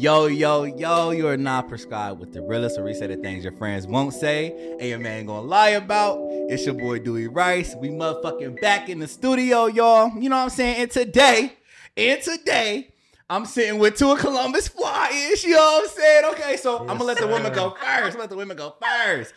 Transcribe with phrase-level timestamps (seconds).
[0.00, 3.52] Yo, yo, yo, you are not prescribed with the realest or reset of things your
[3.52, 4.50] friends won't say
[4.80, 6.16] and your man gonna lie about.
[6.48, 7.76] It's your boy Dewey Rice.
[7.76, 10.10] We motherfucking back in the studio, y'all.
[10.18, 10.80] You know what I'm saying?
[10.80, 11.52] And today,
[11.98, 12.94] and today,
[13.28, 15.44] I'm sitting with two of Columbus flyers.
[15.44, 16.24] You know what I'm saying?
[16.30, 18.18] Okay, so I'm gonna let the women go first.
[18.18, 19.34] Let the women go first.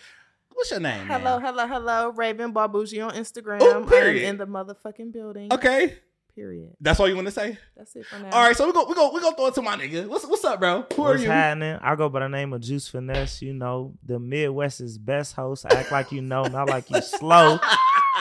[0.53, 1.09] What's your name?
[1.09, 1.19] man?
[1.19, 2.11] Hello, hello, hello.
[2.11, 3.61] Raven Barbucci on Instagram.
[3.61, 4.23] Ooh, I'm period.
[4.23, 5.51] in the motherfucking building.
[5.51, 5.97] Okay,
[6.35, 6.69] Period.
[6.81, 7.57] that's all you want to say.
[7.77, 8.31] That's it for now.
[8.31, 10.07] All right, so we go, we go, we go throw it to my nigga.
[10.07, 10.85] What's what's up, bro?
[10.95, 11.29] Who are What's you?
[11.29, 11.77] happening?
[11.81, 13.41] I go by the name of Juice Finesse.
[13.43, 15.65] You know, the Midwest's best host.
[15.65, 17.59] Act like you know, not like you slow.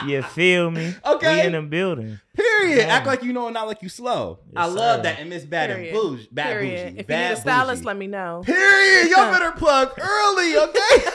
[0.07, 0.91] You feel me?
[1.05, 1.41] Okay.
[1.41, 2.19] We in the building.
[2.35, 2.77] Period.
[2.79, 2.95] Yeah.
[2.95, 4.39] Act like you know and not like you slow.
[4.47, 5.03] Yes, I love sir.
[5.03, 5.19] that.
[5.19, 5.93] And Miss Bad and Period.
[5.93, 6.29] Bougie.
[6.31, 6.85] Bad Period.
[6.87, 6.99] Bougie.
[7.01, 7.87] If you need a stylist, bougie.
[7.87, 8.41] let me know.
[8.43, 9.11] Period.
[9.11, 11.05] Y'all better plug early, okay?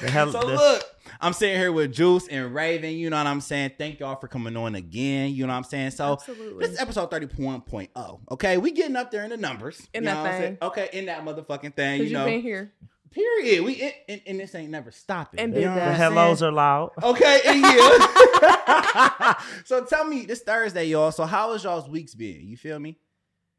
[0.00, 0.82] The hell, so the- look,
[1.20, 2.92] I'm sitting here with Juice and Raven.
[2.94, 3.72] You know what I'm saying?
[3.78, 5.30] Thank y'all for coming on again.
[5.34, 5.90] You know what I'm saying?
[5.92, 6.66] So Absolutely.
[6.66, 8.20] this is episode 31.0.
[8.30, 9.86] Okay, we getting up there in the numbers.
[9.94, 10.58] In you that know what I'm thing.
[10.62, 11.98] Okay, in that motherfucking thing.
[11.98, 12.24] Because You you've know.
[12.26, 12.72] been here.
[13.10, 13.64] Period.
[13.64, 15.38] We and, and, and this ain't never stopping.
[15.38, 16.90] And you know the hellos are loud.
[17.00, 19.34] Okay, and yeah.
[19.64, 21.12] so tell me this Thursday, y'all.
[21.12, 22.48] So how has y'all's weeks been?
[22.48, 22.98] You feel me?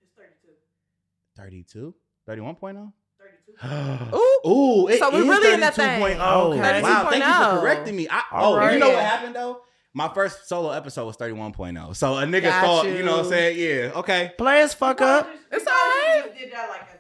[0.04, 0.52] It's 32.
[1.38, 1.96] 32?
[2.28, 2.92] 31.0?
[3.66, 4.50] Ooh.
[4.50, 6.08] Ooh, it So we is really in that 32.0.
[6.08, 6.18] thing.
[6.20, 6.54] Oh.
[6.54, 6.82] Okay.
[6.82, 7.62] Wow, thank you for 32.0.
[7.62, 8.08] correcting me.
[8.10, 9.62] I, All oh, you know what happened though?
[9.94, 11.96] My first solo episode was 31.0.
[11.96, 12.96] So a nigga Got thought, you.
[12.96, 13.04] you.
[13.04, 13.58] know what I'm saying?
[13.58, 14.34] Yeah, okay.
[14.38, 15.30] Players fuck up.
[15.52, 16.24] It's all right.
[16.38, 16.95] Did that like as bonus.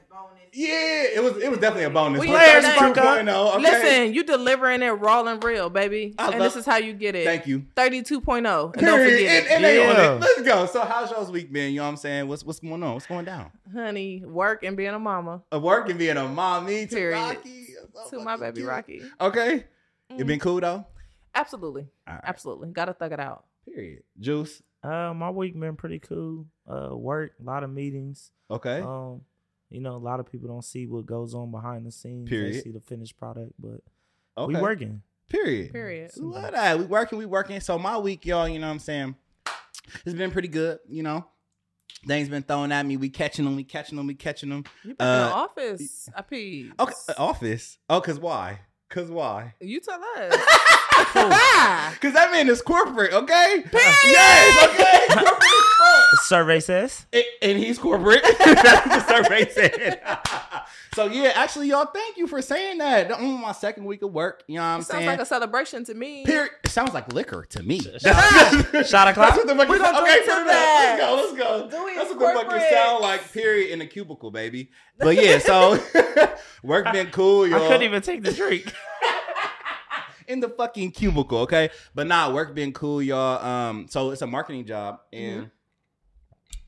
[0.56, 2.22] Yeah, it was it was definitely a bonus.
[2.22, 3.18] We But Players did fuck up.
[3.20, 3.62] 32.0, okay.
[3.62, 6.16] Listen, you delivering it raw and real, baby.
[6.18, 7.26] I and love- this is how you get it.
[7.26, 7.66] Thank you.
[7.76, 8.28] 32.0.
[8.28, 9.18] And don't Period.
[9.18, 10.18] forget And, and Yeah.
[10.22, 10.66] Let's go.
[10.66, 11.72] So how's y'all's week been?
[11.72, 12.30] You know what I'm saying?
[12.30, 12.94] What's what's going on?
[12.94, 13.52] What's going down?
[13.74, 15.42] Honey, work and being a mama.
[15.52, 17.20] A work and being a mommy to Period.
[17.20, 17.68] Rocky.
[18.10, 18.70] So to my baby cute.
[18.70, 19.02] Rocky.
[19.20, 19.66] Okay.
[20.10, 20.20] Mm.
[20.20, 20.86] You been cool though?
[21.34, 21.88] Absolutely.
[22.08, 22.24] All right.
[22.24, 22.70] Absolutely.
[22.70, 23.44] Gotta thug it out.
[23.66, 24.04] Period.
[24.20, 24.62] Juice.
[24.82, 26.46] Uh, my week been pretty cool.
[26.66, 28.32] Uh, work, a lot of meetings.
[28.50, 28.80] Okay.
[28.82, 29.22] Um,
[29.70, 32.30] you know, a lot of people don't see what goes on behind the scenes.
[32.30, 32.56] Period.
[32.56, 33.82] They see the finished product, but
[34.38, 34.54] okay.
[34.54, 35.02] we working.
[35.30, 35.74] Period.
[35.74, 36.12] Period.
[36.18, 36.80] We love that.
[36.80, 37.60] We working, we working.
[37.60, 39.16] So my week, y'all, you know what I'm saying?
[40.06, 41.26] It's been pretty good, you know.
[42.08, 42.98] Things been thrown at me.
[42.98, 44.64] We catching them, we catching them, we catching them.
[44.84, 46.10] You back in Uh, the office.
[46.16, 46.72] I peed.
[46.80, 47.80] Okay, uh, office.
[47.90, 48.60] Oh, cause why?
[48.90, 49.56] Cause why?
[49.60, 50.36] You tell us.
[50.96, 53.64] Cause that man is corporate, okay?
[53.74, 55.62] Yes, okay.
[56.10, 56.28] Corporate as.
[56.28, 57.06] Survey says.
[57.14, 58.24] And, and he's corporate.
[58.24, 60.02] That's what the survey said.
[60.94, 63.12] so yeah, actually, y'all, thank you for saying that.
[63.16, 64.44] I'm on my second week of work.
[64.48, 65.08] You know what I'm Sounds saying?
[65.08, 66.26] like a celebration to me.
[66.26, 66.52] Period.
[66.64, 67.80] It sounds like liquor to me.
[67.80, 69.36] Shot- That's shot o'clock?
[69.36, 71.00] what the fuck We're gonna sound- drink Okay, to put it that.
[71.02, 71.18] up.
[71.18, 71.58] Let's go.
[71.58, 71.80] Let's go.
[71.80, 72.72] Dewey That's is what the fuck it corporate.
[72.72, 73.32] sound like.
[73.34, 74.72] Period in a cubicle, baby.
[75.00, 75.80] But yeah, so
[76.64, 77.64] work been cool, y'all.
[77.64, 78.74] I couldn't even take the drink.
[80.28, 81.70] in the fucking cubicle, okay?
[81.94, 83.46] But nah, work been cool, y'all.
[83.46, 85.52] Um, so it's a marketing job, and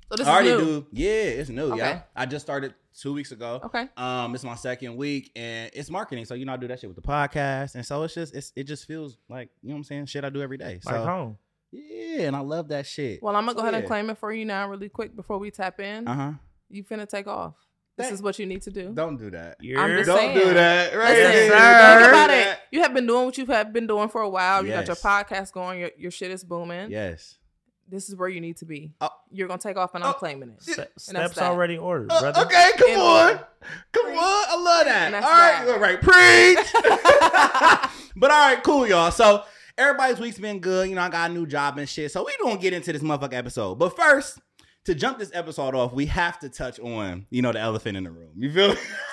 [0.10, 0.66] So this I already is new.
[0.82, 0.88] do.
[0.94, 1.76] Yeah, it's new.
[1.78, 3.60] Yeah, I just started two weeks ago.
[3.66, 3.88] Okay.
[3.98, 6.26] Um, it's my second week, and it's marketing.
[6.26, 8.54] So you know, I do that shit with the podcast, and so it's just it's
[8.56, 10.06] it just feels like you know what I'm saying.
[10.06, 10.80] Shit, I do every day.
[10.82, 11.38] So Like home.
[11.72, 13.22] yeah, and I love that shit.
[13.22, 15.52] Well, I'm gonna go ahead and claim it for you now, really quick, before we
[15.52, 16.08] tap in.
[16.08, 16.32] Uh huh.
[16.70, 17.56] You finna take off.
[17.98, 18.92] This is what you need to do.
[18.94, 19.58] Don't do that.
[19.60, 20.38] I'm just Don't saying.
[20.38, 20.96] do that.
[20.96, 21.16] Right?
[21.18, 22.60] Listen, Yes, think about it.
[22.72, 24.64] You have been doing what you have been doing for a while.
[24.64, 25.80] You got your podcast going.
[25.80, 26.92] Your, your shit is booming.
[26.92, 27.38] Yes.
[27.90, 28.92] This is where you need to be.
[29.02, 29.10] Oh.
[29.32, 30.14] You're gonna take off, and I'm Oh.
[30.14, 30.62] claiming it.
[30.62, 32.42] Ste- that's steps already ordered, Uh, brother.
[32.42, 33.40] okay, come And- on.
[33.94, 34.16] Come on.
[34.18, 35.14] I love that.
[35.14, 35.74] And All that's right, that.
[35.74, 37.92] all right, preach.
[38.16, 39.12] but all right, cool, y'all.
[39.12, 39.44] So
[39.78, 40.90] everybody's week's been good.
[40.90, 42.12] You know, I got a new job and shit.
[42.12, 43.76] So we gonna get into this motherfucking episode.
[43.76, 44.40] But first,
[44.86, 48.04] to jump this episode off, we have to touch on, you know, the elephant in
[48.06, 48.32] the room.
[48.38, 48.76] You feel me?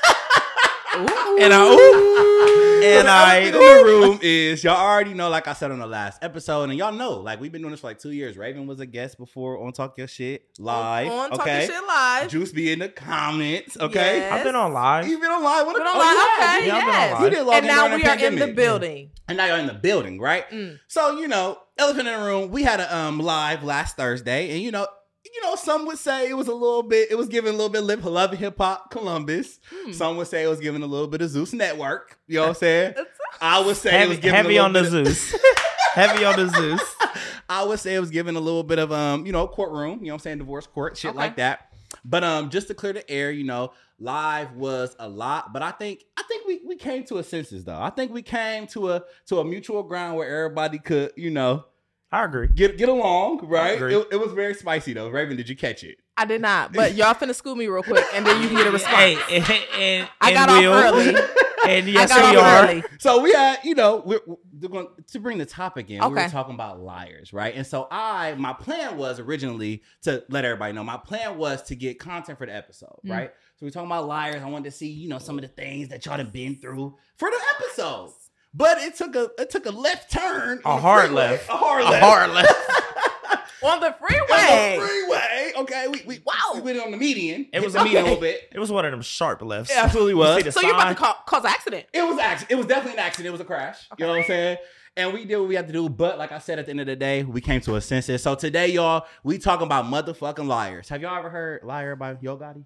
[1.01, 1.39] Ooh.
[1.41, 2.31] And I ooh.
[2.85, 6.23] And I in the room is y'all already know, like I said on the last
[6.23, 8.37] episode, and y'all know, like we've been doing this for like two years.
[8.37, 11.11] Raven was a guest before on Talk Your Shit live.
[11.11, 11.37] on okay,
[11.67, 12.29] talking shit live.
[12.31, 13.79] Juice be in the comments.
[13.81, 14.33] Okay, Yes.
[14.35, 15.09] I've been on live.
[15.09, 15.67] you been on live.
[15.67, 16.13] What Been a- on oh, live.
[16.13, 16.59] you have.
[16.59, 17.13] Okay, Yeah, I've been on yes.
[17.13, 17.23] live.
[17.23, 19.11] You did And now we the are in the building.
[19.29, 20.51] and now you're in the building, right?
[20.51, 20.79] Mm.
[20.87, 22.51] So you know, elephant in the room.
[22.51, 24.87] We had a um live last Thursday, and you know,
[25.35, 27.11] you know, some would say it was a little bit.
[27.11, 29.59] It was giving a little bit lip love and hip hop Columbus.
[29.71, 29.93] Hmm.
[29.93, 32.19] Some would say it was giving a little bit of Zeus Network.
[32.29, 32.95] You know what I'm saying?
[33.41, 35.35] I would say it was giving heavy a little on the of- Zeus.
[35.95, 36.95] heavy on the Zeus.
[37.49, 40.07] I would say it was giving a little bit of um, you know, courtroom, you
[40.07, 41.19] know what I'm saying, divorce court, shit Okay.
[41.19, 41.69] like that.
[42.05, 45.71] But um just to clear the air, you know, live was a lot, but I
[45.71, 47.81] think I think we we came to a census though.
[47.81, 51.65] I think we came to a to a mutual ground where everybody could, you know,
[52.13, 52.49] I agree.
[52.49, 53.81] get get along, right?
[53.81, 55.09] It, it was very spicy though.
[55.09, 55.99] Raven, did you catch it?
[56.17, 58.67] I did not, but y'all finna school me real quick, and then you can get
[58.69, 58.95] a response.
[58.95, 61.21] Hey, and, and, I and got off Will, early.
[61.67, 62.69] And yes, I got we off are.
[62.71, 62.85] early.
[62.99, 65.99] So we had, you know, we're, we're going to bring the topic in.
[66.07, 67.55] We were talking about liars, right?
[67.57, 70.85] And so I, my plan was originally to let everybody know.
[70.85, 73.11] My plan was to get content for the episode, Mm.
[73.11, 73.31] right?
[73.31, 74.43] So So we're talking about liars.
[74.43, 76.97] I wanted to see, you know, some of the things that y'all have been through
[77.17, 78.11] for the episode.
[78.55, 80.61] But it took a it took a left turn.
[80.65, 81.23] A hard freeway.
[81.31, 81.49] left.
[81.49, 82.05] A hard A left.
[82.05, 82.55] hard left.
[83.65, 84.77] On the freeway, On freeway.
[84.79, 85.53] the freeway.
[85.57, 86.35] Okay, we we wow.
[86.55, 87.47] We went on the median.
[87.51, 88.43] It was the a median a little bit.
[88.53, 89.71] It was one of them sharp lefts.
[89.71, 90.37] It absolutely was.
[90.37, 91.87] see the So you're about to ca- cause an accident.
[91.95, 92.51] It was accident.
[92.53, 93.29] It was definitely an accident.
[93.29, 93.79] It was a crash.
[93.99, 94.59] You know what I'm saying?
[94.99, 95.89] And we did what we had to do.
[95.89, 98.23] But like I said, at the end of the day, we came to a senses.
[98.23, 100.91] So today, y'all, we talking about motherfucking liars.
[100.91, 102.65] Have y'all ever heard "Liar" by Yo Gotti?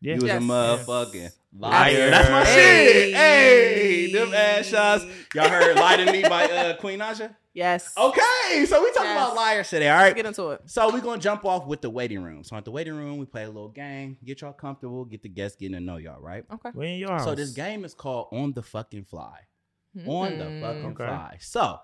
[0.00, 0.14] Yeah.
[0.16, 0.42] You was Yes.
[0.42, 1.36] a motherfucking Yes.
[1.56, 2.10] liar.
[2.10, 2.84] That's my Hey.
[2.86, 3.14] shit.
[3.16, 5.04] Hey, them ass shots.
[5.34, 7.34] Y'all heard "Lie to Me" by uh, Queen Naija?
[7.54, 7.94] Yes.
[7.96, 9.16] Okay, so we talking Yes.
[9.16, 9.88] about liars today.
[9.88, 10.60] All right, Let's get into it.
[10.66, 12.44] So we're gonna jump off with the waiting room.
[12.44, 15.30] So at the waiting room, we play a little game, get y'all comfortable, get the
[15.30, 16.44] guests getting to know y'all, right?
[16.52, 16.70] Okay.
[16.74, 17.24] We in your house.
[17.24, 19.38] So this game is called On the Fucking Fly.
[20.06, 21.06] On the fucking Okay.
[21.06, 21.38] fly.
[21.40, 21.80] So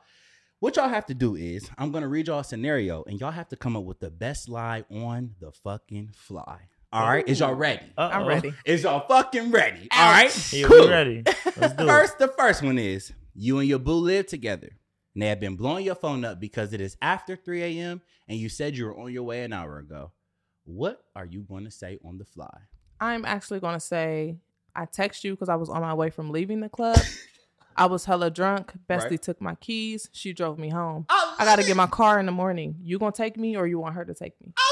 [0.60, 3.48] what y'all have to do is I'm gonna read y'all a scenario and y'all have
[3.48, 6.68] to come up with the best lie on the fucking fly.
[6.92, 7.80] All right, is y'all ready?
[7.96, 8.08] Uh-oh.
[8.08, 8.52] I'm ready.
[8.66, 9.88] Is y'all fucking ready?
[9.92, 10.88] All right, Yeah, cool.
[10.88, 11.24] ready.
[11.56, 14.68] Let's do First, the first one is you and your boo live together.
[15.14, 18.02] And they have been blowing your phone up because it is after 3 a.m.
[18.28, 20.12] and you said you were on your way an hour ago.
[20.64, 22.56] What are you going to say on the fly?
[23.00, 24.36] I'm actually gonna say
[24.76, 26.98] I text you because I was on my way from leaving the club.
[27.76, 28.72] I was hella drunk.
[28.88, 29.22] Bestie Right.
[29.22, 30.08] took my keys.
[30.12, 31.06] She drove me home.
[31.08, 32.76] Oh, I gotta get my car in the morning.
[32.82, 34.52] You gonna take me or you want her to take me?
[34.56, 34.71] I love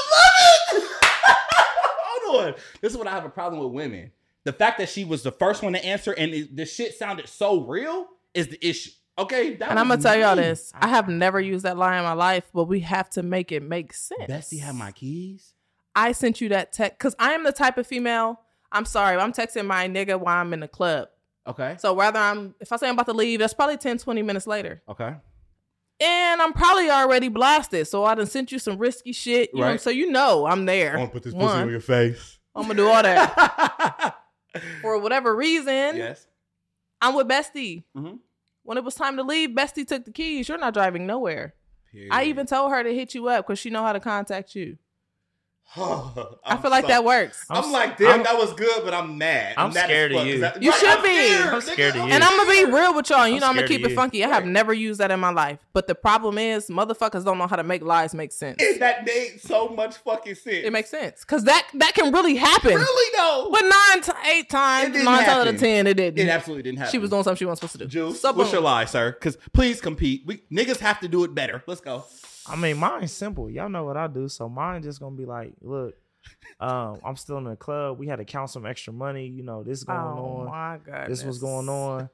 [2.39, 2.53] On.
[2.81, 4.11] This is what I have a problem with women.
[4.43, 7.27] The fact that she was the first one to answer and it, the shit sounded
[7.29, 8.91] so real is the issue.
[9.17, 10.71] Okay, And I'm gonna tell y'all this.
[10.73, 13.61] I have never used that lie in my life, but we have to make it
[13.61, 14.25] make sense.
[14.27, 15.53] Bessie had my keys.
[15.95, 18.39] I sent you that text because I am the type of female.
[18.71, 21.09] I'm sorry, I'm texting my nigga while I'm in the club.
[21.45, 21.75] Okay.
[21.79, 24.47] So whether I'm, if I say I'm about to leave, that's probably 10, 20 minutes
[24.47, 24.81] later.
[24.87, 25.15] Okay.
[26.01, 27.87] And I'm probably already blasted.
[27.87, 29.51] So I done sent you some risky shit.
[29.53, 29.81] You know, Right.
[29.81, 30.93] so you know I'm there.
[30.93, 32.39] I'm gonna put this One, pussy on your face.
[32.55, 34.17] I'm gonna do all that.
[34.81, 36.27] For whatever reason, yes.
[36.99, 37.83] I'm with Bestie.
[37.95, 38.19] Mhm.
[38.63, 40.49] When it was time to leave, Bestie took the keys.
[40.49, 41.53] You're not driving nowhere.
[42.09, 44.77] I even told her to hit you up because she know how to contact you.
[46.45, 47.45] I feel like that works.
[47.49, 49.53] I'm, I'm- like, damn, I'm- that was good, but I'm mad.
[49.57, 50.39] I'm mad scared of you.
[50.41, 51.09] that- You Right, should I'm be.
[51.33, 52.11] scared, I'm scared of you.
[52.13, 53.25] And I'm gonna be real with y'all.
[53.27, 54.25] You I'm know, I'm gonna keep it funky.
[54.25, 55.59] I have never used that in my life.
[55.73, 58.61] But the problem is, motherfuckers don't know how to make lies make sense.
[58.61, 60.65] And that made so much fucking sense.
[60.65, 62.75] It makes sense because that that can really happen.
[62.75, 63.49] really though.
[63.51, 66.19] But nine to eight times, didn't nine out of ten, it didn't.
[66.19, 66.91] It absolutely didn't happen.
[66.91, 68.09] She was doing something she wasn't supposed to do.
[68.09, 68.55] Juice, So what's boom.
[68.57, 69.11] your lie, sir?
[69.11, 70.23] Because please compete.
[70.25, 71.63] We niggas have to do it better.
[71.65, 72.03] Let's go.
[72.47, 73.49] I mean, mine's simple.
[73.49, 74.27] Y'all know what I do.
[74.27, 75.95] So mine just gonna be like, look,
[76.59, 77.99] um, I'm still in the club.
[77.99, 79.27] We had to count some extra money.
[79.27, 80.45] You know, this going Oh on.
[80.47, 82.09] my god, This was going on.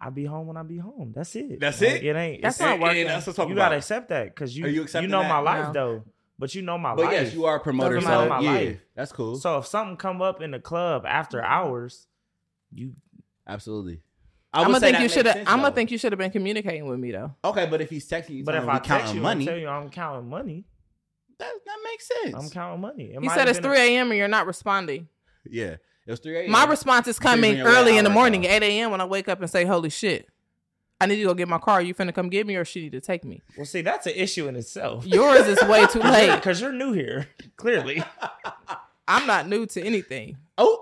[0.00, 1.12] I be home when I be home.
[1.14, 1.60] That's it.
[1.60, 2.04] That's Like, it?
[2.04, 2.42] It ain't.
[2.42, 3.06] That's it's- not working.
[3.06, 3.78] that's what You gotta about.
[3.78, 5.28] accept that because you you you, know that?
[5.28, 5.72] my life No.
[5.72, 6.04] though.
[6.38, 7.12] But you know my But life.
[7.12, 8.80] yes, you are a promoter, so my yeah, life.
[8.94, 9.36] that's cool.
[9.36, 12.06] So if something come up in the club after hours,
[12.72, 12.94] you
[13.46, 14.00] absolutely.
[14.52, 15.36] I I'm gonna think you should have.
[15.46, 17.34] I'm gonna think you should have been communicating with me though.
[17.44, 19.46] Okay, but if he's texting you, but if I we text counting you, money, I
[19.48, 20.64] tell you I'm counting money.
[21.38, 22.34] that that makes sense.
[22.34, 23.12] I'm counting money.
[23.14, 24.10] It He said it's 3 a.m.
[24.10, 25.08] and you're not responding.
[25.48, 25.76] yeah,
[26.06, 26.50] it was three a.m.
[26.50, 28.54] My response is coming on your way early in the morning, ago.
[28.54, 28.90] 8 a.m.
[28.90, 30.26] when I wake up and say, "Holy shit,
[31.00, 31.80] I need to go get my car.
[31.80, 34.14] You finna come get me, or she need to take me?" Well, see, that's an
[34.16, 35.06] issue in itself.
[35.06, 36.34] Yours is way too late.
[36.34, 37.28] because you're new here.
[37.56, 38.02] Clearly,
[39.08, 40.36] I'm not new to anything.
[40.58, 40.79] Oh,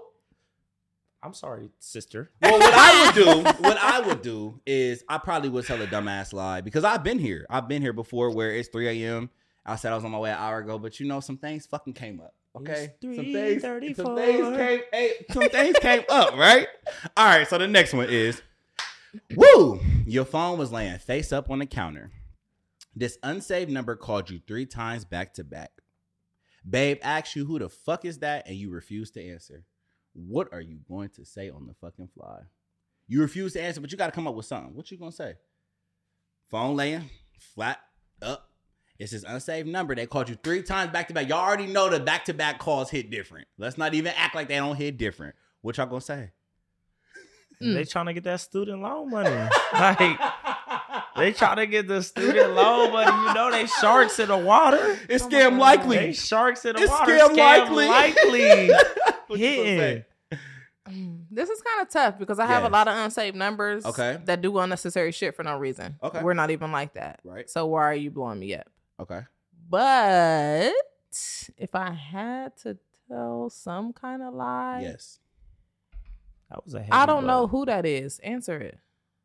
[1.28, 2.30] I'm sorry, sister.
[2.40, 5.86] well, what I would do, what I would do is I probably would tell a
[5.86, 7.44] dumbass lie because I've been here.
[7.50, 9.28] I've been here before where it's 3 a.m.
[9.66, 11.66] I said I was on my way an hour ago, but you know, some things
[11.66, 12.34] fucking came up.
[12.56, 13.96] Okay, some things, 3:34.
[13.96, 16.66] some things came, hey, some things came up, right?
[17.14, 18.40] All right, so the next one is,
[19.36, 22.10] woo, your phone was laying face up on the counter.
[22.96, 25.72] This unsaved number called you three times back to back.
[26.66, 29.66] Babe asked you who the fuck is that, and you refuse to answer.
[30.26, 32.40] What are you going to say on the fucking fly?
[33.06, 34.74] You refuse to answer, but you got to come up with something.
[34.74, 35.34] What you gonna say?
[36.50, 37.08] Phone laying
[37.54, 37.78] flat
[38.20, 38.50] up.
[38.98, 39.94] It's this unsaved number.
[39.94, 41.28] They called you three times back to back.
[41.28, 43.46] Y'all already know the back to back calls hit different.
[43.56, 45.36] Let's not even act like they don't hit different.
[45.60, 46.32] What y'all gonna say?
[47.62, 47.74] Mm.
[47.74, 49.30] They trying to get that student loan money.
[49.72, 50.18] like
[51.16, 53.28] they trying to get the student loan money.
[53.28, 54.98] You know they sharks in the water.
[55.08, 55.96] It's scam likely.
[55.96, 57.12] They sharks in the It's water.
[57.18, 57.86] scam likely.
[57.86, 58.70] likely.
[59.28, 59.76] What you gonna say?
[59.76, 60.04] Hitting.
[61.38, 62.68] This is kind of tough because I have Yes.
[62.68, 64.18] a lot of unsaved numbers Okay.
[64.24, 65.96] that do unnecessary shit for no reason.
[66.02, 66.20] Okay.
[66.20, 67.20] We're not even like that.
[67.22, 67.48] Right.
[67.48, 68.66] So why are you blowing me up?
[68.98, 69.20] Okay.
[69.68, 70.72] But
[71.56, 72.76] if I had to
[73.08, 75.20] tell some kind of lie, Yes.
[76.50, 78.18] That was a I don't know who that is.
[78.20, 78.78] Answer it.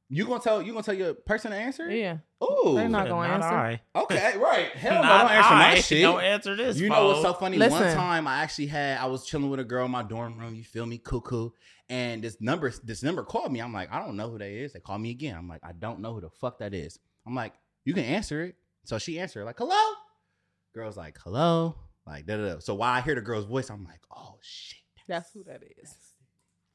[0.09, 1.89] You gonna tell you gonna tell your person to answer?
[1.89, 2.17] Yeah.
[2.39, 3.47] Oh, They're not gonna answer.
[3.47, 3.81] I.
[3.95, 4.67] Okay, right.
[4.75, 6.01] Hell no, don't answer my shit.
[6.03, 6.77] Don't answer this.
[6.77, 7.57] You know what's so funny?
[7.57, 10.53] One time I actually had I was chilling with a girl in my dorm room.
[10.53, 10.97] You feel me?
[10.99, 11.49] Cuckoo.
[11.89, 13.59] And this number this number called me.
[13.61, 14.73] I'm like, I don't know who that is.
[14.73, 15.35] They call me again.
[15.35, 16.97] I'm like, I don't know who the fuck that is.
[17.27, 17.53] I'm like,
[17.85, 18.55] you can answer it.
[18.85, 19.93] So she answered like, hello.
[20.73, 21.75] Girl's like, hello.
[22.07, 22.53] Like da da.
[22.53, 22.59] da.
[22.59, 24.79] So while I hear the girl's voice, I'm like, oh shit.
[25.07, 25.93] That's who that is.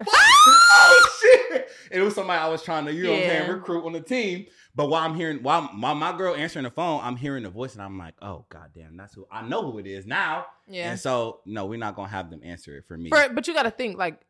[0.06, 1.18] oh
[1.50, 1.68] shit!
[1.90, 3.52] It was somebody I was trying to, you know what I'm saying, Yeah.
[3.52, 4.46] recruit on the team.
[4.74, 7.72] But while I'm hearing, while my, my girl answering the phone, I'm hearing the voice
[7.74, 10.46] and I'm like, oh goddamn, that's who I know who it is now.
[10.68, 10.90] Yeah.
[10.90, 13.10] And so no, we're not gonna have them answer it for me.
[13.10, 14.20] For, but you got to think like,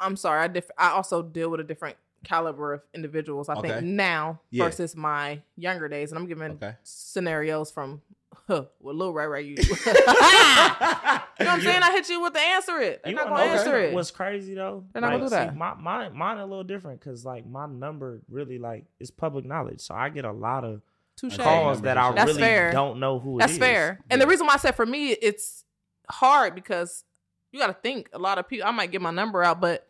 [0.00, 3.48] I'm sorry, I diff- I also deal with a different caliber of individuals.
[3.48, 3.68] I Okay.
[3.68, 4.64] think now Yeah.
[4.64, 6.74] versus my younger days, and I'm giving Okay.
[6.82, 8.02] scenarios from
[8.48, 9.56] huh, what Lil Ray Ray you.
[9.58, 11.82] you know what I'm saying?
[11.82, 13.00] I hit you with the answer it.
[13.02, 13.94] They're You not gonna know answer it.
[13.94, 14.84] What's crazy though?
[14.92, 15.52] They're not gonna do that.
[15.52, 19.44] see, my mine, mine a little different because like my number really like is public
[19.44, 20.82] knowledge, so I get a lot of
[21.16, 21.34] Touche.
[21.34, 21.42] Okay.
[21.44, 22.72] calls that I That's really fair.
[22.72, 23.58] don't know who it That's is.
[23.58, 24.00] fair.
[24.10, 25.64] And the reason why I said for me, it's
[26.10, 27.04] hard because
[27.52, 28.66] you got to think a lot of people.
[28.68, 29.85] I might get my number out, but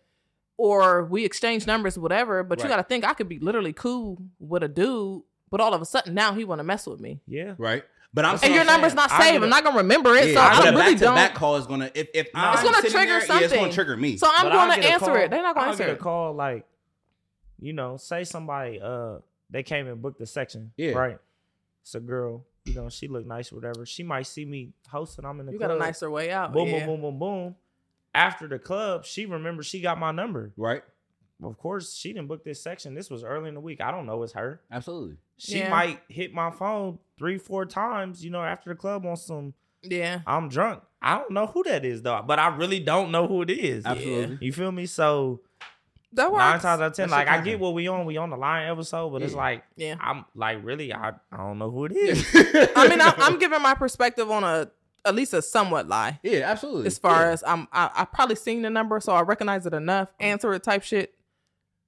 [0.56, 2.42] or we exchange numbers, whatever.
[2.42, 5.74] But you got to think I could be literally cool with a dude, but all
[5.74, 7.54] of a sudden now he want to mess with me, Yeah.
[7.58, 7.84] right.
[8.14, 8.96] But I'm And saying your I'm number's saying.
[8.96, 9.32] not I saved.
[9.34, 11.14] get I'm not gonna remember it, yeah, so but I a really back don't.
[11.16, 13.96] back call is gonna if if I'm It's gonna trigger there, yeah, it's gonna trigger
[13.96, 14.16] me.
[14.16, 15.30] So I'm But gonna answer call- it.
[15.30, 15.98] They're not going to I'll answer get a it.
[15.98, 16.64] call like,
[17.60, 19.18] you know, say somebody uh
[19.50, 20.72] they came and booked the section.
[20.78, 20.92] Yeah.
[20.92, 21.18] Right.
[21.82, 22.44] It's a girl.
[22.64, 23.84] You know, she look nice, whatever.
[23.84, 25.24] She might see me hosting.
[25.26, 25.70] I'm in the You club.
[25.70, 26.52] got a nicer way out.
[26.52, 26.86] boom, yeah.
[26.86, 27.54] boom, boom, boom, boom.
[28.16, 30.52] After the club, she remembers she got my number.
[30.56, 30.82] Right.
[31.42, 32.94] Of course, she didn't book this section.
[32.94, 33.80] This was early in the week.
[33.82, 34.60] I don't know it's her.
[34.72, 35.16] Absolutely.
[35.36, 35.68] She Yeah.
[35.68, 40.20] might hit my phone three, four times, you know, after the club on some Yeah.
[40.26, 40.82] I'm drunk.
[41.02, 43.84] I don't know who that is though, but I really don't know who it is.
[43.84, 44.38] Absolutely.
[44.40, 44.86] You feel me?
[44.86, 45.42] So
[46.14, 48.30] That nine times out of ten, That like I get what we on, we on
[48.30, 49.96] the line episode, but it's like Yeah.
[50.00, 52.26] I'm like really, I, I don't know who it is.
[52.74, 54.70] I mean, I'm, I'm giving my perspective on a
[55.06, 56.18] at least a somewhat lie.
[56.22, 56.86] yeah, absolutely.
[56.88, 57.30] As far Yeah.
[57.32, 60.08] as I'm, I, I probably seen the number, so I recognize it enough.
[60.14, 60.24] Mm-hmm.
[60.24, 61.14] Answer it type shit.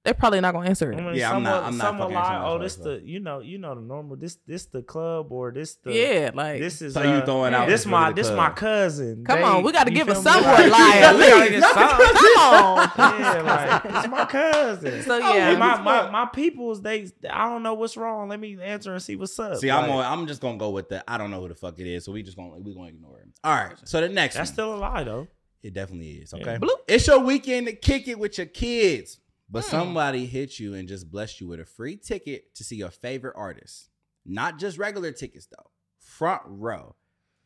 [0.05, 1.01] They're probably not gonna answer I it.
[1.03, 3.19] mean, Yeah, I'm someone, not- I'm not someone fucking lie, oh, this shit, the you
[3.19, 4.15] know, you know the normal.
[4.15, 7.53] This this the club or this the Yeah, like this is So you uh, throwing
[7.53, 8.37] out this my this club.
[8.37, 9.25] my cousin.
[9.25, 11.15] Come They- on, we gotta give it feel somewhat Like, lie yeah, at
[11.51, 11.67] least.
[11.73, 11.83] come
[12.39, 12.91] on.
[12.97, 13.41] yeah,
[13.83, 15.03] like it's my cousin.
[15.03, 15.83] So Oh, yeah, And my, Fuck.
[15.83, 18.29] my my peoples, they I don't know what's wrong.
[18.29, 19.57] Let me answer and see what's up.
[19.57, 21.77] See, I'm on, I'm just gonna go with the I don't know who the fuck
[21.77, 23.33] it is, so we just gonna we gonna ignore him.
[23.43, 23.75] All right.
[23.83, 24.53] So the next That's one.
[24.53, 25.27] still a lie though.
[25.61, 26.33] It definitely is.
[26.33, 26.57] Okay.
[26.57, 26.69] Bloop.
[26.87, 29.19] It's your weekend to kick it with your kids.
[29.49, 29.69] But Hmm.
[29.71, 33.33] somebody hit you and just blessed you with a free ticket to see your favorite
[33.35, 33.89] artist.
[34.25, 35.71] Not just regular tickets though.
[35.99, 36.95] Front row.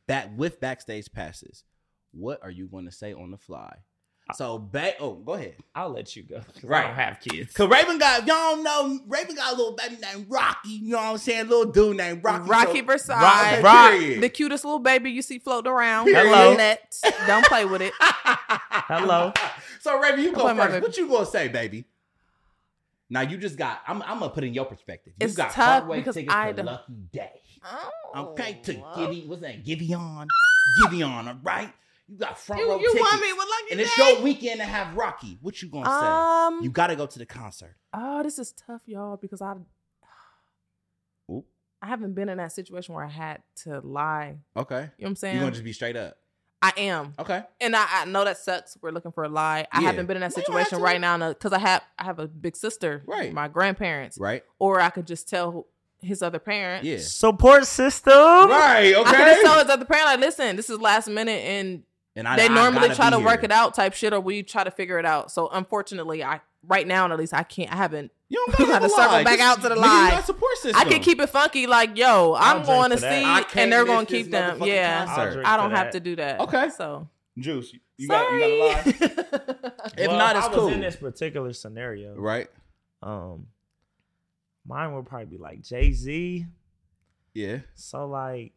[0.08, 1.64] Back with backstage passes.
[2.12, 3.78] What are you going to say on the fly?
[4.36, 5.58] So ba- oh, go ahead.
[5.76, 6.42] I'll let you go.
[6.64, 6.84] Right.
[6.86, 7.54] I don't have kids.
[7.54, 10.70] Cause Raven got y'all don't know Raven got a little baby named Rocky.
[10.70, 11.50] You know what I'm saying?
[11.50, 12.50] Little dude named Rocky.
[12.50, 13.92] Rocky So- Versailles, Rock- Rock.
[13.92, 14.24] period.
[14.24, 16.08] the cutest little baby you see floating around.
[16.08, 16.56] Hello.
[16.56, 16.96] net.
[17.28, 17.94] Don't play with it.
[18.00, 19.34] Hello.
[19.82, 20.82] So Raven, you Don't go first.
[20.82, 21.84] What you gonna say, baby?
[23.10, 23.82] Now you just got.
[23.88, 24.02] I'm.
[24.04, 25.14] I'm gonna put in your perspective.
[25.20, 27.42] You It's got tough because tickets I to don't- Lucky Day.
[27.66, 29.26] Oh, Okay, to Givy.
[29.28, 29.64] What's that?
[29.64, 30.28] Giveon.
[30.82, 31.28] Giveon.
[31.28, 31.72] All right.
[32.08, 33.12] You got front You, row you tickets.
[33.12, 35.38] want me with lucky and it's your weekend to have Rocky.
[35.42, 35.92] What you gonna say?
[36.58, 36.64] Um.
[36.64, 37.76] You got to go to the concert.
[37.94, 39.54] oh, this is tough, y'all, because I.
[41.82, 44.38] I haven't been in that situation where I had to lie.
[44.56, 44.76] Okay.
[44.76, 45.34] You know what I'm saying?
[45.36, 45.40] You saying?
[45.42, 46.18] gonna just be straight up.
[46.63, 47.13] I am.
[47.20, 47.43] Okay.
[47.60, 48.77] And I, I know that sucks.
[48.82, 49.67] We're looking for a lie.
[49.72, 49.88] I Yeah.
[49.88, 52.05] haven't been in that No, you don't have situation right now because I have I
[52.05, 53.34] have a big sister, Right.
[53.34, 54.43] My grandparents, Right.
[54.60, 55.67] or I could just tell
[56.01, 56.84] his other parent.
[56.86, 56.98] Yeah.
[57.00, 58.13] Support system.
[58.13, 58.93] Right.
[58.96, 59.17] I could Okay.
[59.25, 61.84] just tell his other parent, like, listen, this is last minute, and
[62.15, 64.43] and I, they I normally gotta try to work it out, type shit, or we
[64.43, 65.32] try to figure it out.
[65.32, 67.72] So unfortunately, I right now at least I can't.
[67.74, 68.12] I haven't.
[68.34, 70.06] You don't We gotta, gotta have circle back Just- out to the nigga, lie.
[70.06, 70.82] You got support system.
[70.82, 74.06] I can keep it funky, like yo, I'm drink going to see, and they're going
[74.08, 74.63] to keep them.
[74.63, 75.22] Yeah, concert.
[75.22, 76.40] I'll drink I for don't have to do that.
[76.40, 76.70] Okay.
[76.75, 77.74] so Juice.
[77.98, 78.40] You sorry.
[78.40, 78.86] got.
[78.88, 79.70] You got a lie.
[79.98, 80.68] If Well, not, I it's was cool.
[80.70, 82.16] in this particular scenario.
[82.16, 82.48] Right.
[83.04, 83.48] Um,
[84.66, 86.48] mine would probably be like Jay Z.
[87.36, 87.60] Yeah.
[87.75, 88.54] So like,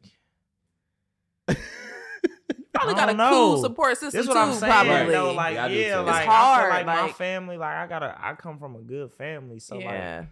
[2.76, 4.38] probably got a don't cool support system this is too.
[4.38, 4.72] I'm saying.
[4.72, 5.12] probably.
[5.12, 6.02] Though, like, Yeah, I do yeah, too.
[6.02, 9.58] like It's hard, like, my family, like I gotta, I come from a good family,
[9.58, 10.24] so like, yeah.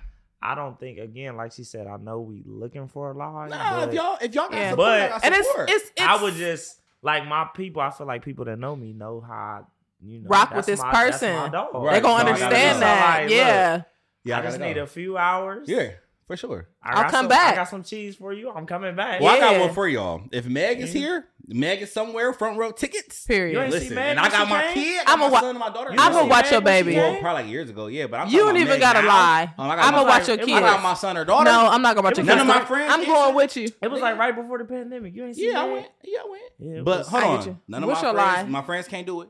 [0.43, 3.49] I don't think again, like she said, I know we looking for a lie.
[3.49, 4.71] Nah, but if y'all if y'all got Yeah.
[4.71, 5.71] support, But- y'all got and it's, support.
[5.71, 7.81] it's it's I would just like my people.
[7.83, 9.61] I feel like people that know me know how I,
[10.03, 11.35] you know Rock with this my- person.
[11.35, 11.51] Right.
[11.51, 13.17] they're gonna So understand that.
[13.17, 13.83] So, like, look, yeah.
[14.25, 15.67] yeah, I just need a few hours.
[15.69, 15.93] Yeah.
[16.27, 16.69] for sure.
[16.83, 17.53] I I'll come some- back.
[17.53, 18.51] I got some cheese for you.
[18.51, 19.21] I'm coming back.
[19.23, 20.23] Well, I got one for y'all.
[20.33, 23.27] If Meg is here, Meg is somewhere, front row tickets.
[23.29, 23.59] You Period.
[23.63, 24.75] ain't see Listen, Meg and I got my came?
[24.75, 25.91] kid, I got I'ma my wa- son and my daughter.
[25.91, 26.95] I'm gonna watch Meg your baby.
[26.97, 28.07] Well, probably like years ago, yeah.
[28.07, 29.09] But I'm You talking don't even Meg gotta now.
[29.09, 29.55] lie.
[29.59, 31.51] Um, I got I'm gonna watch your it I got my son or daughter.
[31.51, 32.31] No, I'm not gonna watch your kid.
[32.37, 33.35] None of my friends I'm going shit.
[33.37, 33.69] with you.
[33.83, 35.15] It was like right before the pandemic.
[35.15, 35.87] You ain't see Yeah, I went.
[36.03, 36.43] Yeah, I went.
[36.59, 39.29] Yeah, But was- hold on, none of What's my friends, my friends can't do it.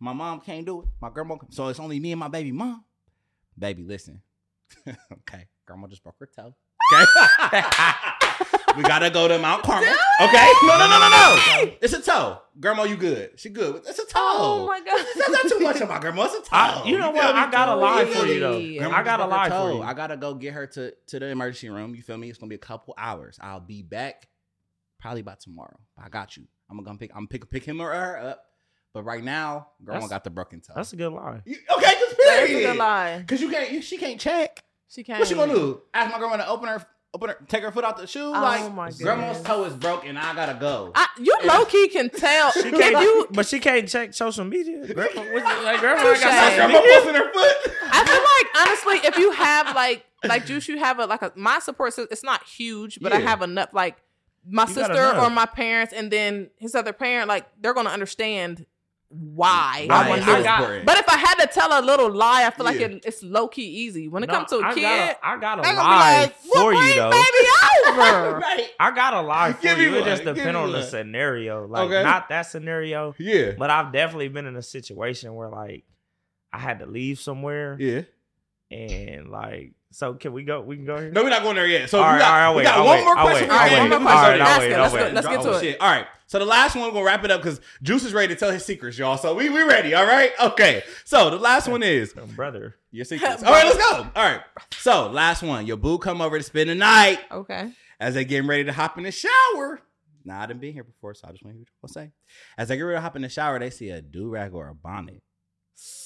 [0.00, 0.88] My mom can't do it.
[1.00, 2.82] My grandma, so it's only me and my baby mom.
[3.58, 4.22] Baby, listen.
[4.88, 6.54] okay, grandma just broke her toe.
[6.94, 7.62] Okay,
[8.76, 9.88] we gotta go to Mount Carmel.
[10.20, 11.72] Okay, no, no, no, no, no.
[11.80, 12.38] It's a toe.
[12.60, 13.38] Grandma, you good?
[13.40, 13.82] She good.
[13.86, 14.10] It's a toe.
[14.18, 15.04] Oh my god.
[15.16, 16.24] That's not too much of my grandma.
[16.24, 16.46] It's a toe.
[16.52, 17.24] I- you know what?
[17.34, 18.58] I got a lie for you though.
[18.78, 19.76] Grandma I got a just broke her lie for toe.
[19.76, 19.82] you.
[19.82, 21.94] I gotta go get her to to the emergency room.
[21.94, 22.28] You feel me?
[22.28, 23.38] It's gonna be a couple hours.
[23.40, 24.28] I'll be back
[25.00, 25.78] probably by tomorrow.
[26.02, 26.44] I got you.
[26.70, 27.10] I'm gonna pick.
[27.14, 28.44] I'm pick pick him or her up.
[28.94, 30.74] But right now, grandma That's- got the broken toe.
[30.76, 31.40] That's a good lie.
[31.46, 33.24] You- okay, cause That's a good lie.
[33.26, 33.70] Cause you can't.
[33.72, 34.62] You, she can't check.
[34.88, 35.18] She can't.
[35.18, 35.80] What she gonna do?
[35.94, 36.84] Ask my grandma to open her,
[37.14, 38.20] open her, take her foot out the shoe.
[38.28, 38.98] Oh like my grandma's
[39.36, 39.42] goodness.
[39.42, 40.16] toe is broken.
[40.16, 40.92] I gotta go.
[40.94, 42.50] I, you low key can tell.
[42.52, 44.86] She can't, you, but she can't check social media.
[44.92, 46.20] Grandma, what's it- like, grandma Touche.
[46.20, 46.92] got Like, grandma media.
[46.96, 47.72] busting her foot.
[47.94, 51.32] I feel like honestly, if you have like like juice, you have a like a
[51.36, 52.08] my support system.
[52.10, 53.70] It's not huge, but I have enough.
[53.72, 53.96] Like
[54.48, 57.28] my You sister or my parents, and then his other parent.
[57.28, 58.66] Like they're gonna understand
[59.14, 61.82] why Why I want it's to do got- But if I had to tell a
[61.84, 64.08] little lie, I feel like it, it's low key easy.
[64.08, 65.88] When it No, comes to a I kid, got a, I got a they're gonna
[65.88, 67.10] lie like, "Well, for you though.
[67.10, 67.48] baby
[67.88, 68.68] over." right.
[68.80, 69.90] I got a lie for Give me you.
[69.96, 70.04] It one.
[70.04, 70.86] just Give depends me on the one.
[70.86, 71.66] scenario.
[71.66, 72.02] Like Okay.
[72.02, 73.52] not that scenario, Yeah.
[73.58, 75.84] but I've definitely been in a situation where like
[76.52, 78.02] I had to leave somewhere Yeah.
[78.70, 81.10] and like so can we go we can go here?
[81.10, 81.88] No, we're not going there yet.
[81.90, 83.26] So All we right, got, all right, I'll we got I'll one wait, more I'll
[83.26, 83.48] question.
[83.48, 83.80] wait, for I'll Andy.
[83.80, 83.88] wait.
[83.88, 84.70] We All can right, go I'll there.
[84.70, 85.14] wait, Let's go- wait.
[85.14, 85.60] let's get oh, to it.
[85.62, 85.80] shit.
[85.80, 86.06] All right.
[86.26, 88.50] So the last one we're gonna wrap it up because Juice is ready to tell
[88.50, 89.18] his secrets, y'all.
[89.18, 89.94] So we we ready.
[89.94, 90.32] All right.
[90.42, 90.82] Okay.
[91.04, 92.76] So the last one is brother.
[92.90, 93.42] your secrets.
[93.44, 93.98] All right, let's go.
[94.16, 94.40] All right.
[94.72, 95.66] So last one.
[95.66, 97.70] Your boo come over to spend the night Okay.
[98.00, 99.82] as they getting ready to hop in the shower.
[100.24, 102.12] Now I didn't been here before, so I just want to hear what you'll say.
[102.56, 104.68] As they get ready to hop in the shower, they see a do rag or
[104.68, 105.20] a bonnet,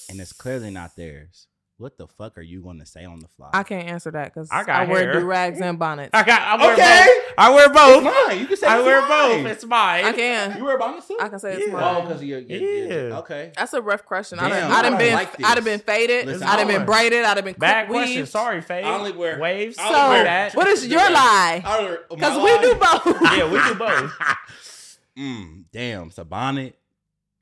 [0.09, 1.49] and it's clearly not theirs.
[1.79, 3.51] What the fuck are you going to say on the fly?
[3.53, 5.21] I can't answer that because I I, wear hair.
[5.21, 6.09] do rags and bonnets.
[6.15, 7.05] I got I wear Okay.
[7.07, 7.35] both.
[7.37, 8.05] I wear It's both.
[8.29, 8.39] mine.
[8.41, 9.43] You can say I it's wear mine.
[9.43, 9.53] both.
[9.53, 10.05] It's mine.
[10.07, 10.57] I can.
[10.57, 11.19] You wear bonnets too?
[11.21, 11.75] I can say it's Yeah.
[11.75, 12.03] Oh, mine.
[12.05, 13.19] because of your, your, your- Yeah.
[13.19, 13.53] okay.
[13.55, 14.39] That's a rough question.
[14.39, 15.65] I Damn, done, I I done don't been, like I done this.
[15.65, 16.27] been faded.
[16.29, 17.25] Listen, I done I been don't- braided.
[17.25, 18.17] I done been Bad question.
[18.17, 18.29] weaved.
[18.31, 18.85] Sorry, Fade.
[18.87, 19.77] I only wear- waves.
[19.79, 20.55] I So, wear that.
[20.55, 21.63] what is your lie?
[21.63, 23.23] I don't- my Because we do both.
[23.37, 24.13] Yeah, we do both.
[25.19, 26.79] mm, damn, it's a bonnet.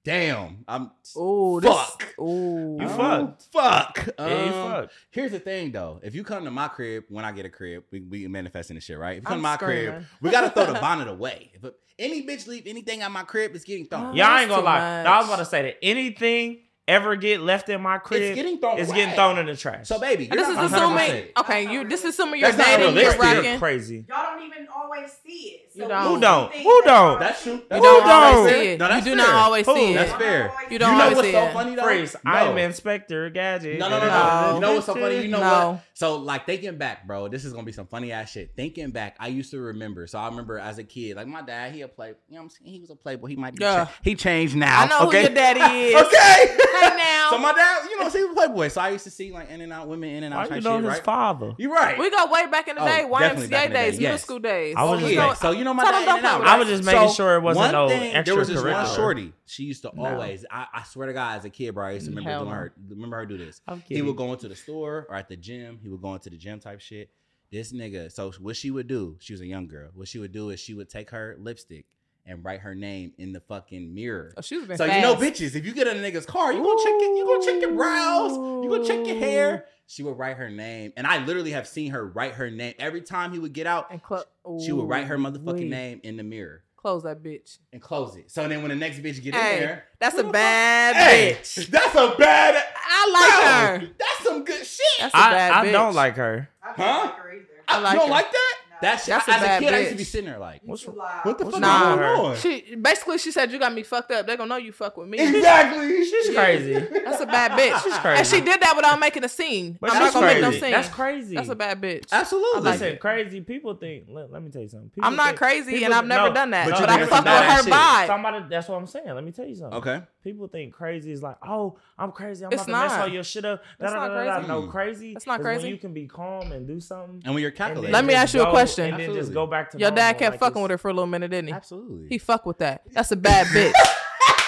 [0.05, 1.73] Damn, I'm Ooh, this.
[1.75, 2.15] Fuck.
[2.21, 3.43] Ooh, You fucked.
[3.53, 4.09] fuck.
[4.19, 4.91] Yeah, you Um, fuck.
[5.11, 5.99] Here's the thing, though.
[6.03, 8.85] If you come to my crib when I get a crib, we we manifesting this
[8.85, 9.17] shit, right?
[9.17, 11.53] If you come I'm to my crib, we gotta throw the bonnet away.
[11.55, 14.09] If any bitch leave anything at my crib, it's getting thrown.
[14.09, 15.03] Oh, Yeah, I ain't gonna lie.
[15.05, 15.07] much.
[15.07, 18.59] I was about to say that anything ever get left in my crib, It's getting
[18.59, 18.99] thrown it's away.
[18.99, 19.89] getting thrown in the trash.
[19.89, 21.29] So, baby, you're this is not assuming.
[21.39, 21.89] Okay, you.
[21.89, 22.95] This is some of your That's dating.
[22.95, 23.05] You're.
[23.15, 23.59] You're rocking.
[23.59, 24.05] crazy.
[24.07, 25.73] Y'all don't even always see it.
[25.77, 26.03] You don't.
[26.15, 26.53] Who don't?
[26.53, 26.87] think Who don't?
[26.87, 27.63] y'all That's see true.
[27.69, 28.63] That's You don't Who always don't?
[28.63, 28.79] see it.
[28.79, 29.27] No, that's you do fair.
[29.27, 29.75] not always Who?
[29.75, 29.95] see it.
[29.95, 30.53] That's fair.
[30.71, 31.53] You don't you know always what's see so it.
[31.53, 31.83] funny though?
[31.83, 32.17] Freeze.
[32.25, 32.31] No.
[32.33, 33.79] I'm Inspector Gadget.
[33.79, 34.11] No, no, no, no.
[34.49, 34.55] No.
[34.55, 35.23] You know what's so funny?
[35.23, 35.71] You know No.
[35.73, 35.85] what?
[35.97, 38.51] So, like, thinking back, bro, this is gonna be some funny ass shit.
[38.57, 40.07] Thinking back, I used to remember.
[40.09, 42.09] So, I remember as a kid, like my dad, he a play.
[42.09, 42.73] You know, what I'm saying?
[42.73, 43.29] He was a playboy.
[43.29, 43.55] He might.
[43.55, 43.85] Be Yeah.
[43.87, 44.81] cha- he changed now.
[44.83, 45.19] I know okay?
[45.23, 45.61] who your daddy
[45.95, 45.95] is.
[46.03, 46.57] okay.
[46.81, 47.29] Hey now.
[47.31, 48.69] so my dad, you know, he was a playboy.
[48.69, 50.63] So I used to see like in and out women, in and out Why you
[50.63, 51.53] know his father?
[51.59, 51.97] You're right.
[51.99, 53.03] We go way back in the Oh, day.
[53.09, 54.23] definitely back YMCA in the day, days, middle yes.
[54.23, 54.75] school days.
[54.77, 56.41] I was just so you know my Tell dad in and out.
[56.43, 56.51] right?
[56.51, 59.33] I was just making sure it wasn't one no thing, There was this one shorty.
[59.47, 60.05] She used to No.
[60.07, 60.45] always.
[60.51, 62.55] I, I swear to God, as a kid, bro, I used to remember Hell doing
[62.55, 62.73] her.
[62.89, 63.61] Remember her do this.
[63.87, 65.79] He would go into the store or at the gym.
[65.83, 67.11] He would go into the gym type shit.
[67.51, 68.11] This nigga.
[68.11, 69.17] So what she would do?
[69.21, 69.91] She was a young girl.
[69.95, 71.87] What she would do is she would take her lipstick
[72.27, 74.33] and write her name in the fucking mirror.
[74.37, 74.97] Oh, she's been So fast.
[74.97, 77.17] you know, bitches, if you get in a nigga's car, you gonna check it.
[77.17, 78.33] You gonna check your brows.
[78.65, 79.67] You gonna check your hair.
[79.87, 83.03] She would write her name, and I literally have seen her write her name every
[83.03, 83.89] time he would get out.
[83.91, 84.23] And clo-
[84.65, 85.69] She would write her motherfucking wee.
[85.69, 87.59] name in the mirror Close that bitch.
[87.73, 88.31] and close it.
[88.31, 90.97] So then when the next bitch get Hey, in there, that's a the fuck- bad
[90.97, 91.67] Hey, bitch.
[91.67, 92.65] That's a bad.
[92.77, 93.95] I like Bro, her.
[93.99, 94.81] That's some good shit.
[95.01, 95.73] That's a I, bad I bitch.
[95.73, 96.49] don't like her.
[96.63, 97.01] I don't Huh?
[97.05, 97.45] like her either.
[97.69, 98.15] I like you don't her.
[98.15, 98.54] like that?
[98.83, 98.89] No.
[98.89, 99.75] That's, That's a as bad a kid.
[99.75, 99.99] I used to bitch.
[99.99, 102.05] be sitting there like, You What's- what the fuck wrong is going her?
[102.17, 102.37] on?
[102.37, 104.27] She basically she said you got me fucked up.
[104.27, 105.19] They gonna know you fuck with me.
[105.45, 106.05] Exactly.
[106.05, 106.75] She's crazy.
[106.75, 107.83] That's a bad bitch.
[107.83, 108.19] She's crazy.
[108.19, 109.79] And she did that without making a scene.
[109.81, 110.71] But I'm she's not gonna make no scene.
[110.73, 111.35] That's crazy.
[111.37, 112.05] That's a bad bitch.
[112.13, 112.59] Absolutely.
[112.59, 114.05] I like Listen, crazy people think.
[114.09, 114.91] Let, let me tell you something.
[114.91, 116.65] People I'm not think- crazy people- and I've never no, done that.
[116.67, 117.73] But But, you I never fuck with that her shit.
[117.73, 118.07] vibe.
[118.07, 118.45] Somebody.
[118.51, 119.15] That's what I'm saying.
[119.15, 119.79] Let me tell you something.
[119.79, 120.03] Okay.
[120.23, 122.45] People think crazy is like, oh, I'm crazy.
[122.47, 123.01] I'm It's about to mess not.
[123.03, 123.63] all your shit up.
[123.79, 124.49] That's Da, da, not crazy.
[124.49, 125.13] No, crazy.
[125.13, 125.69] That's not is when crazy.
[125.69, 127.21] you can be calm and do something.
[127.25, 128.95] And when you're calculating, Let me ask you a go- question.
[128.95, 130.89] And then just go back to Your dad kept like fucking it's- with her for
[130.91, 131.53] a little minute, didn't he?
[131.55, 132.07] absolutely.
[132.09, 132.83] He fuck with that.
[132.93, 133.73] That's a bad bitch.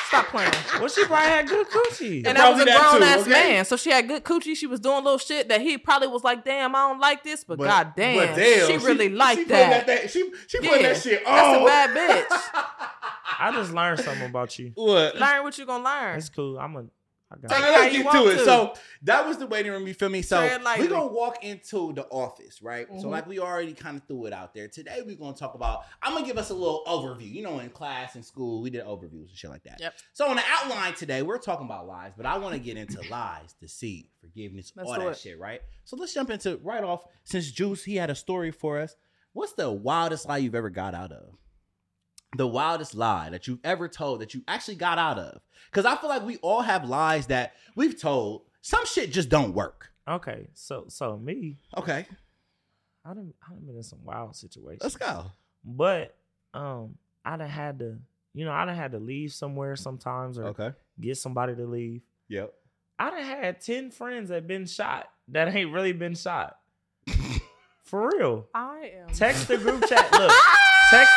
[0.09, 0.53] Stop playing.
[0.79, 2.25] Well, she probably had good coochie.
[2.25, 3.31] And that was a grown too, ass okay?
[3.31, 3.65] man.
[3.65, 4.57] So she had good coochie.
[4.57, 7.43] She was doing little shit that he probably was like, damn, I don't like this,
[7.43, 9.87] but, god damn, she really liked she that.
[9.89, 10.11] that.
[10.11, 11.25] She she Yeah, putting that shit.
[11.25, 12.39] That's Oh, a bad bitch.
[13.39, 14.71] I just learned something about you.
[14.77, 15.17] what?
[15.17, 16.19] Learn what you gonna learn.
[16.19, 16.57] It's cool.
[16.59, 16.85] I'm a.
[17.29, 18.35] I got So let's you get to it.
[18.37, 18.45] to.
[18.45, 19.87] So that was the waiting room.
[19.89, 20.23] You feel me?
[20.23, 22.87] So we're gonna walk into the office, right?
[23.01, 23.11] So Mhm.
[23.11, 24.69] like we already kind of threw it out there.
[24.69, 25.87] Today we're gonna talk about.
[26.03, 27.29] I'm gonna give us a little overview.
[27.29, 29.81] You know, in class and school, we did overviews and shit like that.
[29.81, 29.95] Yep.
[30.13, 33.01] So on the outline today, we're talking about lies, but I want to get into
[33.11, 35.19] lies, deceit, forgiveness, Let's all that it.
[35.19, 35.63] shit, right?
[35.85, 37.03] So let's jump into right off.
[37.25, 38.95] Since Juice, he had a story for us.
[39.33, 41.35] What's the wildest lie you've ever got out of?
[42.37, 45.41] The wildest lie that you've ever told that you actually got out of?
[45.71, 48.43] Because I feel like we all have lies that we've told.
[48.63, 49.91] Some shit just don't work.
[50.09, 52.07] Okay, so so me, Okay,
[53.05, 54.83] I done I done been in some wild situations.
[54.83, 55.27] let's go.
[55.65, 56.17] But
[56.55, 57.99] um, I done had to,
[58.35, 60.71] you know, I done had to leave somewhere sometimes or Okay.
[61.01, 62.03] get somebody to leave.
[62.29, 62.53] Yep.
[62.99, 66.57] I done had ten friends that been shot that ain't really been shot.
[67.85, 68.49] For real.
[68.55, 69.09] I am.
[69.15, 70.11] Text the group chat.
[70.19, 70.33] Look,
[70.91, 71.13] text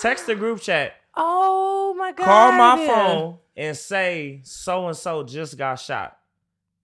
[0.00, 0.94] text the group chat.
[1.14, 2.24] Oh my god.
[2.24, 6.18] Call my phone and say so and so just got shot.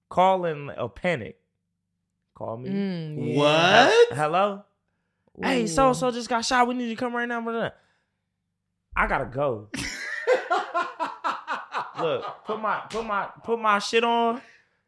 [0.09, 1.39] Call in a panic.
[2.35, 2.71] Call me.
[2.71, 3.87] Mm, yeah.
[3.89, 4.17] What?
[4.17, 4.65] Hello.
[5.41, 6.67] Hey, so and so just got shot.
[6.69, 7.41] We need you to come right now.
[7.41, 7.71] blah, blah, blah.
[8.97, 9.69] I gotta go.
[12.01, 14.41] Look, put my put my put my shit on.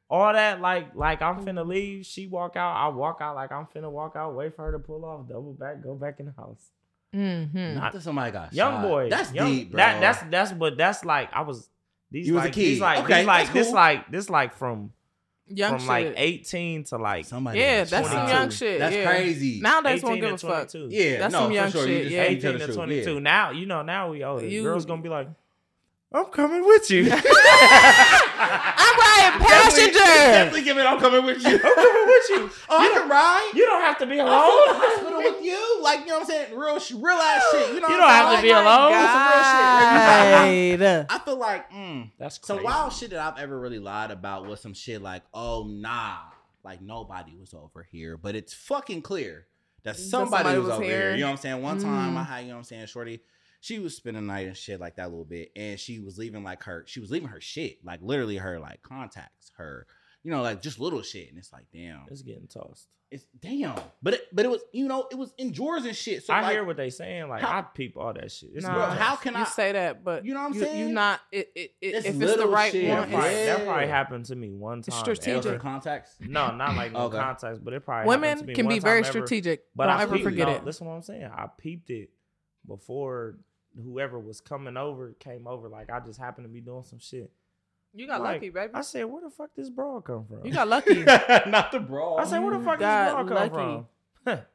[0.08, 2.04] All that like like I'm finna leave.
[2.06, 2.74] She walk out.
[2.74, 4.34] I walk out like I'm finna walk out.
[4.34, 5.28] Wait for her to pull off.
[5.28, 5.82] Double back.
[5.82, 6.70] Go back in the house.
[7.14, 7.75] Mhm.
[7.75, 8.83] Not that somebody got Young shot.
[8.83, 9.11] boy.
[9.11, 9.79] That's young, deep, bro.
[9.79, 11.31] That that's that's what that's like.
[11.33, 11.68] I was.
[12.11, 14.55] These You was a like, These like Okay, these like that's this like this like
[14.55, 14.92] from
[15.46, 17.59] Young from like 18 to like somebody.
[17.59, 18.79] Yeah, that's some young shit.
[18.79, 19.07] That's yeah.
[19.07, 19.61] crazy.
[19.61, 20.70] Nowadays 18 won't give a fuck.
[20.70, 20.88] 22.
[20.90, 21.87] yeah, That's no, some young sure.
[21.87, 22.22] Shit, yeah.
[22.22, 23.12] have to tell 18 to 22.
[23.14, 23.18] Yeah.
[23.20, 24.46] Now you know now we older.
[24.46, 25.29] You- Girls gonna be like,
[26.14, 27.05] I'm coming with you.
[27.11, 29.92] I'm riding passenger.
[29.98, 30.85] Definitely give it.
[30.87, 31.55] I'm coming with you.
[31.55, 32.51] I'm coming with you.
[32.68, 33.53] Oh, I can ride.
[33.55, 34.68] You don't have to be I'll alone.
[34.68, 35.79] the hospital with you.
[35.83, 36.51] Like, you know what I'm saying?
[36.57, 37.75] Real, real ass shit.
[37.75, 38.42] You know You don't I'm have to saying?
[38.42, 38.92] be Like, alone.
[38.92, 39.66] Some real shit.
[39.72, 40.77] Right?
[40.83, 41.07] Right.
[41.09, 42.64] I feel like, mm, That's some crazy.
[42.66, 46.16] wild shit that I've ever really lied about was some shit like, oh, nah.
[46.64, 48.16] Like, nobody was over here.
[48.16, 49.46] But it's fucking clear
[49.85, 50.92] that somebody, somebody was, was over here.
[51.01, 51.14] here.
[51.14, 51.62] You know what I'm saying?
[51.62, 52.18] One time Mm.
[52.18, 53.20] I had, you know what I'm saying, Shorty,
[53.62, 55.53] she was spending the night and shit like that a little bit.
[55.57, 57.79] And she was leaving like her, she was leaving her shit.
[57.85, 59.87] Like, literally her, like, contacts, her,
[60.25, 61.29] you know, like just little shit.
[61.31, 62.01] And it's like, damn.
[62.11, 62.88] It's getting tossed.
[63.12, 66.25] It's damn, but it, but it was you know it was in drawers and shit.
[66.25, 67.29] So I like, hear what they saying.
[67.29, 68.53] Like how- I peep all that shit.
[68.55, 70.61] It's Nah, bro, how can you I say that, but You know what I'm you,
[70.61, 70.79] saying?
[70.81, 73.01] You're not it, it, it, It's if it's the little right shit, one.
[73.03, 74.98] that, probably, it's- that probably happened to me one time.
[74.98, 75.44] strategic.
[75.44, 75.59] ever.
[75.59, 76.16] contacts?
[76.20, 77.18] No, not like no Okay.
[77.18, 79.09] contacts, but it probably happened to Women me can one be time very ever.
[79.09, 79.64] strategic.
[79.77, 80.64] But Don't I ever peeped, forget no, it.
[80.64, 81.25] Listen, what I'm saying.
[81.31, 82.09] I peeped it
[82.66, 83.37] before
[83.80, 85.68] whoever was coming over came over.
[85.68, 87.30] Like I just happened to be doing some shit.
[87.94, 88.70] You got Like, lucky, baby.
[88.72, 90.46] I said, where the fuck this bra come from?
[90.46, 91.02] You got lucky.
[91.46, 92.16] Not the bra.
[92.16, 93.87] I said, where the You fuck this got bra come lucky.
[94.24, 94.38] from?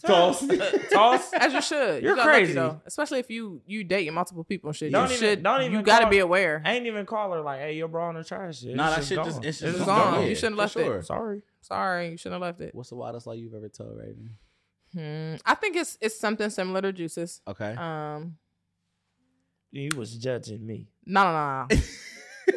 [0.06, 0.46] Toss.
[0.92, 1.32] Toss.
[1.34, 2.02] As you should.
[2.02, 2.54] You're you got crazy.
[2.54, 2.80] Lucky, though.
[2.86, 4.92] Especially if you you dating multiple people and shit.
[4.92, 5.42] Don't you even- should.
[5.42, 6.62] don't even you got to call- be aware.
[6.64, 8.62] I ain't even call her like, hey, your bra in the trash.
[8.62, 9.24] It's Nah, that just shit gone.
[9.26, 10.14] just it's It's just gone.
[10.14, 10.26] gone.
[10.28, 11.06] You shouldn't for left it.
[11.06, 11.42] Sorry.
[11.60, 12.74] Sorry, you shouldn't have left it.
[12.74, 14.30] What's the wildest lie you've ever told, Raven?
[14.94, 15.34] Hmm.
[15.44, 17.40] I think it's it's something similar to Juice's.
[17.46, 17.74] Okay.
[17.76, 18.36] Um.
[19.72, 20.88] You was judging me.
[21.06, 21.76] No, no, no.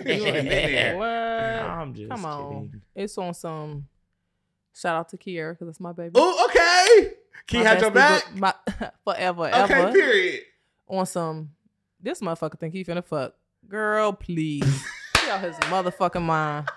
[0.06, 0.98] You ain't there.
[0.98, 1.08] What?
[1.08, 2.66] I'm just Come on.
[2.66, 2.82] kidding.
[2.96, 3.88] It's on some.
[4.74, 6.12] Shout out to Kiera because it's my baby.
[6.16, 7.14] Oh, okay.
[7.46, 8.36] Can you My have your back?
[8.36, 8.54] My,
[9.04, 9.92] forever, Okay, ever.
[9.92, 10.42] period.
[10.88, 11.52] on some.
[12.02, 13.36] This motherfucker think he finna fuck.
[13.68, 14.84] Girl, please.
[15.14, 16.68] Get out his motherfucking mind.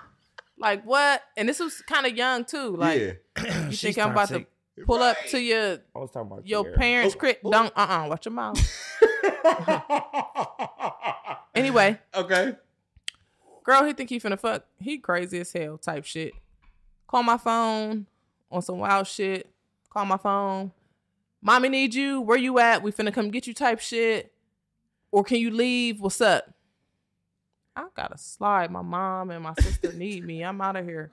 [0.59, 1.21] Like what?
[1.35, 2.75] And this was kind of young too.
[2.75, 3.11] Like yeah.
[3.65, 4.45] you She's think I'm about to
[4.77, 4.85] toxic.
[4.87, 6.75] pull up to your I was talking about your Kiera.
[6.75, 7.37] parents' Oh, crib?
[7.43, 7.51] oh.
[7.51, 8.57] Don't uh uh watch your mouth.
[11.55, 12.53] Anyway, Okay.
[13.63, 14.63] girl, he think he finna fuck.
[14.79, 16.33] He crazy as hell type shit.
[17.07, 18.05] Call my phone
[18.51, 19.49] on some wild shit.
[19.89, 20.71] Call my phone.
[21.41, 22.21] Mommy need you.
[22.21, 22.83] Where you at?
[22.83, 24.31] We finna come get you type shit.
[25.11, 25.99] Or can you leave?
[25.99, 26.53] What's up?
[27.75, 28.69] I gotta slide.
[28.69, 30.43] My mom and my sister need me.
[30.43, 31.09] I'm out of here.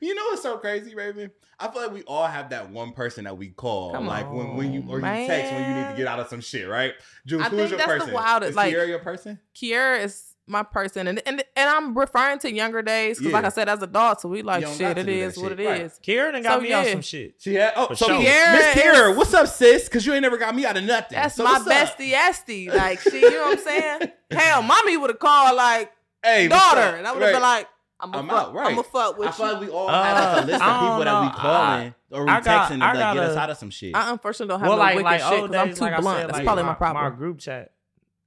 [0.00, 1.30] You know what's so crazy, Raven?
[1.58, 4.56] I feel like we all have that one person that we call, Come like when
[4.56, 6.68] when you or you on, text when you need to get out of some shit,
[6.68, 6.94] right?
[7.26, 8.14] Jules, I who's think your that's the person?
[8.14, 9.38] wildest, Is like- Kiera your person?
[9.54, 13.50] Kiera is my person, and and and I'm referring to younger days because, like I
[13.50, 14.80] said, as adults, so we like You don't shit.
[14.80, 15.60] got to It do that is what shit.
[15.60, 15.80] it Right.
[15.82, 16.00] is.
[16.02, 16.92] Kiera done got So, me out yeah.
[16.92, 17.34] some shit.
[17.38, 18.18] She had oh For so sure.
[18.18, 19.84] Miss Kiera Kiera, is- what's up, sis?
[19.84, 21.16] Because you ain't never got me out of nothing.
[21.16, 22.68] That's So my bestie, esty.
[22.68, 24.00] Like she, you know what I'm saying?
[24.32, 25.92] Hell, mommy would have called like
[26.24, 27.68] Hey, daughter, and I would have been like,
[28.02, 28.72] I'm I'm a fuck, out, right.
[28.72, 30.88] I'm a fuck with I feel like we all Uh, have a list of people
[30.88, 31.32] don't that we know.
[31.34, 33.94] calling or we I got- texting to I like, get us out of some shit.
[33.94, 36.18] I unfortunately don't have well, no like wicked like shit because I'm too like blunt.
[36.18, 37.04] said, That's like probably my, my problem.
[37.12, 37.72] My group chat.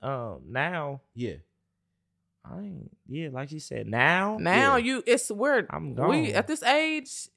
[0.01, 1.33] Um, now yeah.
[2.45, 2.91] I ain't.
[3.07, 3.87] Yeah, like you said.
[3.87, 4.83] Now, Now Yeah.
[4.83, 5.67] you, it's weird.
[5.69, 6.25] I'm We gone.
[6.35, 7.29] at this age,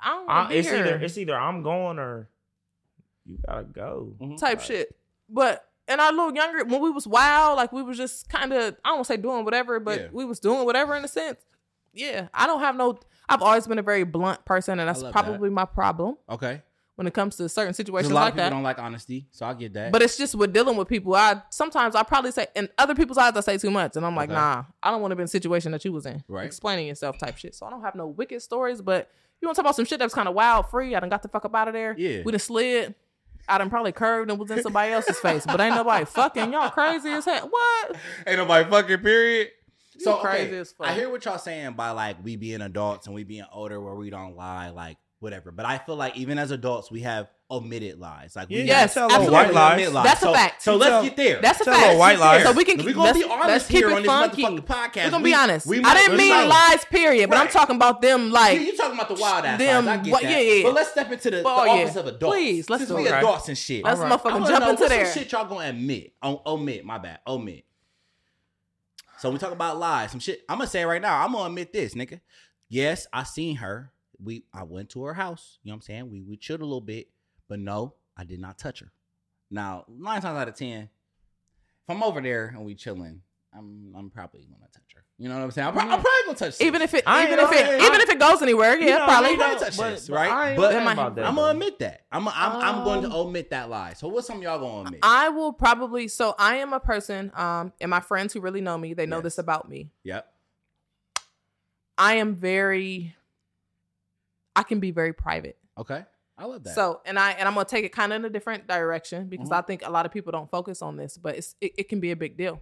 [0.00, 0.78] I don't I, want to be it's here.
[0.78, 2.28] either it's either I'm going or
[3.24, 4.14] you gotta go.
[4.20, 4.38] Mhm.
[4.38, 4.66] type Right.
[4.66, 4.96] shit.
[5.28, 8.76] But in our little younger, when we was wild, like we was just kind of,
[8.84, 10.06] I don't want to say doing whatever, but Yeah.
[10.12, 11.40] we was doing whatever in a sense.
[11.92, 12.98] Yeah, I don't have no.
[13.28, 16.62] I've always been a very blunt person, and that's love probably my problem Okay.
[16.96, 18.50] when it comes to certain situations a lot like of people that.
[18.50, 19.92] don't like honesty, so I get that.
[19.92, 21.14] But it's just with dealing with people.
[21.14, 24.16] I sometimes I probably say in other people's eyes I say too much, and I'm
[24.16, 24.38] like, Okay.
[24.38, 26.46] nah, I don't want to be in a situation that you was in, Right.
[26.46, 27.54] Explaining yourself type shit.
[27.54, 29.98] So I don't have no wicked stories, but you want to talk about some shit
[29.98, 30.94] that's kind of wild, free.
[30.94, 31.94] I done got the fuck up out of there.
[31.98, 32.22] Yeah.
[32.24, 32.94] we done slid.
[33.48, 36.70] I done probably curved and was in somebody else's face, but ain't nobody fucking y'all
[36.70, 37.48] crazy as hell.
[37.48, 37.96] What?
[38.26, 39.50] Ain't nobody fucking period.
[39.94, 40.86] You So crazy okay, as fuck.
[40.88, 43.94] I hear what y'all saying by like we being adults and we being older where
[43.94, 45.50] we don't lie, like whatever.
[45.52, 48.34] But I feel like even as adults, we have omitted lies.
[48.34, 49.54] Like we Yeah, Yes, tell little absolutely.
[49.54, 49.92] white lies.
[49.92, 50.04] lies.
[50.04, 50.62] That's a fact.
[50.62, 51.40] So You let's get there.
[51.40, 51.98] That's a Tell fact.
[51.98, 52.42] white lies.
[52.44, 54.42] So we can we gonna be honest let's keep here it on this funky.
[54.42, 55.04] motherfucking podcast.
[55.04, 55.66] We're gonna We- be honest.
[55.66, 57.28] we I didn't mean might- lies, period.
[57.30, 59.98] But I'm talking about them like you, you talking about the wild ass them- lies.
[59.98, 60.30] I get what- that.
[60.30, 60.62] yeah, yeah.
[60.64, 61.82] But let's step into the, Well, the oh, yeah.
[61.84, 62.34] office of adults.
[62.36, 63.12] Please, let's Since do we it.
[63.12, 63.84] adults and shit.
[63.84, 64.18] let's All right.
[64.20, 65.06] Motherfucking jump know into what's there.
[65.06, 66.14] Some shit y'all gonna admit.
[66.22, 66.84] O- omit.
[66.84, 67.20] My bad.
[67.26, 67.64] Omit.
[69.18, 70.10] So we talk about lies.
[70.10, 70.42] Some shit.
[70.48, 71.22] I'm gonna say right now.
[71.24, 72.20] I'm gonna admit this, nigga.
[72.68, 73.91] Yes, I seen her.
[74.22, 75.58] We I went to her house.
[75.62, 76.10] You know what I'm saying?
[76.10, 77.08] We we chilled a little bit,
[77.48, 78.92] but no, I did not touch her.
[79.50, 80.88] Now, nine times out of ten, if
[81.90, 83.20] I'm over there and we chilling,
[83.54, 85.04] I'm I'm probably gonna touch her.
[85.18, 85.68] You know what I'm saying?
[85.68, 86.54] I'm, pro- I'm probably gonna touch.
[86.54, 86.62] sis.
[86.66, 89.04] Even if it, I even if it, even if it goes anywhere, yeah, You know,
[89.04, 89.30] probably.
[89.32, 90.30] you know, touch but- this, right?
[90.56, 91.26] i'm I- about that.
[91.26, 92.06] I'm gonna admit that.
[92.10, 93.92] I'm I'm, I'm going to Um, omit that lie.
[93.92, 95.00] So what's something y'all gonna omit?
[95.02, 96.08] I will probably.
[96.08, 99.16] So I am a person, um, and my friends who really know me, they know
[99.18, 99.24] Yes.
[99.24, 99.90] this about me.
[100.02, 100.28] yep.
[101.98, 103.14] I am very.
[104.54, 105.56] I can be very private.
[105.78, 106.04] Okay.
[106.38, 106.74] I love that.
[106.74, 109.50] So, and I and I'm gonna take it kind of in a different direction because
[109.50, 109.56] Mhm.
[109.56, 112.00] I think a lot of people don't focus on this, but it's it, it can
[112.00, 112.60] be a big deal.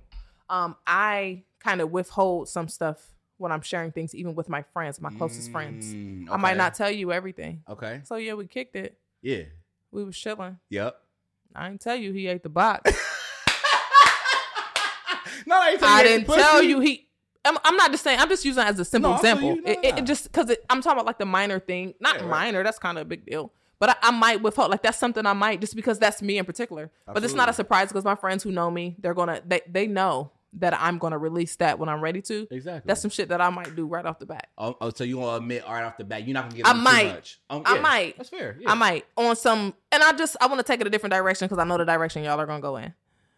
[0.49, 5.01] Um, I kind of withhold some stuff when I'm sharing things, even with my friends,
[5.01, 5.95] my closest friends.
[5.95, 7.63] Mm, I might not tell you everything.
[7.69, 8.01] Okay.
[8.05, 8.99] So yeah, we kicked it.
[9.23, 9.45] Yeah.
[9.93, 10.59] We was chilling.
[10.69, 10.97] Yep.
[11.55, 12.91] I didn't tell you he ate the box.
[15.47, 17.09] no, I, ain't I you ate didn't tell you he.
[17.45, 18.21] I'm, I'm not just saying.
[18.21, 19.57] I'm just using it as a simple No, example.
[19.57, 19.63] you.
[19.63, 22.23] No, It, it, it just because I'm talking about like the minor thing, not Yeah,
[22.23, 22.31] right.
[22.31, 22.63] minor.
[22.63, 23.53] That's kind of a big deal.
[23.79, 26.45] But I, I might withhold like that's something I might just because that's me in
[26.45, 26.91] particular.
[27.07, 29.87] But it's not a surprise because my friends who know me, they're gonna they they
[29.87, 32.47] know that I'm gonna release that when I'm ready to.
[32.51, 32.83] Exactly.
[32.85, 34.49] That's some shit that I might do right off the bat.
[34.59, 36.67] Oh, oh, so you want to admit right off the bat you're not gonna give
[36.67, 37.03] I might.
[37.03, 37.41] too much.
[37.49, 38.17] Um, I might.
[38.19, 38.59] That's fair.
[38.67, 41.47] I might on some, and I just I want to take it a different direction
[41.49, 42.93] because I know the direction y'all are gonna go in.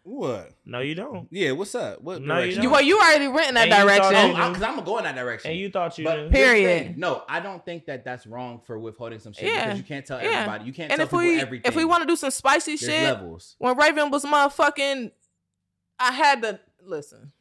[0.05, 0.51] What?
[0.65, 1.29] No, you don't.
[1.31, 1.51] Yeah.
[1.51, 2.01] What's up?
[2.01, 2.21] What?
[2.21, 2.63] No, you direction?
[2.63, 4.35] You well, you already went in that And you thought- direction.
[4.41, 5.51] Oh, because I'm gonna go in that direction.
[5.51, 6.33] And you thought you But didn't.
[6.33, 6.83] here's the Period.
[6.87, 6.95] thing.
[6.99, 9.63] No, I don't think that that's wrong for withholding some shit Yeah.
[9.67, 10.29] because you can't tell Yeah.
[10.41, 10.65] everybody.
[10.65, 11.69] You can't and tell if people we everything.
[11.69, 13.55] if we want to do some spicy There's shit, levels.
[13.59, 15.11] when Raven was motherfucking,
[15.99, 17.31] I had to listen.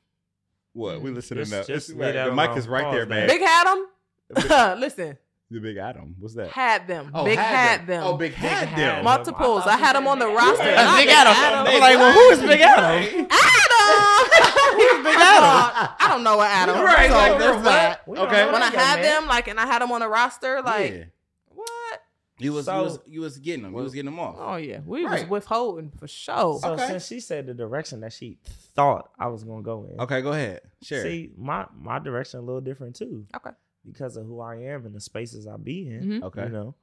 [0.72, 1.00] What?
[1.02, 1.66] We listening Just- up.
[1.66, 3.26] just It's- leave that the mic is right there, man.
[3.26, 3.88] Big had them.
[4.80, 5.18] listen,
[5.52, 6.14] the big Adam.
[6.18, 6.48] What's that?
[6.50, 7.10] had them.
[7.14, 8.02] Oh, Big had them.
[8.04, 8.96] Oh, big had had them.
[8.96, 9.04] them.
[9.04, 9.62] Multiples.
[9.66, 10.64] I I, had them on the roster.
[10.64, 11.66] Big Big Adam.
[11.68, 13.26] I'm like, well, who is Big Adam?
[13.30, 14.32] Adam.
[14.74, 15.94] Who's Big Adam.
[16.00, 16.76] I don't know what Adam.
[16.82, 17.64] Right, So like, there's what?
[17.64, 18.02] that.
[18.08, 18.46] Okay.
[18.52, 19.02] When I had man.
[19.02, 21.04] them, like, and I had them on the roster, like, yeah.
[21.48, 22.00] what?
[22.38, 23.72] You was, So- you was you was getting them.
[23.74, 24.36] You was getting them off.
[24.38, 25.20] Oh yeah, we Right.
[25.20, 26.58] was withholding for sure.
[26.60, 26.88] So Okay.
[26.88, 28.38] since she said the direction that she
[28.74, 30.60] thought I was gonna go in, Okay, go ahead.
[30.82, 31.02] Sure.
[31.02, 33.50] see my my direction a little different too Okay.
[33.86, 36.02] Because of who I am and the spaces I be in.
[36.04, 36.22] Mhm.
[36.24, 36.44] okay.
[36.44, 36.74] You know,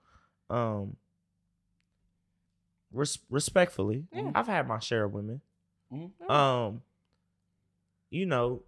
[0.49, 0.95] um,
[2.91, 4.31] res- respectfully, Yeah.
[4.35, 5.41] I've had my share of women.
[5.91, 6.29] Mhm.
[6.29, 6.81] Um,
[8.09, 8.63] you know,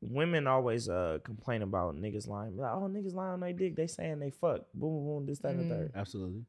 [0.00, 2.56] women always uh complain about niggas lying.
[2.56, 3.76] Like, oh, niggas lying on their dick.
[3.76, 4.62] They saying they fuck.
[4.74, 5.26] Boom, boom, boom.
[5.26, 5.68] This, that, and Mm.
[5.68, 5.92] the third.
[5.94, 6.44] Absolutely.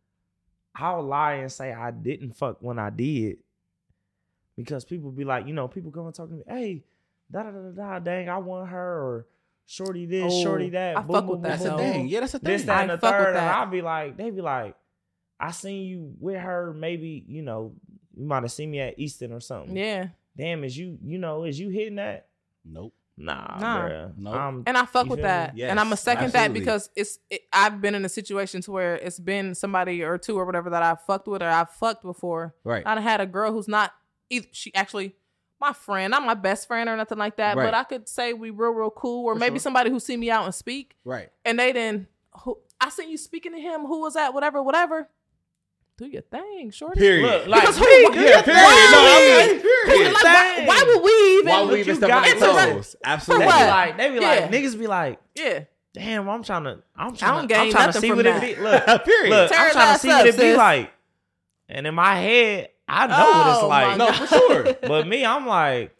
[0.75, 3.37] I'll lie and say I didn't fuck when I did.
[4.55, 6.83] Because people be like, you know, people go and talk to me, hey,
[7.31, 9.27] da da da da da, dang, I want her or
[9.65, 10.97] shorty this, Oh, shorty that.
[10.97, 12.07] I boom, fuck boom, with that, That's boom, a thing.
[12.07, 12.51] Yeah, that's a thing.
[12.51, 13.27] This, that, and I the fuck with third.
[13.29, 13.55] And that.
[13.57, 14.75] I'll be like, they be like,
[15.39, 17.73] I seen you with her, maybe, you know,
[18.15, 19.75] you might have seen me at Easton or something.
[19.75, 22.27] Yeah, Damn, is you, you know, is you hitting that?
[22.65, 22.93] Nope.
[23.15, 23.87] Nah, Nah.
[23.89, 24.13] bruh.
[24.17, 24.63] Nope.
[24.65, 27.79] And I fuck with that, Yes, and I'm a second that because it's it, I've
[27.79, 31.01] been in a situation to where it's been somebody or two or whatever that I've
[31.01, 32.55] fucked with or I've fucked before.
[32.63, 32.81] Right.
[32.85, 33.91] I done had a girl who's not
[34.31, 35.15] either she actually
[35.63, 37.65] my friend, not my best friend or nothing like that, Right.
[37.65, 39.59] but I could say we real real cool or For maybe sure.
[39.61, 41.29] somebody who see me out and speak Right.
[41.45, 42.07] and they didn't.
[42.43, 43.81] Who, I seen you speaking to him.
[43.81, 44.33] Who was that?
[44.33, 45.07] Whatever, whatever.
[45.97, 46.99] Do your thing, shorty.
[46.99, 47.23] Period.
[47.23, 48.45] Look, like, Because who- me, Yeah, do yeah, period.
[48.45, 48.53] thing.
[48.55, 50.13] No, I Like, mean, period.
[50.13, 51.45] Like, why, why would we even?
[51.49, 52.35] Why would we even you step got on their
[52.69, 52.73] it.
[52.73, 52.95] toes?
[53.03, 53.45] They Absolutely.
[53.45, 53.67] be what?
[53.69, 54.21] like, they be Yeah.
[54.21, 55.59] like, niggas be like, Yeah.
[55.93, 58.43] damn, I'm trying to, I'm don't trying to, gain I'm trying to see what that.
[58.43, 58.61] it be.
[58.63, 59.29] Look, Period.
[59.29, 60.91] look, Tear I'm trying to see up, what it be like.
[61.69, 63.97] And in my head, I know what Oh, it's like.
[63.97, 64.73] no, for sure.
[64.87, 65.95] But me, I'm like,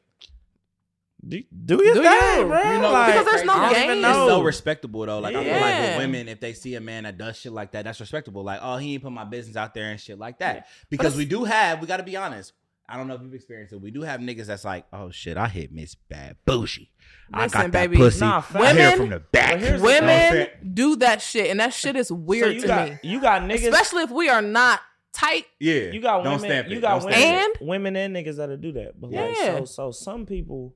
[1.26, 2.48] Do, do your Do thing, you?
[2.48, 2.74] bro.
[2.74, 3.84] You know, like, Because there's no I don't game.
[3.98, 5.20] even It's so respectable though.
[5.20, 7.72] Like I feel like with women, if they see a man that does shit like
[7.72, 8.44] that, that's respectable.
[8.44, 10.68] Like, oh, he ain't put my business out there and shit like that.
[10.90, 12.52] Because we do have, we got to be honest.
[12.90, 13.80] I don't know if you've experienced it.
[13.80, 16.92] We do have niggas that's like, oh shit, I hit Miss Bad Bougie.
[17.34, 17.96] I Listen, got that baby.
[17.96, 18.20] pussy.
[18.20, 18.54] Nah, I facts.
[18.54, 19.52] hit her Women- from the back.
[19.52, 22.12] But here's the You know what I'm Women do that shit, and that shit is
[22.12, 23.00] weird you to got me.
[23.04, 23.70] you got niggas.
[23.70, 24.82] Especially if we are not
[25.14, 25.46] tight.
[25.60, 26.50] yeah, you got Don't women.
[26.50, 29.00] stamp You got women, And- women and niggas that'll do that.
[29.00, 29.60] But like, Yeah.
[29.60, 30.76] so so some people,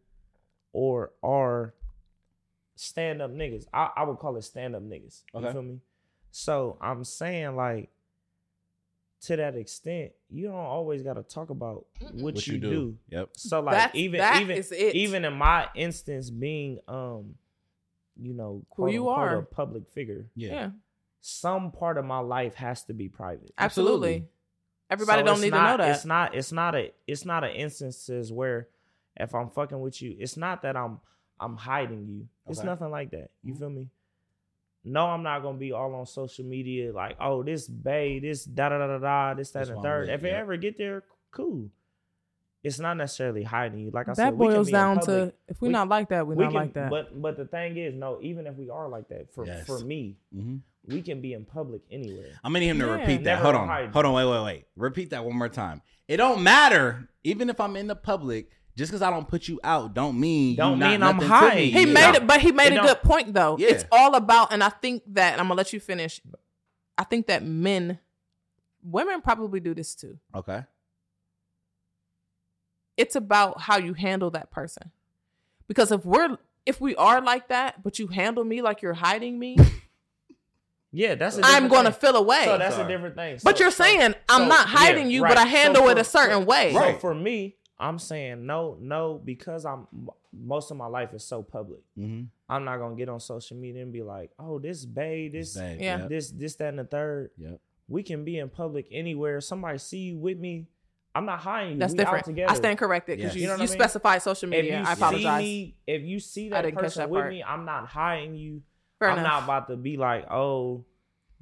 [0.73, 1.73] or are
[2.75, 3.65] stand up niggas.
[3.73, 5.23] I, I would call it stand up niggas.
[5.33, 5.51] You Okay.
[5.51, 5.79] feel me?
[6.31, 7.89] So I'm saying like,
[9.21, 12.97] to that extent, you don't always got to talk about what, What you, do.
[13.09, 13.29] Yep.
[13.33, 14.93] So like That's- even that even is it.
[14.95, 17.35] even in my instance being um,
[18.19, 19.37] you know, Who quote you unquote, are.
[19.39, 20.49] a public figure, Yeah.
[20.51, 20.69] Yeah,
[21.21, 23.51] some part of my life has to be private.
[23.57, 24.09] absolutely.
[24.09, 24.29] Absolutely.
[24.89, 25.95] Everybody So don't need not- to know that.
[25.95, 26.35] It's not.
[26.35, 26.91] It's not a.
[27.07, 28.69] It's not an instances where,
[29.17, 30.99] if I'm fucking with you, it's not that I'm
[31.39, 32.27] I'm hiding you.
[32.47, 32.67] It's Okay.
[32.67, 33.29] nothing like that.
[33.43, 33.59] You Mhm.
[33.59, 33.89] feel me?
[34.85, 38.69] No, I'm not gonna be all on social media like, oh, this bay, this da
[38.69, 40.07] da da da da, this that That's and what the I'm third.
[40.07, 41.69] with, If it ever get there, cool.
[42.67, 43.91] It's not necessarily hiding you.
[43.91, 45.29] Like I that said, we can boils be down public.
[45.29, 46.89] to if we're We- not like that, we're we not can, like that.
[46.89, 49.65] But but the thing is, no, even if we are like that, for Yes.
[49.65, 50.57] for me, hmm
[50.89, 52.31] we can be in public anywhere.
[52.45, 52.91] I'm gonna need him to Yeah.
[52.93, 53.35] repeat that.
[53.39, 53.67] Never Hold on.
[53.67, 53.89] hide.
[53.89, 54.13] Hold on.
[54.13, 54.65] Wait, wait, wait.
[54.77, 55.81] Repeat that one more time.
[56.07, 57.09] It don't matter.
[57.25, 60.55] Even if I'm in the public, just because I don't put you out, don't mean
[60.55, 61.57] Don't not mean I'm hiding.
[61.57, 61.71] me.
[61.71, 61.93] he Yeah.
[61.93, 63.57] made it, but he made It a good point though.
[63.57, 63.67] Yeah.
[63.69, 66.21] It's all about, and I think that I'm gonna let you finish.
[66.97, 67.99] I think that men,
[68.81, 70.17] women probably do this too.
[70.33, 70.63] Okay.
[72.97, 74.91] It's about how you handle that person.
[75.67, 79.39] Because if we're if we are like that, but you handle me like you're hiding
[79.39, 79.57] me,
[80.91, 81.37] Yeah, that's.
[81.37, 81.99] A I'm going to thing.
[82.11, 82.43] feel away.
[82.45, 82.85] So that's Sorry.
[82.85, 83.37] a different thing.
[83.43, 85.29] but you're so- saying I'm so- not hiding yeah, you, right.
[85.29, 86.73] but I So handle it a certain way.
[86.73, 86.99] So Right.
[86.99, 89.87] for me, I'm saying no, no, because I'm
[90.33, 91.81] most of my life is so public.
[91.97, 92.23] Mm-hmm.
[92.49, 95.73] I'm not gonna get on social media and be like, oh, this babe, this, Yeah.
[95.99, 96.09] Yep.
[96.09, 97.31] this, this, that, and the third.
[97.37, 97.59] Yep.
[97.89, 99.39] We can be in public anywhere.
[99.41, 100.67] Somebody see you with me.
[101.17, 101.79] I'm not hiding you.
[101.79, 102.25] That's we Out different.
[102.25, 102.51] together.
[102.51, 103.35] I stand corrected because Yes.
[103.35, 103.79] you, You know what you I mean?
[103.79, 104.79] specified social If media.
[104.79, 105.41] you I apologize.
[105.43, 107.33] see me, if you see that didn't person that with part.
[107.33, 108.61] me, I'm not hiding you.
[108.99, 109.31] Fair I'm enough.
[109.31, 110.85] not about to be like, oh,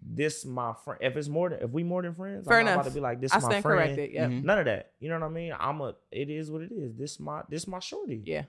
[0.08, 1.00] this my friend.
[1.02, 2.82] If it's more than if we more than friends, Fair I'm not enough.
[2.86, 3.34] about to be like this.
[3.34, 3.80] I my stand friend.
[3.80, 4.12] corrected.
[4.14, 4.28] Yeah.
[4.28, 4.44] Mhm.
[4.44, 4.92] None of that.
[5.00, 5.54] You know what I mean?
[5.60, 5.96] I'm a.
[6.12, 6.96] It is what it is.
[6.96, 8.22] This my this my shorty.
[8.26, 8.44] Yeah.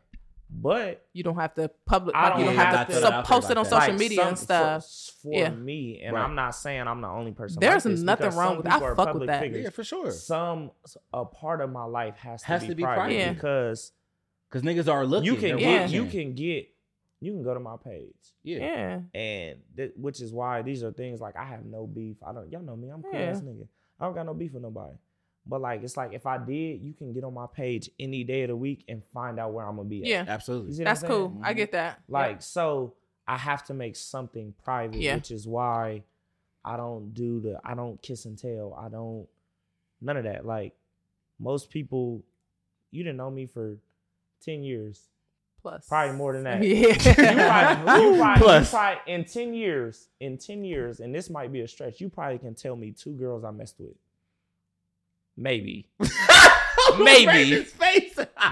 [0.49, 2.15] But You don't have to public.
[2.15, 3.71] I Like, you don't don't have have to, to- so I post it on that.
[3.71, 4.85] social like, media some- and stuff.
[4.87, 5.51] for, for Yeah.
[5.51, 6.25] me, and Right.
[6.25, 7.59] I'm not saying I'm the only person.
[7.61, 9.41] There's like this nothing wrong with- I people fuck with that.
[9.41, 9.65] figures.
[9.65, 10.11] Yeah, for sure.
[10.13, 10.71] Some
[11.13, 13.15] a part of my life has to Has be, to be private, private.
[13.17, 13.33] Yeah.
[13.33, 13.93] because
[14.49, 15.27] Because niggas are looking.
[15.27, 15.87] you can Yeah.
[15.87, 16.69] get you can get
[17.19, 18.15] you can go to my page.
[18.45, 18.59] Yeah.
[18.59, 19.01] Yeah.
[19.21, 22.19] and th- which is why these are things like I have no beef.
[22.25, 22.89] I don't y'all know me.
[22.91, 23.31] I'm cool Yeah.
[23.31, 23.67] ass nigga.
[23.99, 24.95] I don't got no beef with nobody.
[25.47, 28.43] But like it's like if I did, you can get on my page any day
[28.43, 30.09] of the week and find out where I'm gonna be at.
[30.09, 30.23] Yeah.
[30.25, 30.73] You Absolutely.
[30.73, 31.21] see That's I'm saying?
[31.21, 31.41] cool.
[31.43, 31.57] I mm-hmm.
[31.57, 32.03] get that.
[32.09, 32.95] Like so
[33.29, 35.15] I have to make something private, Yeah.
[35.15, 36.03] which is why
[36.65, 38.75] I don't do the I don't kiss and tell.
[38.79, 39.29] I don't
[40.01, 40.45] none of that.
[40.45, 40.75] Like
[41.39, 42.25] most people
[42.91, 43.77] you didn't know me for
[44.45, 45.09] 10 years.
[45.63, 45.87] Plus.
[45.89, 46.63] Probably more than that.
[46.63, 47.79] Yeah.
[47.79, 48.73] You probably, you probably, Plus.
[48.73, 52.09] you probably in 10 years, in 10 years, and this might be a stretch, you
[52.09, 53.95] probably can tell me two girls I messed with.
[55.37, 55.87] Maybe.
[56.99, 57.67] Maybe.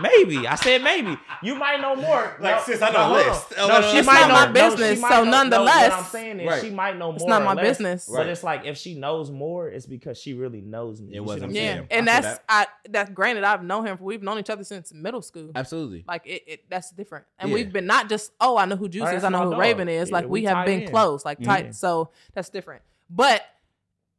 [0.02, 0.46] Maybe.
[0.46, 1.16] I said maybe.
[1.42, 2.36] You might know more.
[2.40, 3.26] Like, sis, I know less.
[3.26, 3.32] on.
[3.32, 3.46] list.
[3.58, 6.04] Oh, No, no, she might know my business, she might so know- nonetheless- No, what
[6.04, 6.62] I'm saying is Right.
[6.62, 7.16] she might know more.
[7.16, 8.06] It's not my less, business.
[8.08, 8.26] But Right.
[8.28, 11.08] it's like if she knows more, it's because she really knows me.
[11.12, 11.54] It You see what wasn't I'm.
[11.56, 11.86] Yeah, saying?
[11.90, 12.44] and I that's that.
[12.48, 12.66] I.
[12.88, 13.44] That's granted.
[13.44, 13.98] I've known him.
[14.00, 15.50] We've known each other since middle school.
[15.54, 16.04] Absolutely.
[16.08, 17.26] Like it, it that's different.
[17.38, 17.54] And Yeah.
[17.54, 19.22] we've been not just oh I know who Juice Oh, is.
[19.22, 19.60] I know who dog.
[19.60, 20.08] Raven is.
[20.08, 21.64] Yeah, like we we, have been close, like tight.
[21.66, 21.72] Mm-hmm.
[21.72, 22.82] So that's different.
[23.10, 23.42] But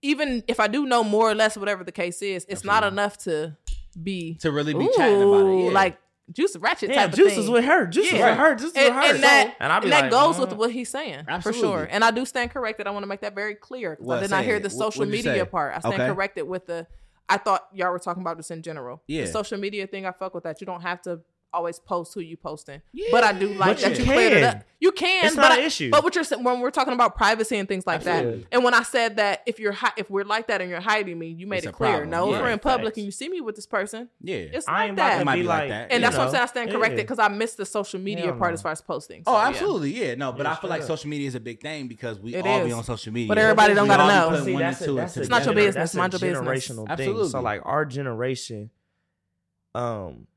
[0.05, 3.17] even if I do know more or less, whatever the case is, it's not enough
[3.19, 3.57] to
[4.01, 5.63] be To really be chatting about it.
[5.65, 5.71] Yeah.
[5.71, 5.97] like
[6.31, 7.43] Juice Ratchet Yeah, type Juice of thing.
[7.43, 7.85] is with her.
[7.87, 8.55] Juice is with her.
[8.55, 9.13] Juice is and, with her.
[9.15, 10.59] and that, and I'll and that like, goes with mm-hmm.
[10.59, 11.61] what he's saying Absolutely.
[11.61, 11.87] for sure.
[11.89, 12.87] And I do stand corrected.
[12.87, 14.99] I want to make that very clear 'cause What, I did not hear the social
[15.01, 15.45] what'd media say?
[15.45, 15.75] part.
[15.75, 16.07] I stand Okay.
[16.07, 16.87] corrected with the.
[17.27, 19.01] I thought y'all were talking about this in general.
[19.07, 19.21] Yeah.
[19.21, 20.61] The social media thing, I fuck with that.
[20.61, 21.21] You don't have to
[21.55, 22.81] always post who you posting,
[23.11, 24.63] but I do like But that you you cleared it up.
[24.79, 25.89] You can, It's but not I- an issue.
[25.89, 28.41] But what you're saying when we're talking about privacy and things like Absolutely.
[28.41, 30.79] that, and when I said that if you're hi- if we're like that and you're
[30.81, 31.91] hiding me, you made It's it clear.
[31.91, 32.09] problem.
[32.11, 32.41] No, if Yeah.
[32.43, 32.97] we're in public Facts.
[32.97, 34.35] and you see me with this person, Yeah.
[34.35, 35.19] it's I like that.
[35.19, 35.91] to might be be like like, that.
[35.91, 36.43] And you that's what I'm saying.
[36.43, 38.55] I stand corrected because I missed the social media Hell part no.
[38.55, 39.23] as far as posting.
[39.25, 39.47] Oh, So, yeah.
[39.47, 39.91] absolutely.
[39.91, 40.15] Yeah.
[40.15, 42.65] No, but Yeah, I feel like social media is a big thing because we all
[42.65, 43.29] be on social media.
[43.29, 44.43] But everybody don't gotta all know.
[44.43, 45.21] See, that's and a, two that's a together.
[45.21, 45.75] It's not your business.
[45.75, 46.47] That's a Mind your business.
[46.67, 46.91] generational thing.
[46.91, 47.29] Absolutely.
[47.29, 48.69] So like our generation,
[49.73, 50.27] um,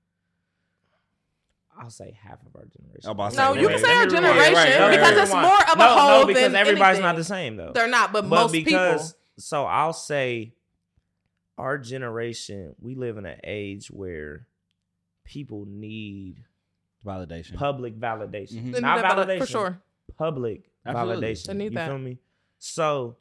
[1.80, 3.04] I'll say half of our generation.
[3.04, 5.22] I'm about to No, say, you wait, can say our generation right, right, because right.
[5.22, 7.72] it's more of a no, whole no, because than everybody's not the same though.
[7.74, 9.18] They're not, but, but most because people.
[9.38, 10.54] so I'll say
[11.56, 14.46] our generation, we live in an age where
[15.24, 16.44] people need
[17.06, 17.54] Validation.
[17.54, 18.80] public validation, Mhm.
[18.80, 19.82] Not validation for sure.
[20.16, 21.26] Public Absolutely.
[21.28, 21.46] validation.
[21.46, 21.88] They need you that.
[21.88, 22.18] feel me?
[22.58, 23.16] So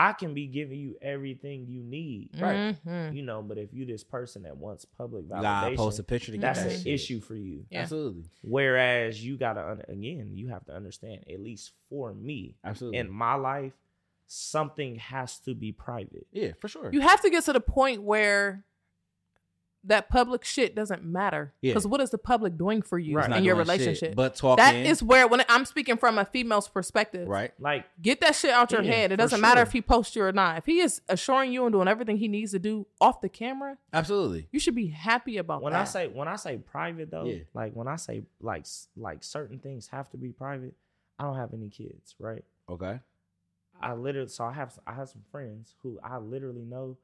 [0.00, 2.76] I can be giving you everything you need, Right.
[2.86, 3.14] Mhm.
[3.16, 3.42] you know.
[3.42, 6.42] But if you this person that wants public You gotta post a picture to get
[6.54, 6.86] that's that an shit.
[6.94, 7.66] issue for you.
[7.68, 7.80] Yeah.
[7.80, 8.24] Absolutely.
[8.42, 11.24] Whereas you gotta again, you have to understand.
[11.28, 12.98] At least for me, Absolutely.
[12.98, 13.72] in my life,
[14.26, 16.26] something has to be private.
[16.30, 16.90] yeah, for sure.
[16.92, 18.64] You have to get to the point where
[19.84, 21.54] that public shit doesn't matter.
[21.62, 21.70] Yeah.
[21.70, 23.30] Because what is the public doing for you Right.
[23.32, 24.16] In your doing shit, relationship?
[24.16, 24.62] but talking.
[24.64, 27.28] that is where when I'm speaking from a female's perspective.
[27.28, 27.52] right.
[27.60, 29.12] Like Get that shit out your Yeah, head.
[29.12, 29.62] It doesn't matter sure.
[29.66, 30.58] if he posts you or not.
[30.58, 33.78] If he is assuring you and doing everything he needs to do off the camera,
[33.92, 34.48] Absolutely.
[34.50, 35.82] you should be happy about when that.
[35.82, 37.38] I say when I say private though, Yeah.
[37.54, 38.66] like when I say like
[38.96, 40.74] like certain things have to be private.
[41.20, 42.44] I don't have any kids, right?
[42.68, 43.00] Okay.
[43.80, 46.96] I literally so I have I have some friends who I literally know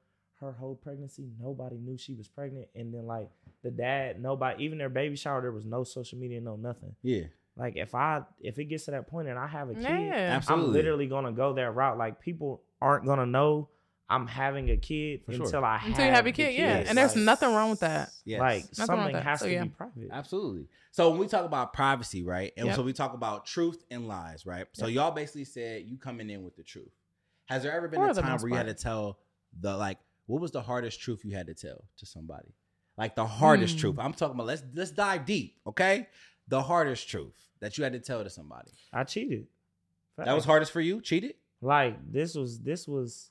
[0.44, 3.28] her whole pregnancy nobody knew she was pregnant and then like
[3.62, 7.24] the dad nobody even their baby shower there was no social media no nothing Yeah.
[7.56, 10.40] like if I if it gets to that point and I have a kid Yeah.
[10.48, 13.68] I'm literally gonna go that route like people aren't gonna know
[14.08, 15.46] I'm having a kid For sure.
[15.46, 16.76] until I have you have a the kid, yeah.
[16.78, 16.88] kids.
[16.90, 18.10] And there's Like, nothing wrong with that.
[18.26, 18.38] Yes.
[18.38, 19.22] like Nothing something with that.
[19.24, 19.62] has So, to yeah.
[19.62, 20.68] be private Absolutely.
[20.90, 22.52] So when we talk about privacy, right?
[22.58, 22.76] And Yep.
[22.76, 24.66] so we talk about truth and lies, right?
[24.74, 26.92] So y'all basically said you coming in with the truth.
[27.46, 29.18] Has there ever been For a time most where you had to tell
[29.58, 32.54] the like what was the hardest truth you had to tell to somebody?
[32.96, 33.80] Like the hardest Hmm.
[33.80, 33.98] truth.
[33.98, 36.08] I'm talking about let's let's dive deep, okay?
[36.48, 38.70] The hardest truth that you had to tell to somebody.
[38.92, 39.46] I cheated
[40.16, 41.00] That was hardest for you?
[41.00, 41.34] Cheated?
[41.60, 43.30] like this was this was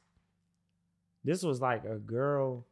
[1.24, 2.66] this was like a girl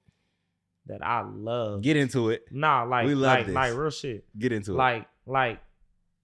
[0.87, 1.81] that I love.
[1.83, 2.45] Get into it.
[2.51, 3.55] nah, like We love like this.
[3.55, 4.25] like real shit.
[4.37, 4.75] Get into it.
[4.75, 5.61] Like like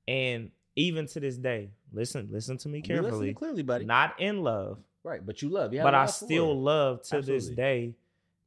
[0.08, 3.34] and even to this day, listen listen to me We listening carefully.
[3.34, 3.84] clearly, buddy.
[3.86, 5.74] Not in love, right, but you love.
[5.74, 6.54] You but I still her.
[6.54, 7.96] love to this day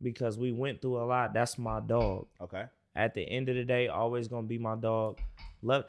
[0.00, 1.34] because we went through a lot.
[1.34, 2.26] That's my dog.
[2.40, 2.64] Okay.
[2.96, 5.18] At the end of the day, always gonna be my dog.
[5.62, 5.84] Love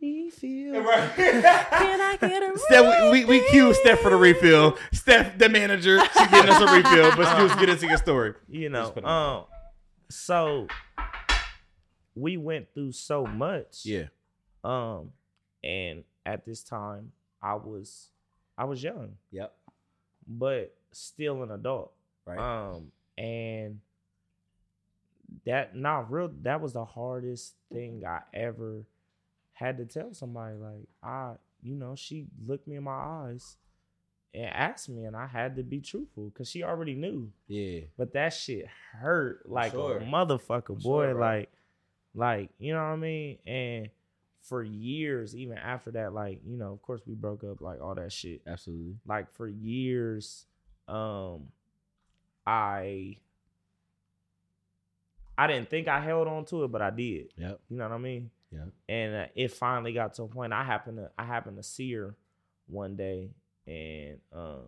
[0.00, 0.82] refill.
[1.14, 2.58] Can I get a refill?
[2.68, 4.76] Steph, we, we cue Steph for the refill.
[4.92, 8.34] Steph, the manager, she's getting us a refill, but Stu, get into your story.
[8.48, 9.44] you know Just um
[10.10, 10.66] so
[12.14, 14.04] we went through so much Yeah.
[14.62, 15.10] um
[15.64, 17.10] and at this time
[17.42, 18.08] i was
[18.58, 19.52] i was young Yep.
[20.28, 21.92] but still an adult
[22.26, 22.38] Right.
[22.38, 23.80] um and
[25.44, 28.84] that not real that was the hardest thing i ever
[29.52, 33.56] had to tell somebody like i you know she looked me in my eyes
[34.32, 37.80] and asked me and i had to be truthful because she already knew yeah.
[37.96, 39.98] but that shit hurt like sure.
[39.98, 41.06] a motherfucker, boy.
[41.06, 41.50] sure, like,
[42.14, 43.38] like you know what I mean.
[43.46, 43.88] And
[44.44, 47.94] for years, even after that, like you know, of course we broke up, like all
[47.94, 48.42] that shit.
[48.46, 48.96] Absolutely.
[49.06, 50.46] Like for years,
[50.86, 51.48] um,
[52.46, 53.16] I,
[55.36, 57.32] I didn't think I held on to it, but I did.
[57.36, 57.60] Yep.
[57.70, 58.30] You know what I mean?
[58.52, 58.66] Yeah.
[58.88, 60.52] And uh, it finally got to a point.
[60.52, 62.14] I happened to, I happened to see her
[62.66, 63.30] one day,
[63.66, 64.62] and um,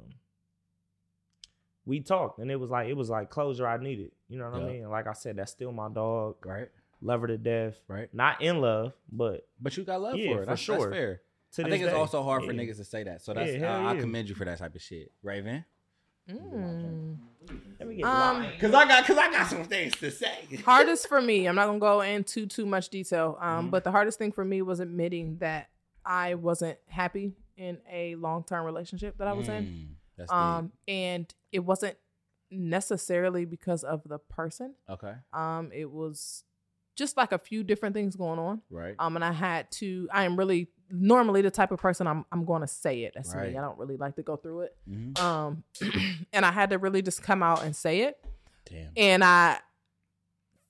[1.85, 4.11] we talked, and it was like, it was like closure I needed.
[4.29, 4.66] You know what Yeah.
[4.66, 4.83] I mean?
[4.83, 6.37] And like I said, that's still my dog.
[6.45, 6.68] Right.
[7.03, 7.76] Love her to death.
[7.88, 8.12] Right.
[8.14, 10.44] Not in love, but But you got love Yeah, for it.
[10.44, 10.78] for That's, sure.
[10.78, 11.20] That's fair.
[11.59, 11.99] I this think it's day.
[11.99, 12.62] also hard for Yeah.
[12.62, 13.22] niggas to say that.
[13.22, 15.64] So that's Yeah, hell I, I commend you for that type of shit, Raven.
[16.28, 17.16] Mm.
[17.78, 18.47] Let me get Um.
[18.59, 20.34] Cause I got cause I got some things to say.
[20.64, 23.70] hardest for me i'm not gonna go into too much detail um Mhm.
[23.70, 25.68] but the hardest thing for me was admitting that
[26.05, 29.86] i wasn't happy in a long-term relationship that i was in Mm,
[30.16, 31.97] That's um and it wasn't
[32.51, 34.74] necessarily because of the person.
[34.90, 35.12] Okay.
[35.32, 36.42] um it was
[36.97, 38.94] just like a few different things going on Right.
[38.99, 42.44] um and i had to i am really normally the type of person i'm, I'm
[42.44, 43.53] going to say it that's Right.
[43.53, 45.18] me i don't really like to go through it Mhm.
[45.20, 45.62] um
[46.32, 48.18] and i had to really just come out and say it
[48.68, 48.90] Damn.
[48.97, 49.59] and I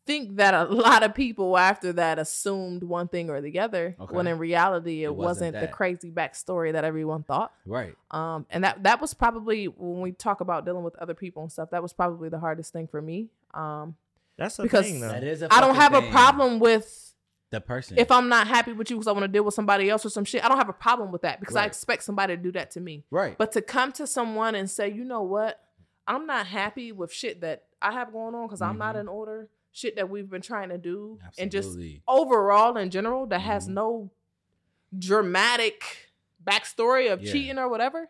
[0.07, 4.14] think that a lot of people after that assumed one thing or the other, Okay.
[4.14, 7.53] when in reality it, It wasn't wasn't, the crazy backstory that everyone thought.
[7.64, 7.95] Right.
[8.12, 11.51] Um, and that that was probably when we talk about dealing with other people and
[11.51, 11.70] stuff.
[11.70, 13.31] That was probably the hardest thing for me.
[13.53, 13.97] Um,
[14.37, 15.09] That's the because thing, though.
[15.09, 17.14] That is a I don't fucking have a problem with
[17.51, 17.99] The person.
[17.99, 20.11] if I'm not happy with you because I want to deal with somebody else or
[20.11, 20.45] some shit.
[20.45, 22.80] I don't have a problem with that because I expect somebody to do that to
[22.80, 23.05] me.
[23.11, 23.37] right.
[23.39, 25.61] But to come to someone and say, you know what,
[26.07, 29.01] I'm not happy with shit that I have going on because I'm not Mhm.
[29.01, 29.49] in order.
[29.72, 31.78] Shit that we've been trying to do, and just
[32.09, 33.72] overall in general that has Mhm.
[33.74, 34.11] no
[34.97, 35.82] dramatic
[36.45, 37.32] backstory of Yeah.
[37.32, 38.09] cheating or whatever.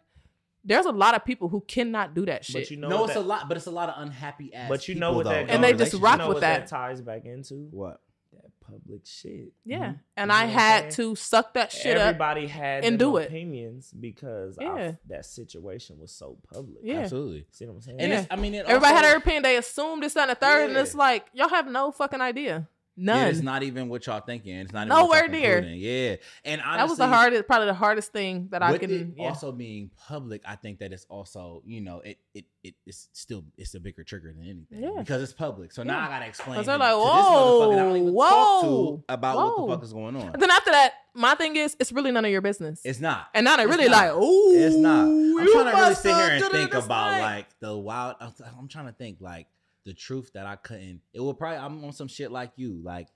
[0.67, 2.55] There's a lot of people who cannot do that shit.
[2.65, 4.69] but you know no, it's that, a lot, but it's a lot of unhappy ass.
[4.69, 6.67] But you know what though, that And they just rock you know with what that.
[6.67, 8.01] ties back into What?
[8.33, 9.53] that public shit.
[9.65, 9.83] yeah, Mhm.
[9.85, 12.09] and You I know what I'm had to suck that shit up.
[12.09, 13.27] Everybody had and them do it.
[13.29, 14.93] opinions because I- Yeah.
[15.09, 16.79] that situation was so public.
[16.83, 17.01] Yeah.
[17.01, 17.47] Absolutely.
[17.53, 18.01] See what I'm saying?
[18.01, 18.19] And Yeah.
[18.23, 19.43] it's, I mean, it Everybody also, had their opinion.
[19.45, 22.69] They assumed this, that, and the third, and it's like y'all have no fucking idea.
[22.97, 23.29] None.
[23.29, 24.57] It's not even what y'all thinking.
[24.57, 25.61] It's not even Nowhere near.
[25.63, 29.15] Yeah, and honestly, that was the hardest, probably the hardest thing that I can.
[29.17, 29.29] yeah.
[29.29, 33.45] also being public, I think that it's also you know it it, it it's still
[33.59, 34.99] it's a bigger trigger than anything Yeah.
[35.01, 35.73] because it's public.
[35.73, 39.37] So now I gotta explain they're like, to this I don't even whoa, whoa, about
[39.37, 40.31] what the fuck is going on.
[40.33, 42.81] And then after that, my thing is, it's really none of your business.
[42.85, 43.29] It's not.
[43.35, 43.93] and now they're really not.
[43.93, 45.05] like, oh, It's not.
[45.05, 48.17] I'm trying to really sit here and think about like the wild.
[48.21, 49.49] I'm, I'm trying to think like
[49.87, 51.01] the truth that I couldn't.
[51.15, 51.57] It will probably.
[51.59, 52.79] I'm on some shit like you.
[52.85, 53.09] Like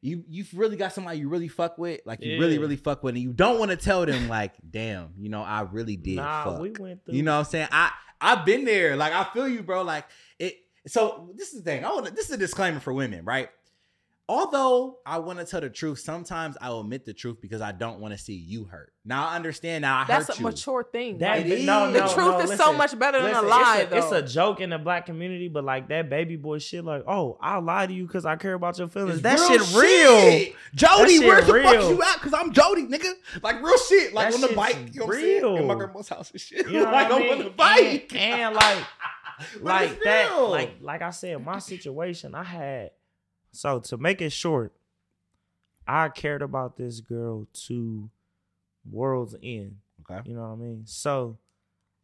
[0.00, 2.00] you, you've really got somebody you really fuck with.
[2.06, 2.60] Like you really, Yeah.
[2.60, 5.60] really fuck with, and you don't want to tell them like, damn, you know, I
[5.62, 6.16] really did.
[6.16, 6.60] nah, fuck.
[6.62, 7.14] we went through.
[7.14, 7.68] You know what I'm saying?
[7.70, 8.96] I I've been there.
[8.96, 9.82] Like I feel you, bro.
[9.82, 10.06] Like
[10.38, 10.56] it.
[10.86, 11.84] So this is the thing.
[11.84, 12.14] I want.
[12.16, 13.50] This is a disclaimer for women, right?
[14.30, 17.72] Although I want to tell the truth, sometimes I will admit the truth because I
[17.72, 18.92] don't want to see you hurt.
[19.04, 19.82] Now I understand.
[19.82, 21.18] Now I That's hurt a mature thing.
[21.18, 21.64] That It bi- is.
[21.66, 24.32] no, The truth no, is so much better than a lie, It's a, it's a
[24.32, 27.88] joke in the black community, but like that baby boy shit, like, oh, I'll lie
[27.88, 29.14] to you because I care about your feelings.
[29.14, 30.20] It's that real shit real.
[30.20, 30.54] shit.
[30.76, 32.20] Jody, shit where the fuck you at?
[32.20, 33.12] Cause I'm Jody, nigga.
[33.42, 34.14] Like real shit.
[34.14, 34.76] Like That on the bike.
[34.92, 35.42] You know what I'm saying?
[35.42, 35.56] real.
[35.56, 36.66] In my grandma's house and shit.
[36.68, 37.32] You know like I I'm mean?
[37.32, 38.12] on the bike.
[38.14, 38.84] And, and, like,
[39.60, 42.90] like that, like, like I said, my situation, I had.
[43.52, 44.72] So to make it short,
[45.86, 48.10] I cared about this girl to
[48.90, 49.78] world's end.
[50.08, 50.28] Okay.
[50.28, 50.82] You know what I mean?
[50.86, 51.38] So,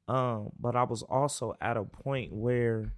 [0.08, 2.92] um, but I was also at a point where,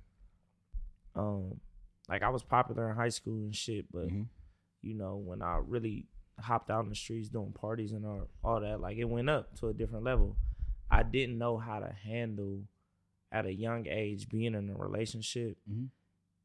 [1.15, 1.61] um,
[2.09, 4.29] like I was popular in high school and shit, but Mhm.
[4.81, 6.07] you know, when I really
[6.39, 9.55] hopped out in the streets doing parties and all, all that, like it went up
[9.57, 10.37] to a different level.
[10.91, 12.63] I didn't know how to handle
[13.33, 15.89] at a young age being in a relationship Mhm.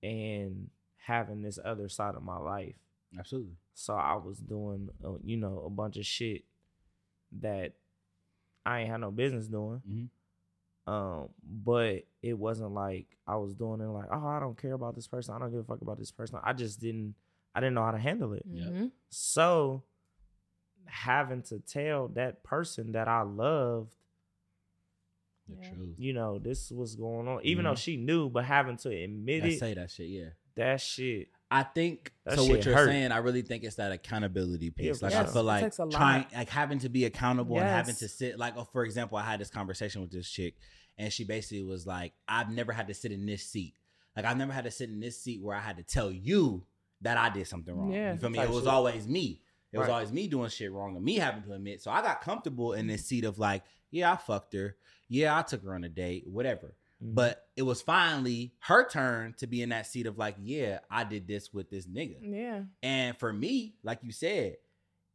[0.01, 0.69] and
[1.05, 2.75] having this other side of my life.
[3.17, 3.55] Absolutely.
[3.73, 6.43] So I was doing, uh, you know, a bunch of shit
[7.41, 7.73] that
[8.65, 9.81] I ain't had no business doing.
[9.87, 10.09] Mhm.
[10.91, 14.95] Um, but it wasn't like I was doing it like, oh, I don't care about
[14.95, 15.33] this person.
[15.35, 16.39] I don't give a fuck about this person.
[16.43, 17.15] I just didn't.
[17.55, 18.43] I didn't know how to handle it.
[18.49, 18.65] Yeah.
[18.65, 18.91] Mhm.
[19.09, 19.83] So
[20.85, 23.91] having to tell that person that I loved,
[25.47, 25.73] The Yeah.
[25.73, 25.95] truth.
[25.99, 27.77] you know, this was going on, even though Mhm.
[27.77, 30.07] she knew, but having to admit I it, say that shit.
[30.09, 30.29] Yeah.
[30.55, 31.27] That shit.
[31.51, 32.45] I think That so.
[32.45, 32.87] What you're hurt.
[32.87, 34.99] saying, I really think it's that accountability piece.
[34.99, 35.21] for like sure.
[35.21, 35.91] I feel like takes a lot.
[35.93, 38.39] trying, like having to be accountable and having to sit.
[38.39, 40.55] Like, oh, for example, I had this conversation with this chick,
[40.97, 43.75] and she basically was like, "I've never had to sit in this seat.
[44.15, 46.65] Like, I've never had to sit in this seat where I had to tell you
[47.01, 47.91] that I did something wrong.
[47.91, 48.13] Yeah.
[48.13, 48.37] You feel me?
[48.39, 48.73] Type It was shit.
[48.73, 49.41] always me.
[49.71, 51.81] It was always me doing shit wrong and me having to admit.
[51.81, 54.75] So I got comfortable in this seat of like, yeah, I fucked her.
[55.09, 56.75] Yeah, I took her on a date, whatever.
[57.03, 57.15] Mhm.
[57.15, 61.03] But it was finally her turn to be in that seat of like, yeah, I
[61.03, 62.17] did this with this nigga.
[62.21, 62.61] Yeah.
[62.81, 64.55] And for me, like you said,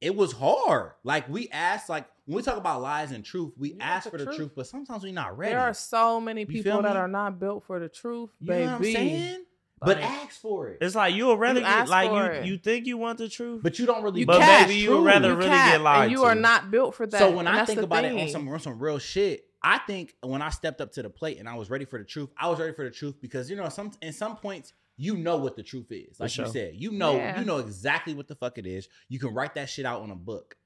[0.00, 0.92] it was hard.
[1.02, 4.18] Like we asked, like when we talk about lies and truth, we You ask for
[4.18, 4.36] the truth.
[4.36, 5.52] truth, but sometimes we're not ready.
[5.54, 6.96] There are so many people that me?
[6.96, 8.64] are not built for the truth, you baby.
[8.66, 9.44] know what I'm saying?
[9.80, 10.78] But ask for it.
[10.80, 12.46] it's like you would rather You get like you it.
[12.46, 14.20] you think you want the truth, But you don't really.
[14.20, 16.02] you But maybe you'd rather you really cap, get lied.
[16.04, 16.24] And you to.
[16.24, 17.18] are not built for that.
[17.18, 19.78] So when and I think the about it on some on some real shit, I
[19.78, 22.30] think when I stepped up to the plate and I was ready for the truth,
[22.38, 25.36] I was ready for the truth because you know some in some points you know
[25.36, 26.18] what the truth is.
[26.18, 27.38] Like For you said, you know Yeah.
[27.38, 28.88] you know exactly what the fuck it is.
[29.08, 30.56] You can write that shit out on a book.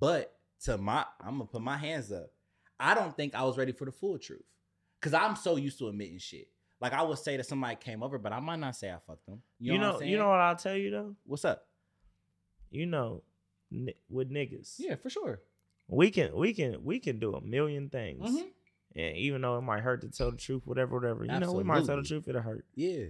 [0.00, 0.32] But
[0.64, 2.30] to my, I'm gonna put my hands up.
[2.80, 4.42] I don't think I was ready for the full truth
[5.00, 6.48] because I'm so used to admitting shit.
[6.80, 9.26] Like I would say that somebody came over, but I might not say I fucked
[9.26, 9.40] them.
[9.60, 11.16] You you know, know, what I'm you know what I'll tell you though.
[11.24, 11.66] what's up?
[12.70, 13.22] You know,
[13.70, 15.40] ni- with niggas, Yeah, for sure.
[15.88, 18.28] We can we can we can do a million things.
[18.30, 18.46] Mhm.
[18.96, 21.62] And even though it might hurt to tell the truth, whatever, whatever, you know, we
[21.64, 22.64] might tell the truth, it'll hurt.
[22.74, 23.06] Yeah.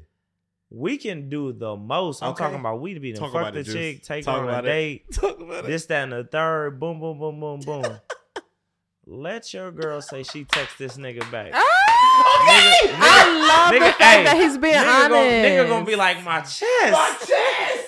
[0.68, 2.22] We can do the most.
[2.24, 2.42] I'm Okay.
[2.42, 3.74] talking about we to be the Talk fuck the it, Juice.
[3.74, 4.68] chick, take Talk her on a about it.
[4.68, 7.84] date, Talk about this, that, and the third, boom, boom, boom, boom, boom.
[9.08, 11.52] Let your girl say she text this nigga back.
[11.54, 11.62] Ah!
[12.48, 15.10] Nigga- I love the fact hey, that he's being nigga honest.
[15.10, 16.64] Gonna, nigga gonna be like my chest.
[16.82, 17.32] My chest.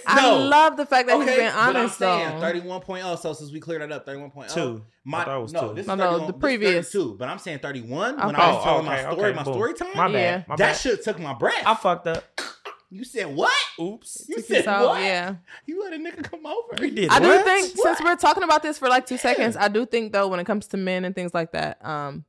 [0.08, 0.38] I No.
[0.38, 2.46] love the fact that he's being but I'm honest saying though.
[2.46, 3.18] 31.0.
[3.18, 4.52] So since we cleared that up, 31.0.
[4.54, 4.84] Two.
[5.04, 5.74] My, I thought it was no, two.
[5.74, 6.92] this No, is no, 31, the this is previous.
[6.92, 9.54] 32, but I'm saying 31 when I was Oh, telling my story, okay, my boom.
[9.54, 9.88] story time.
[9.94, 10.14] My bad.
[10.14, 10.42] Yeah.
[10.48, 10.76] My that bad.
[10.76, 11.62] shit took my breath.
[11.64, 12.24] I fucked up.
[12.90, 13.52] you said what?
[13.80, 14.24] Oops.
[14.28, 15.02] You said us out, what?
[15.02, 15.36] Yeah.
[15.66, 16.76] You let a nigga come over.
[16.80, 17.44] We did I do what?
[17.44, 19.20] think since we're talking about this for like two Yeah.
[19.20, 22.24] seconds, I do think though when it comes to men and things like that, um,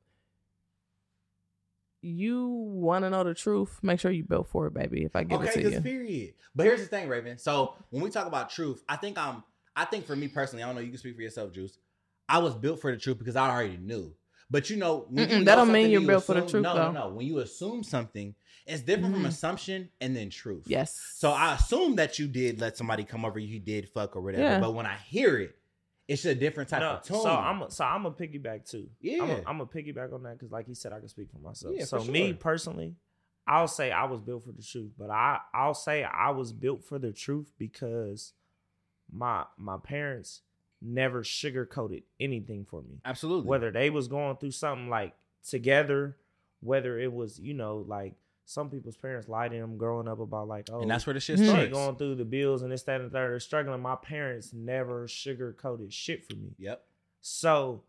[2.02, 5.04] you want to know the truth, make sure you built for it, baby.
[5.04, 6.34] If I give okay, it to you, period.
[6.56, 7.38] But here's the thing, Raven.
[7.38, 9.43] So when we talk about truth, I think I'm.
[9.76, 10.82] I think for me personally, I don't know.
[10.82, 11.78] You can speak for yourself, Juice.
[12.28, 14.14] I was built for the truth because I already knew.
[14.52, 16.74] But you know, you know that don't mean you're you built for the truth, No,
[16.76, 16.91] though.
[16.91, 17.14] no, no.
[17.14, 18.34] When you assume something,
[18.66, 19.28] it's different from Mhm.
[19.28, 20.64] assumption and then truth.
[20.66, 21.00] yes.
[21.16, 24.43] So I assume that you did let somebody come over, you did fuck or whatever.
[24.43, 24.60] Yeah.
[24.60, 25.56] But when I hear it,
[26.10, 27.22] it's a different type No, of tone.
[27.22, 28.89] so I'm so I'm a piggyback too.
[28.99, 29.24] Yeah.
[29.24, 31.39] I'm a, I'm a piggyback on that because, like he said, I can speak for
[31.39, 31.74] myself.
[31.78, 32.95] Yeah, so for me personally,
[33.47, 36.84] I'll say I was built for the truth, but I I'll say I was built
[36.84, 38.34] for the truth because
[39.12, 40.41] my my parents
[40.82, 42.99] never sugarcoated anything for me.
[43.05, 43.47] Absolutely.
[43.49, 45.14] Whether they was going through something like
[45.47, 46.16] together,
[46.62, 48.14] whether it was you know like
[48.50, 51.20] some people's parents lied to them growing up about like oh and that's where the
[51.20, 51.72] shit starts.
[51.72, 53.80] going through the bills and this that and the third, struggling.
[53.80, 56.56] My parents never sugarcoated shit for me.
[56.58, 56.84] Yep.
[57.22, 57.84] So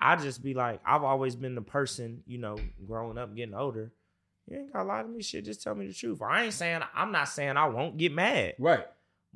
[0.00, 3.92] I just be like, I've always been the person, you know, growing up, getting older.
[4.50, 5.44] You ain't gotta lie to me, shit.
[5.44, 6.20] Just tell me the truth.
[6.20, 8.84] I ain't saying I'm not saying I won't get mad, Right.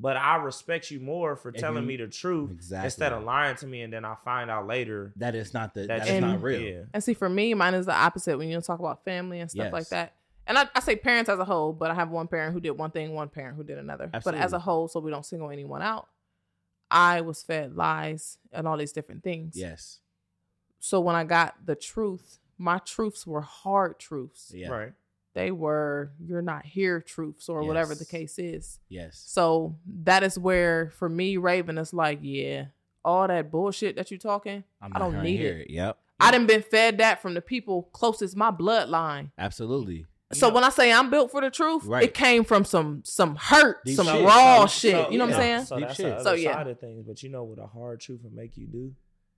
[0.01, 2.86] But I respect you more for If telling you- me the truth Exactly.
[2.86, 5.80] instead of lying to me, and then I find out later That is not the.
[5.80, 6.61] that That is And- not real.
[6.61, 9.51] Yeah, And see, for me, mine is the opposite when you talk about family and
[9.51, 10.14] stuff like that.
[10.46, 12.70] And I, I say parents as a whole, but I have one parent who did
[12.70, 14.09] one thing, one parent who did another.
[14.24, 16.09] But as a whole, so we don't single anyone out,
[16.90, 19.57] I was fed lies and all these different things.
[19.57, 19.99] Yes.
[20.80, 24.53] So when I got the truth, my truths were hard truths.
[24.55, 24.68] Yeah.
[24.70, 24.92] right.
[25.35, 28.81] They were you're not here truths or whatever the case is.
[28.89, 29.22] Yes.
[29.26, 32.66] So that is where for me, Raven is like, yeah,
[33.05, 35.70] all that bullshit that you're talking, I'm I don't need hear it.
[35.70, 35.99] Yep.
[36.20, 39.31] I done been fed that from the people closest my bloodline.
[39.39, 40.07] Absolutely.
[40.33, 42.03] So know- when I say I'm built for the truth, Right.
[42.05, 44.24] it came from some some hurt, Deep some shit.
[44.24, 44.93] raw So- shit.
[44.93, 45.64] So, you know what I'm yeah, saying?
[45.66, 46.07] So Deep that's shit.
[46.07, 46.53] the other So, yeah.
[46.55, 47.05] side of things.
[47.07, 48.95] But you know what a hard truth will make you do?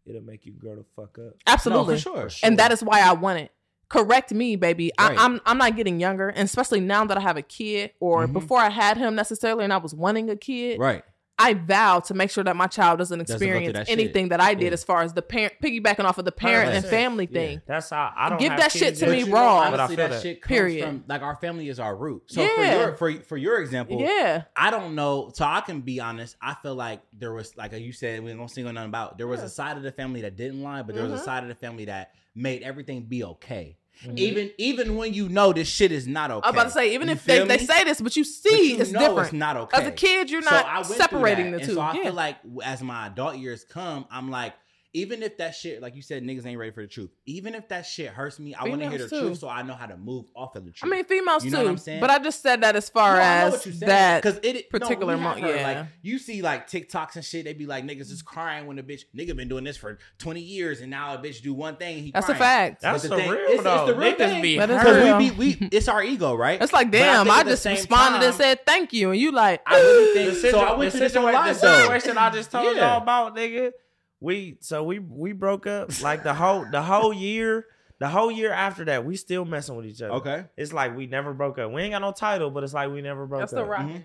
[0.06, 1.34] It'll make you grow the fuck up.
[1.46, 1.94] Absolutely.
[1.96, 2.48] No, for sure.
[2.48, 3.52] And that is why I want it.
[3.90, 4.90] Correct me, baby.
[4.98, 5.18] Right.
[5.18, 8.26] I, I'm I'm not getting younger, and especially now that I have a kid, or
[8.26, 8.32] Mhm.
[8.32, 10.78] before I had him necessarily, and I was wanting a kid.
[10.78, 11.02] Right.
[11.42, 13.98] I vow to make sure that my child doesn't Doesn't go through experience shit.
[13.98, 14.72] anything that I did Yeah.
[14.74, 17.40] as far as the parent piggybacking off of the parent and family Yeah.
[17.40, 17.62] thing.
[17.66, 19.70] That's how I don't Give have that shit to me you know, raw.
[19.70, 20.22] But I honestly, feel that, that.
[20.22, 20.84] shit comes Period.
[20.86, 22.24] from like our family is our root.
[22.26, 22.54] So Yeah.
[22.56, 24.42] for your for for your example, Yeah.
[24.54, 25.30] I don't know.
[25.34, 26.36] So I can be honest.
[26.42, 29.16] I feel like there was like you said, we ain't gonna single nothing about.
[29.16, 29.46] There was Yeah.
[29.46, 31.22] a side of the family that didn't lie, but there was Mhm.
[31.22, 33.78] a side of the family that made everything be okay.
[34.04, 34.18] Mhm.
[34.18, 36.48] Even even when you know this shit is not okay.
[36.48, 38.72] I'm about to say, even You if they, they say this, but you But see
[38.74, 39.20] you it's know different.
[39.26, 39.78] It's not okay.
[39.82, 41.74] As a kid, you're not through separating the And two.
[41.74, 42.02] so I yeah.
[42.04, 44.54] feel like as my adult years come, I'm like,
[44.92, 47.10] even if that shit, like you said, niggas ain't ready for the truth.
[47.24, 49.20] Even if that shit hurts me, I want to hear the too.
[49.20, 50.92] truth so I know how to move off of the truth.
[50.92, 51.82] I mean, females You know what I'm too.
[51.82, 52.00] saying?
[52.00, 54.22] But I just said that as far No, as what you're saying, that.
[54.22, 55.78] 'cause it particular no, we have mo- heard, yeah.
[55.80, 57.44] Like you see, like TikToks and shit.
[57.44, 60.40] They be like niggas is crying when a bitch nigga been doing this for 20
[60.40, 62.02] years, and now a bitch do one thing.
[62.02, 62.40] He That's a crying.
[62.40, 62.82] fact.
[62.82, 64.42] That's the the thing- real it's- it's the real Niggas thing.
[64.42, 66.60] be That is Because we be we, it's our ego, right?
[66.60, 69.30] It's like, But I damn, I, just same responded and said thank you, and you
[69.30, 70.60] like, I really The, think so.
[70.60, 73.70] I the, went through different situa- the situation I just told y'all about, nigga.
[74.20, 77.66] We so we we broke up like the whole the whole year.
[77.98, 80.14] The whole year after that, we still messing with each other.
[80.14, 80.44] Okay.
[80.56, 81.70] It's like we never broke up.
[81.70, 83.58] We ain't got no title, but it's like we never broke that's up.
[83.58, 83.82] the rock.
[83.82, 84.04] Mhm.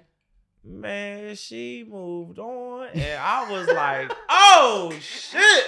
[0.66, 5.66] Man, she moved on, and I was like, "Oh shit!"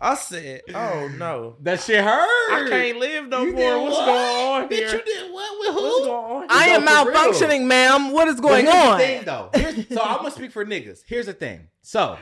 [0.00, 2.52] I said, "Oh no, That shit hurt.
[2.52, 3.82] I can't live no You more.
[3.82, 4.06] What's what?
[4.06, 4.88] going on Bitch, here?
[4.96, 5.82] you did what with who?
[5.84, 6.74] What's going on?" I here?
[6.76, 7.14] am No, real.
[7.14, 8.10] malfunctioning, ma'am.
[8.12, 8.98] What is But going here's on?
[8.98, 9.50] The thing, though.
[9.54, 11.02] Here's- so I'm gonna speak for niggas.
[11.06, 11.68] Here's the thing.
[11.82, 12.18] So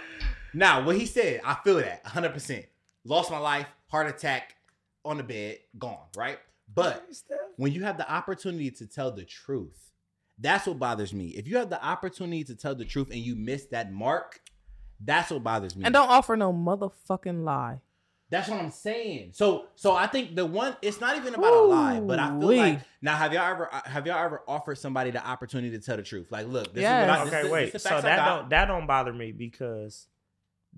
[0.55, 2.33] now what he said, I feel that 100.
[2.33, 2.65] percent
[3.05, 4.55] Lost my life, heart attack,
[5.05, 5.99] on the bed, gone.
[6.17, 6.39] Right,
[6.73, 7.05] but
[7.57, 9.91] when you have the opportunity to tell the truth,
[10.39, 11.29] that's what bothers me.
[11.29, 14.41] If you have the opportunity to tell the truth and you miss that mark,
[15.05, 15.85] that's what bothers me.
[15.85, 17.81] And don't offer no motherfucking lie.
[18.31, 19.31] That's what I'm saying.
[19.35, 22.45] So, so I think the one, it's not even about a lie, but I feel
[22.45, 22.57] Ooh-wee.
[22.57, 25.97] like now have y'all ever uh, have y'all ever offered somebody the opportunity to tell
[25.99, 26.29] the truth?
[26.31, 27.03] Like, look, this Yes.
[27.05, 27.73] is what I, this, okay, this, wait.
[27.73, 28.39] This the So facts I that got.
[28.41, 30.07] don't that don't bother me because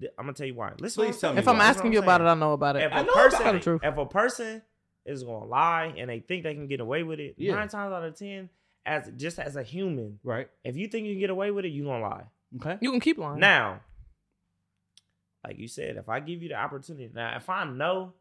[0.01, 0.73] th- I'm gonna tell you why.
[0.79, 1.65] Listen, Please tell me If I'm why.
[1.67, 2.83] asking you about it, I know about it.
[2.85, 3.81] If I a know about person, the truth.
[3.85, 4.63] if a person
[5.05, 7.55] is gonna lie and they think they can get away with it, Yeah.
[7.55, 8.49] nine times out of ten,
[8.87, 10.49] as just as a human, Right.
[10.65, 12.25] if you think you can get away with it, you gonna lie.
[12.57, 12.79] Okay.
[12.81, 13.41] You can keep lying.
[13.41, 13.81] Now,
[15.45, 18.15] like you said, if I give you the opportunity, now if I know,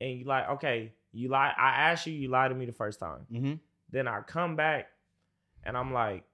[0.00, 3.00] and you like, okay, you lie, I asked you, you lied to me the first
[3.00, 3.26] time.
[3.32, 3.54] Mm-hmm.
[3.90, 4.88] Then I come back,
[5.64, 6.24] and I'm like,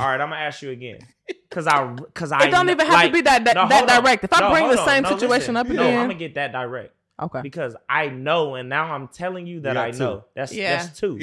[0.00, 0.98] all right, I'm gonna ask you again,
[1.54, 3.86] cause I, cause I it don't even have like- to be that that, No, that
[4.02, 4.24] direct.
[4.24, 4.86] If I No, bring the on.
[4.88, 5.56] same No, situation listen.
[5.56, 6.92] up no, I'm gonna get that direct
[7.22, 7.40] okay.
[7.42, 9.98] because I know, and now I'm telling you that You I two.
[9.98, 10.24] know.
[10.34, 10.76] That's Yeah.
[10.84, 11.18] that's two.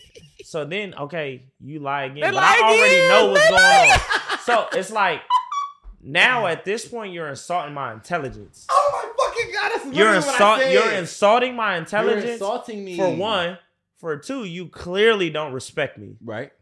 [0.44, 3.08] so then, okay, you lie again, They but lie I already again.
[3.08, 3.98] know what's They going lie
[4.32, 4.38] on.
[4.40, 5.20] So it's like
[6.00, 8.66] now at this point, you're insulting my intelligence.
[8.70, 9.70] oh my fucking god!
[9.74, 10.72] That's You're literally what I insult.
[10.72, 12.24] You're insulting my intelligence.
[12.24, 12.40] You're intelligence.
[12.40, 13.58] insulting me For one,
[13.98, 16.16] for two, you clearly don't respect me.
[16.24, 16.52] Right.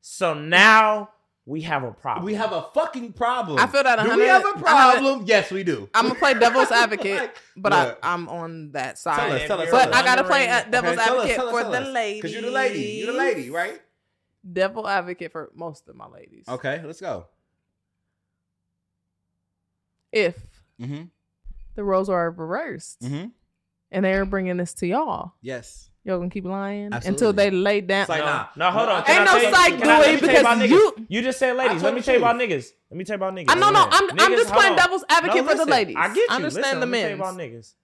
[0.00, 1.10] So now
[1.44, 2.24] we have a problem.
[2.24, 3.58] We have a fucking problem.
[3.58, 5.24] I feel that Do we 100 have a I have it- problem?
[5.26, 5.88] Yes, we do.
[5.94, 7.98] I'm gonna play devil's advocate, Like, but look.
[8.02, 9.16] I, I'm on that side.
[9.16, 9.40] Tell side.
[9.42, 11.46] us, tell us, but tell I gotta play uh, Okay, devil's tell us, advocate tell
[11.48, 11.88] us, for tell the us.
[11.88, 12.22] ladies.
[12.22, 12.80] Cause you're the lady.
[12.80, 13.80] You're the lady, right?
[14.52, 16.44] Devil advocate for most of my ladies.
[16.48, 17.26] Okay, let's go.
[20.12, 20.36] If
[20.80, 21.04] Mm-hmm.
[21.76, 23.26] the roles are reversed Mm-hmm.
[23.92, 25.34] and they're bringing this to y'all.
[25.40, 25.90] Yes.
[26.04, 28.00] Y'all gonna keep lying until they lay down.
[28.02, 28.46] It's like, no, nah.
[28.56, 28.98] no, hold on.
[29.08, 31.06] Ain't I no tell you- psych, can I- let Dewey, me tell you because you-
[31.08, 31.82] You just said ladies.
[31.82, 32.72] Let me tell you about niggas.
[32.90, 33.44] Let me tell you about niggas.
[33.48, 34.76] I know, no, Listen, I'm I'm just playing on.
[34.78, 35.96] devil's advocate No, for the ladies.
[35.98, 36.26] I get you.
[36.28, 37.20] I understand Listen, the let me tell you men.
[37.28, 37.74] about niggas.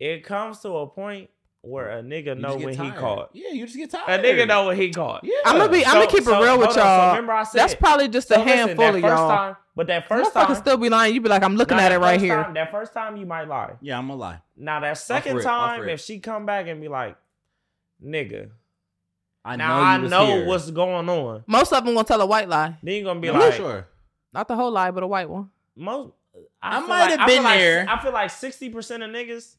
[0.00, 1.30] It comes to a point
[1.62, 1.98] where mm.
[1.98, 3.30] a nigga know just get what he caught.
[3.32, 4.20] Yeah, you just get tired.
[4.20, 5.24] A nigga know what he caught.
[5.24, 5.34] Yeah.
[5.44, 7.08] I'm gonna be I'm So- gonna keep it so, real with hold on, so y'all.
[7.10, 9.28] remember I said That's probably just a so listen, handful that of first y'all.
[9.28, 11.14] Time, but that first Motherfucker time, still be lying.
[11.14, 12.42] You be like, I'm looking at it right first here.
[12.42, 13.72] time- that first time you might lie.
[13.80, 14.40] Yeah, I'm gonna lie.
[14.56, 17.16] Now that second rip, time, if she come back and be like,
[18.04, 18.50] "Nigga,"
[19.44, 20.46] I now know I know here.
[20.46, 21.44] what's going on.
[21.46, 23.86] Most of them gonna tell a white lie, Then you gonna be I'm like, sure.
[24.32, 25.50] not the whole lie, but a white one.
[25.76, 26.12] most.
[26.62, 27.86] I feel might like- have I feel been like- there.
[27.88, 29.56] I feel like sixty percent of niggas.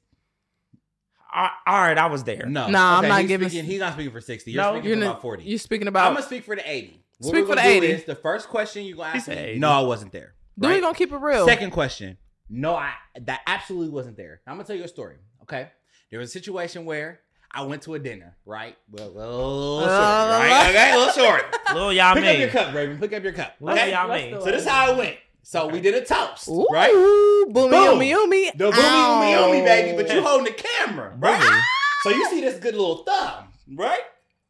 [1.31, 2.45] I- all right, I was there.
[2.47, 4.51] No, Nah, I'm not he's giving- Speaking, he's not speaking for sixty.
[4.51, 5.43] You're No, speaking You're, for not- about forty.
[5.43, 6.07] you're speaking about.
[6.07, 7.03] I'm gonna speak for the eighty.
[7.19, 7.87] What Speak for the 80.
[7.87, 9.57] is the first question you gonna ask me.
[9.59, 10.35] No, I wasn't there.
[10.55, 11.45] Then we gonna keep it real.
[11.45, 12.17] Second question.
[12.49, 14.39] No, I that absolutely wasn't there.
[14.47, 15.17] I'm gonna tell you a story.
[15.43, 15.67] Okay,
[16.09, 17.19] there was a situation where
[17.51, 18.37] I went to a dinner.
[18.45, 20.69] Right, well, well little short, Uh, right?
[20.69, 21.55] Okay, little short.
[21.73, 22.97] Lil y'all Pick up your cup, Raven.
[22.99, 23.55] Pick up your cup.
[23.59, 23.91] Lil Okay.
[23.91, 24.33] y'all Let's mean.
[24.35, 25.17] do So this is how it went.
[25.43, 26.93] So we did a toast, Ooh, right?
[26.93, 27.71] boomy, Boom.
[27.71, 28.57] oomy, oomy.
[28.57, 29.95] The boomy, oomy, oomy, baby.
[29.97, 31.41] But you holding the camera, right?
[31.41, 31.61] Boomy.
[32.03, 34.01] So you see this good little thumb, right?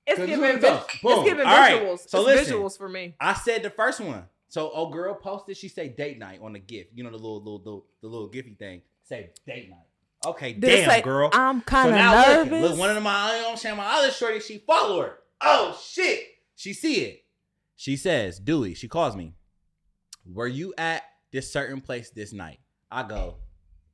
[0.06, 1.12] It's giving, you vis- go, boom.
[1.20, 1.82] it's giving All right.
[1.82, 2.10] visuals.
[2.10, 2.58] So it's listen.
[2.58, 3.16] visuals for me.
[3.20, 4.26] I said the first one.
[4.50, 6.92] So old girl posted, she say date night on the gift.
[6.96, 8.82] You know the little little, little the little gifty thing.
[9.04, 9.86] Say date night.
[10.26, 11.30] Okay, Did damn say, girl.
[11.32, 12.52] I'm so kind of now nervous.
[12.52, 15.02] look, look, one of my you know what I'm saying, my other shorty, she follow
[15.02, 15.20] her.
[15.40, 16.24] Oh shit.
[16.56, 17.24] She see it.
[17.76, 19.36] She says, Dewey, she calls me.
[20.32, 22.60] Were you at this certain place this night?
[22.92, 23.36] I go,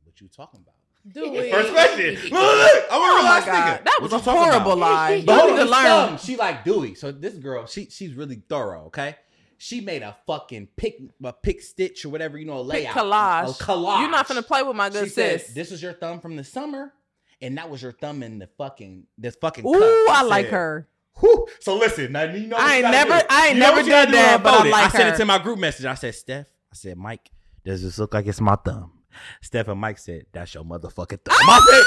[0.03, 0.73] what you talking about?
[1.13, 1.51] Dewey.
[1.51, 2.15] First question.
[2.15, 2.83] Look, look, look.
[2.89, 3.79] I'm a Oh real my God.
[3.79, 3.83] nigga.
[3.85, 4.77] That was you a horrible about?
[4.79, 5.23] lie.
[5.25, 5.83] But You hold on, learn.
[5.85, 6.95] thumb, She like Dewey.
[6.95, 8.85] So this girl, she she's really thorough.
[8.87, 9.15] Okay,
[9.59, 12.95] she made a fucking pick, a pick stitch or whatever you know, a Pick layout,
[12.95, 13.61] collage.
[13.61, 14.01] a collage.
[14.01, 15.53] You're not gonna play with my good She said, sis.
[15.53, 16.91] "This was your thumb from the summer,
[17.39, 20.47] and that was your thumb in the fucking this fucking." Ooh, cup." She I like
[20.47, 20.87] her.
[21.19, 21.47] Whew.
[21.61, 22.57] So listen, now you know.
[22.59, 23.25] I ain't never- do.
[23.29, 25.15] I ain't You never what you gotta did do that, but I like I sent
[25.15, 25.85] it to my group message.
[25.85, 26.47] I said, Steph.
[26.71, 27.31] I said, Mike,
[27.63, 28.91] does this look like it's my thumb?
[29.41, 31.83] Steph and Mike said, "That's your motherfucking thumb." I said,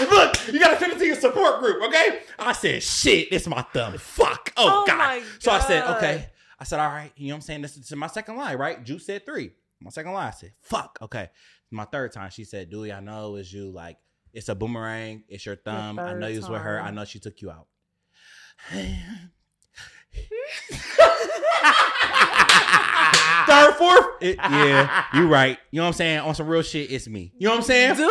[0.00, 2.20] "Shit." Look, you gotta send it to your support group, okay?
[2.38, 4.52] I said, "Shit, it's my thumb." Fuck.
[4.56, 4.98] Oh, Oh God.
[4.98, 6.28] my So I said, "Okay."
[6.58, 7.62] I said, "All right." You know what I'm saying?
[7.62, 8.82] This is my second line, right?
[8.82, 9.50] Juice said three.
[9.80, 10.28] My second line.
[10.28, 11.30] I said, "Fuck." Okay.
[11.70, 13.70] My third time, she said, "Dewey, I know it's you.
[13.70, 13.98] Like,
[14.34, 15.24] it's a boomerang.
[15.28, 15.98] It's your thumb.
[15.98, 16.80] I know you was with her.
[16.80, 17.66] I know she took you out."
[23.46, 25.58] Third, fourth, It- yeah, you right.
[25.70, 26.20] You know what I'm saying?
[26.20, 27.32] On some real shit, it's me.
[27.36, 27.96] You know what I'm saying?
[27.96, 28.08] Dewey.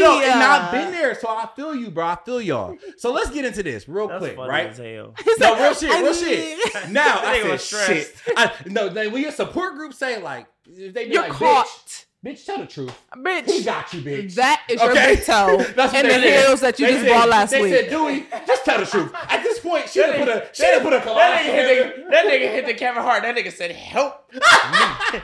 [0.00, 2.04] No, and I've been there, so I feel you, bro.
[2.06, 2.76] I feel y'all.
[2.98, 4.66] So let's get into this real That's quick, funny right?
[4.68, 5.14] as hell.
[5.38, 6.58] No, real shit, I real shit.
[6.90, 8.14] Now I Nigga said shit.
[8.36, 11.66] I, no, they, when your support group say like, if they be You're like, caught,
[11.66, 12.96] bitch, bitch, tell the truth.
[13.14, 13.64] He bitch.
[13.64, 14.34] got you, bitch.
[14.34, 15.16] That is your Okay?
[15.16, 16.44] big toe That's what and the said.
[16.46, 17.74] heels that you They just said- bought last they week.
[17.74, 19.12] said, Dewey, just tell the truth.
[19.28, 22.10] At this point, she done put a she done put a That nigga, hit the,
[22.10, 23.22] that nigga hit the Kevin Hart.
[23.22, 25.20] That nigga said, "Help!" I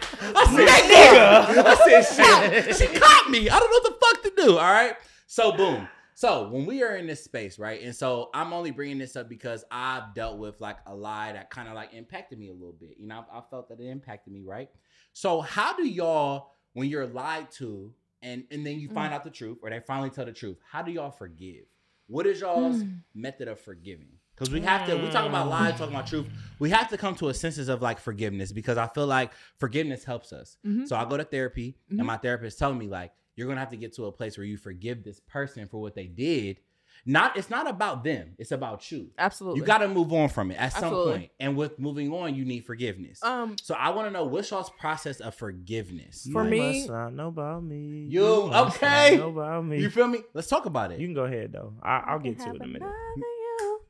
[0.54, 1.64] said, nigga.
[1.66, 2.76] I said, shit.
[2.76, 3.48] She caught me.
[3.50, 4.52] I don't know what the fuck to do.
[4.58, 4.94] All right.
[5.26, 5.88] So boom.
[6.14, 9.28] So when we are in this space, right, and so I'm only bringing this up
[9.28, 12.74] because I've dealt with like a lie that kind of like impacted me a little
[12.78, 12.96] bit.
[12.98, 14.68] You know, I, I felt that it impacted me, right?
[15.14, 17.92] So how do y'all, when you're lied to,
[18.22, 20.82] and and then you find out the truth, or they finally tell the truth, how
[20.82, 21.64] do y'all forgive?
[22.06, 22.82] What is y'all's
[23.14, 24.08] method of forgiving?
[24.34, 26.26] Because we have to, we talk about lies, talking about truth.
[26.58, 30.04] We have to come to a senses of like forgiveness because I feel like forgiveness
[30.04, 30.56] helps us.
[30.66, 30.88] Mhm.
[30.88, 31.98] So I go to therapy, Mhm.
[31.98, 34.44] and my therapist telling me like, you're gonna have to get to a place where
[34.46, 36.58] you forgive this person for what they did.
[37.04, 38.34] Not, it's not about them.
[38.38, 39.10] It's about you.
[39.18, 39.58] Absolutely.
[39.60, 41.12] You got to move on from it at some Absolutely.
[41.12, 41.30] point.
[41.40, 43.22] And with moving on, you need forgiveness.
[43.24, 46.28] um so I want to know what's y'all's process of forgiveness.
[46.32, 48.06] For You me- must not know about me.
[48.08, 49.16] You- must okay.
[49.16, 49.80] not Know about me.
[49.80, 50.20] You feel me?
[50.32, 51.00] Let's talk about it.
[51.00, 51.74] You can go ahead though.
[51.82, 52.88] I, I'll get to it in a minute.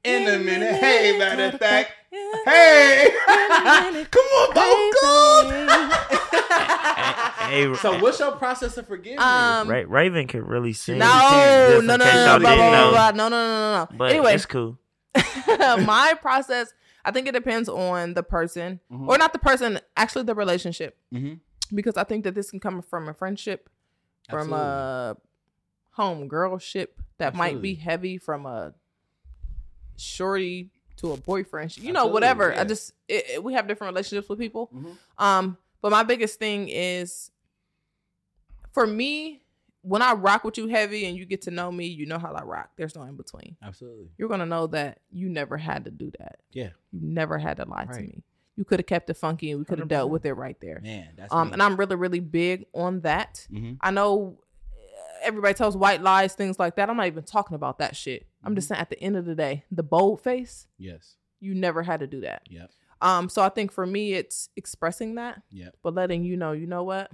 [0.05, 0.75] in a minute.
[0.77, 1.93] Hey, matter of fact.
[2.45, 3.11] Hey,
[4.11, 6.39] come on, Boca.
[6.57, 9.25] Hey, So, what's your process of forgiveness?
[9.25, 10.99] Um, Ra- Raven could really sing.
[10.99, 13.11] No, Just no, no, no, no, blah, blah, blah, blah.
[13.11, 13.97] no, no, no, no, no.
[13.99, 14.79] But anyway, it's cool.
[15.15, 16.73] my process,
[17.05, 19.09] I think it depends on the person, Mhm.
[19.09, 21.41] or not the person, actually the relationship, Mhm.
[21.75, 23.69] because I think that this can come from a friendship,
[24.31, 25.17] from a
[25.93, 28.73] home girlship that might be heavy, from a
[29.97, 32.53] shorty to a boyfriend, you know, Absolutely, whatever.
[32.55, 32.61] yeah.
[32.61, 34.71] I just it, it- we have different relationships with people.
[34.75, 34.97] Mhm.
[35.23, 37.31] Um, but my biggest thing is
[38.73, 39.43] for me,
[39.83, 42.33] when I rock with you heavy and you get to know me, you know how
[42.33, 42.71] I rock.
[42.77, 43.57] There's no in between.
[43.63, 44.09] Absolutely.
[44.17, 46.39] You're gonna know that you never had to do that.
[46.53, 46.71] Yeah.
[46.93, 48.23] You never had to lie to me.
[48.57, 50.81] You could have kept it funky and we could have dealt with it right there.
[50.83, 51.53] Man, that's Um, me.
[51.55, 53.47] and I'm really, really big on that.
[53.51, 53.79] Mhm.
[53.81, 54.39] I know
[55.23, 56.89] everybody tells white lies, things like that.
[56.91, 58.27] I'm not even talking about that shit.
[58.45, 61.17] I'm just saying at the end of the day, the bold face, Yes.
[61.41, 62.43] you never had to do that.
[62.51, 62.71] Yep.
[63.03, 65.77] Um, so I think for me, it's expressing that, Yep.
[65.83, 67.11] but letting you know, you know what?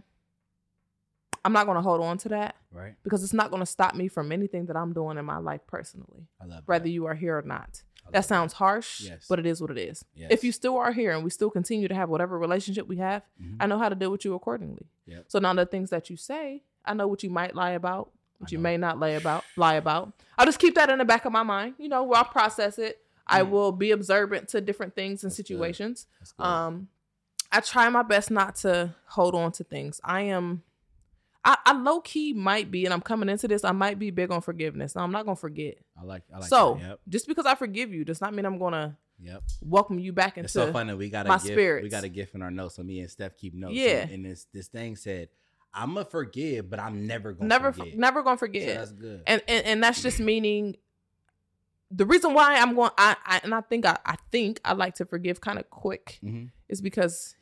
[1.45, 2.95] I'm not gonna hold on to that Right.
[3.03, 6.27] because it's not gonna stop me from anything that I'm doing in my life personally,
[6.41, 6.91] I love whether that.
[6.91, 7.83] you are here or not.
[8.11, 9.27] That sounds harsh, Yes.
[9.29, 10.03] but it is what it is.
[10.15, 10.31] Yes.
[10.31, 13.23] If you still are here and we still continue to have whatever relationship we have,
[13.41, 13.57] Mhm.
[13.61, 14.87] I know how to deal with you accordingly.
[15.07, 15.27] Yep.
[15.29, 18.51] So now the things that you say, I know what you might lie about, what
[18.51, 20.13] you may not lie about, lie about.
[20.39, 21.75] I'll just keep that in the back of my mind.
[21.79, 23.05] You know, where I'll process it.
[23.29, 23.51] I Mm.
[23.51, 26.07] will be observant to different things and That's situations.
[26.19, 26.45] That's good.
[26.47, 26.89] Um,
[27.53, 30.01] I try my best not to hold on to things.
[30.05, 30.63] I am,
[31.45, 33.65] I, I low key might be, and I'm coming into this.
[33.65, 34.95] I might be big on forgiveness.
[34.95, 35.79] Now, I'm not gonna forget.
[35.99, 36.23] I like.
[36.35, 36.49] I like.
[36.49, 36.89] so that.
[36.89, 37.01] Yep.
[37.09, 39.43] just because I forgive you does not mean I'm gonna Yep.
[39.63, 40.45] welcome you back into.
[40.47, 40.95] It's so funny.
[40.95, 41.83] We got a my gift.
[41.83, 42.77] We got a gift in our notes.
[42.77, 43.75] So me and Steph keep notes.
[43.75, 44.01] Yeah.
[44.03, 45.29] And, and this this thing said,
[45.73, 48.77] "I'm gonna forgive, but I'm never gonna Never, forget." never gonna So forget.
[48.77, 49.23] that's good.
[49.27, 50.77] and, and and that's just meaning
[51.91, 54.95] the reason why I'm going I, I and I think I, I think I like
[54.97, 56.51] to forgive kind of quick Mhm.
[56.69, 57.35] is because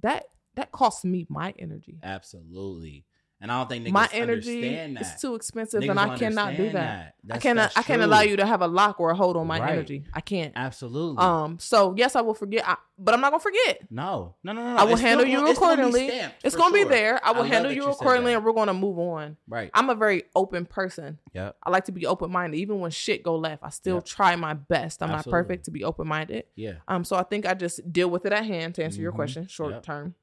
[0.00, 0.24] that
[0.56, 1.98] that costs me my energy.
[2.02, 3.04] Absolutely.
[3.44, 5.02] And I don't think niggas my energy understand that.
[5.16, 7.14] is too expensive Niggas and I cannot do understand that.
[7.30, 9.60] I cannot I can't allow you to have a lock or a hold on my
[9.60, 9.72] Right.
[9.72, 10.06] energy.
[10.14, 10.54] I can't.
[10.56, 11.18] Absolutely.
[11.22, 13.90] Um so yes I will forget I, but I'm not going to forget.
[13.90, 14.76] no, no, no, no.
[14.78, 16.08] I will It's handle gonna- you it's gonna accordingly.
[16.08, 16.86] stamped, It's going to sure.
[16.88, 17.20] be there.
[17.22, 19.36] I will love handle that you accordingly and we're going to move on.
[19.46, 19.70] Right.
[19.74, 21.18] I'm a very open person.
[21.34, 21.52] Yeah.
[21.62, 22.56] I like to be open minded.
[22.56, 24.04] Even when shit go left, I still Yep.
[24.06, 25.02] try my best.
[25.02, 25.32] I'm Absolutely.
[25.32, 26.44] not perfect to be open minded.
[26.56, 26.74] Yeah.
[26.88, 29.16] Um, so I think I just deal with it at hand to answer your Mhm.
[29.16, 29.82] question, short Yep.
[29.82, 30.14] term.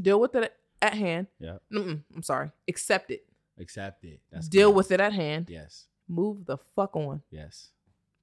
[0.00, 0.52] Deal with it
[0.82, 1.26] at hand.
[1.40, 1.62] Yep.
[1.72, 2.50] Mm-mm, I'm sorry.
[2.68, 3.24] Accept it.
[3.58, 4.20] Accept it.
[4.30, 4.76] That's deal good.
[4.76, 5.48] with it at hand.
[5.50, 5.86] Yes.
[6.08, 7.22] Move the fuck on.
[7.30, 7.70] Yes.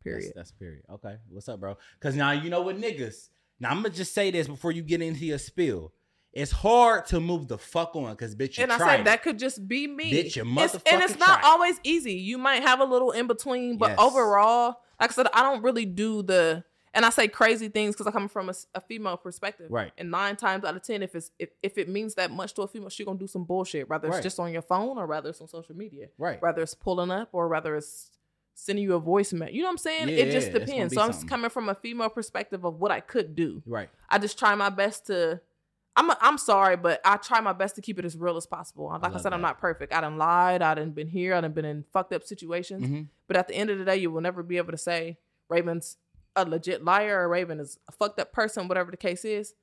[0.03, 0.25] Period.
[0.35, 0.83] That's, that's period.
[0.91, 1.15] Okay.
[1.29, 1.77] What's up, bro?
[1.99, 3.29] Because now you know what niggas.
[3.59, 5.93] Now I'm gonna just say this before you get into your spill.
[6.33, 9.37] It's hard to move the fuck on because bitch you and I said that could
[9.37, 10.11] just be me.
[10.11, 12.13] Bitch, you It's- and it's not always easy.
[12.13, 13.99] You might have a little in between, but Yes.
[13.99, 16.63] overall, like I said, I don't really do the.
[16.93, 19.91] And I say crazy things because I come from a female perspective, Right.
[19.97, 22.61] And nine times out of ten, if it's if, if it means that much to
[22.61, 25.29] a female, she gonna do some bullshit, whether it's just on your phone or whether
[25.29, 26.07] it's on social media.
[26.17, 26.41] Right.
[26.41, 28.11] whether it's pulling up or whether it's
[28.55, 29.51] sending you a voicemail.
[29.51, 30.09] You know what I'm saying?
[30.09, 30.93] Yeah, it just yeah, depends.
[30.93, 33.63] So I'm coming from a female perspective of what I could do.
[33.65, 33.89] Right.
[34.09, 35.41] I just try my best to.
[35.95, 38.47] I'm a, I'm sorry, but I try my best to keep it as real as
[38.47, 38.85] possible.
[38.87, 39.93] Like I, love said, I'm not perfect.
[39.93, 40.63] I done lied.
[40.63, 41.35] I done been here.
[41.35, 42.87] I done been in fucked up situations.
[42.87, 43.07] Mhm.
[43.27, 45.17] But at the end of the day, you will never be able to say
[45.49, 45.97] Raven's
[46.35, 49.53] a legit liar or Raven is a fucked up person, whatever the case is.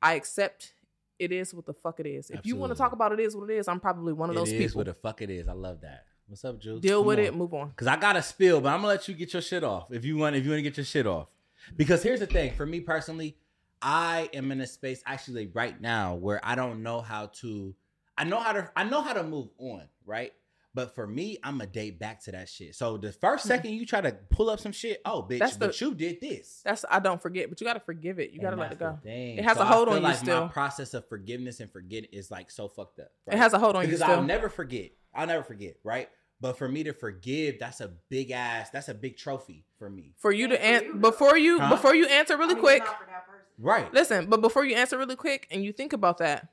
[0.00, 0.74] I accept
[1.18, 2.30] it is what the fuck it is.
[2.30, 4.36] If you want to talk about it is what it is, I'm probably one of
[4.36, 4.78] It those is people.
[4.78, 5.48] what the fuck it is.
[5.48, 6.04] I love that.
[6.28, 6.80] What's up, Jules?
[6.82, 7.24] Deal Come with on.
[7.24, 7.72] it, move on.
[7.74, 10.04] Cause I got a spill, but I'm gonna let you get your shit off if
[10.04, 10.36] you want.
[10.36, 11.28] If you want to get your shit off,
[11.76, 12.52] because here's the thing.
[12.52, 13.36] For me personally,
[13.82, 17.74] I am in a space actually right now where I don't know how to.
[18.16, 18.70] I know how to.
[18.76, 20.32] I know how to move on, right?
[20.78, 22.76] But for me, I'm a date back to that shit.
[22.76, 25.38] So the first second you try to pull up some shit, oh bitch, Hmm.
[25.40, 26.60] That's but the- you did this.
[26.64, 28.30] That's I don't forget, but you gotta forgive it.
[28.30, 28.96] You gotta And let it go.
[29.02, 29.10] the.
[29.10, 30.42] It has So a I hold feel on you like still.
[30.42, 33.10] My process of forgiveness and forget is like so fucked up.
[33.26, 34.14] It has a hold on you because still.
[34.14, 34.92] I'll never forget.
[35.12, 36.08] I'll never forget, right?
[36.40, 38.70] But for me to forgive, that's a big ass.
[38.70, 41.70] That's a big trophy for me, for you to Yeah, answer before you Huh?
[41.70, 42.84] before you answer really I mean, quick.
[42.84, 43.44] not for that person.
[43.58, 43.92] right?
[43.92, 46.46] Listen, but before you answer really quick and you think about that,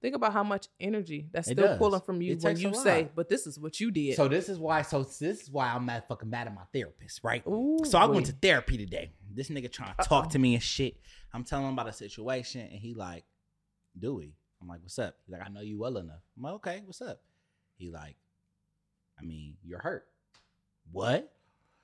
[0.00, 1.78] think about how much energy that's It still does.
[1.78, 4.28] pulling from you It when takes you say, "But this is what you did." So
[4.28, 4.82] this is why.
[4.82, 7.44] So this is why I'm mad fucking mad at my therapist, right?
[7.46, 8.14] Ooh, so I boy.
[8.14, 9.12] went to therapy today.
[9.32, 10.96] This nigga trying to talk to me and shit.
[11.32, 13.24] I'm telling him about a situation, and he like,
[13.98, 14.34] Dewey.
[14.60, 15.16] I'm like, what's up?
[15.24, 16.20] He's like, I know you well enough.
[16.36, 17.20] I'm like, okay, what's up?
[17.76, 18.16] He like,
[19.20, 20.06] I mean, you're hurt.
[20.90, 21.32] What?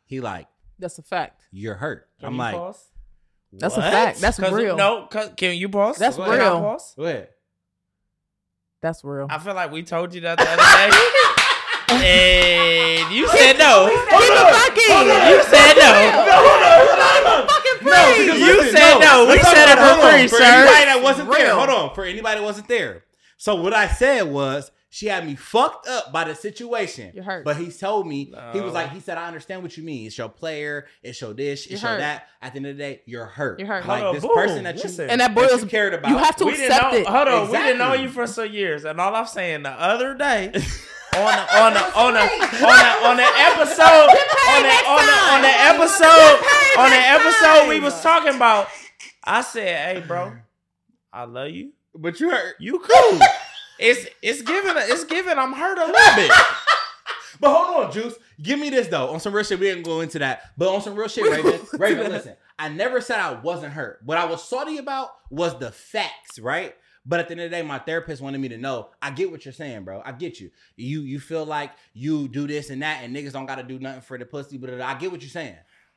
[0.07, 0.49] He like,
[0.79, 1.43] That's a fact.
[1.53, 2.09] you're hurt.
[2.19, 2.85] Can I'm you like, pause?
[3.53, 4.21] That's a fact.
[4.21, 4.77] That's 'Cause- real.
[4.77, 5.99] No, 'cause- can you pause?
[5.99, 6.61] That's Can I real.
[6.61, 6.95] pause?
[6.97, 7.29] Go ahead.
[8.85, 9.27] That's real.
[9.31, 10.93] I feel like we told you that the other day,
[12.05, 13.89] and you said no.
[13.89, 13.97] You
[15.49, 15.89] said no.
[17.49, 18.27] Fucking No, free.
[18.27, 19.25] because You listen, said no.
[19.25, 20.19] We let's talk said it about for hold on.
[20.21, 21.95] free, For anybody that wasn't there, hold on.
[21.95, 23.05] For anybody that wasn't there.
[23.37, 27.11] So what I said was she had me fucked up by the situation.
[27.17, 27.45] You're hurt.
[27.45, 30.07] But he told me he was like he said I understand what you mean.
[30.07, 30.87] It's your player.
[31.03, 31.67] It's your this.
[31.67, 31.99] You're It's your hurt.
[31.99, 32.29] that.
[32.41, 33.59] At the end of the day, you're hurt.
[33.59, 33.87] You're hurt.
[33.89, 34.35] Like Hold on, this boom.
[34.37, 35.11] person that you Listen.
[35.11, 35.63] and that that boils.
[35.63, 36.11] you cared about.
[36.13, 36.99] You have to we didn't accept know.
[37.01, 37.07] it.
[37.09, 40.15] Hold on, we didn't know you for some years, and all I'm saying the other
[40.15, 40.47] day.
[41.17, 44.09] on the, on the, on the, on the, on the episode,
[44.47, 46.39] on the, on the, on the episode,
[46.79, 48.69] on the episode we was talking about,
[49.25, 50.35] I said, "Hey, bro,
[51.13, 51.73] I love you.
[51.97, 52.55] But you hurt.
[52.61, 53.19] You cool.
[53.79, 55.39] It's it's giving it's giving.
[55.39, 56.31] I'm hurt a little bit.
[57.41, 58.15] But hold on, Juice.
[58.41, 59.09] Give me this though.
[59.09, 60.57] On some real shit, we didn't go into that.
[60.57, 62.37] But on some real shit, Raven, Raven, listen.
[62.59, 64.01] I never said I wasn't hurt.
[64.05, 66.75] What I was salty about was the facts, right?
[67.07, 68.89] But at the end of the day, my therapist wanted me to know.
[69.03, 70.01] I get what you're saying, bro.
[70.05, 70.51] I get you.
[70.77, 73.79] You you feel like you do this and that, and niggas don't got to do
[73.79, 74.57] nothing for the pussy.
[74.57, 75.57] But I get what you're saying.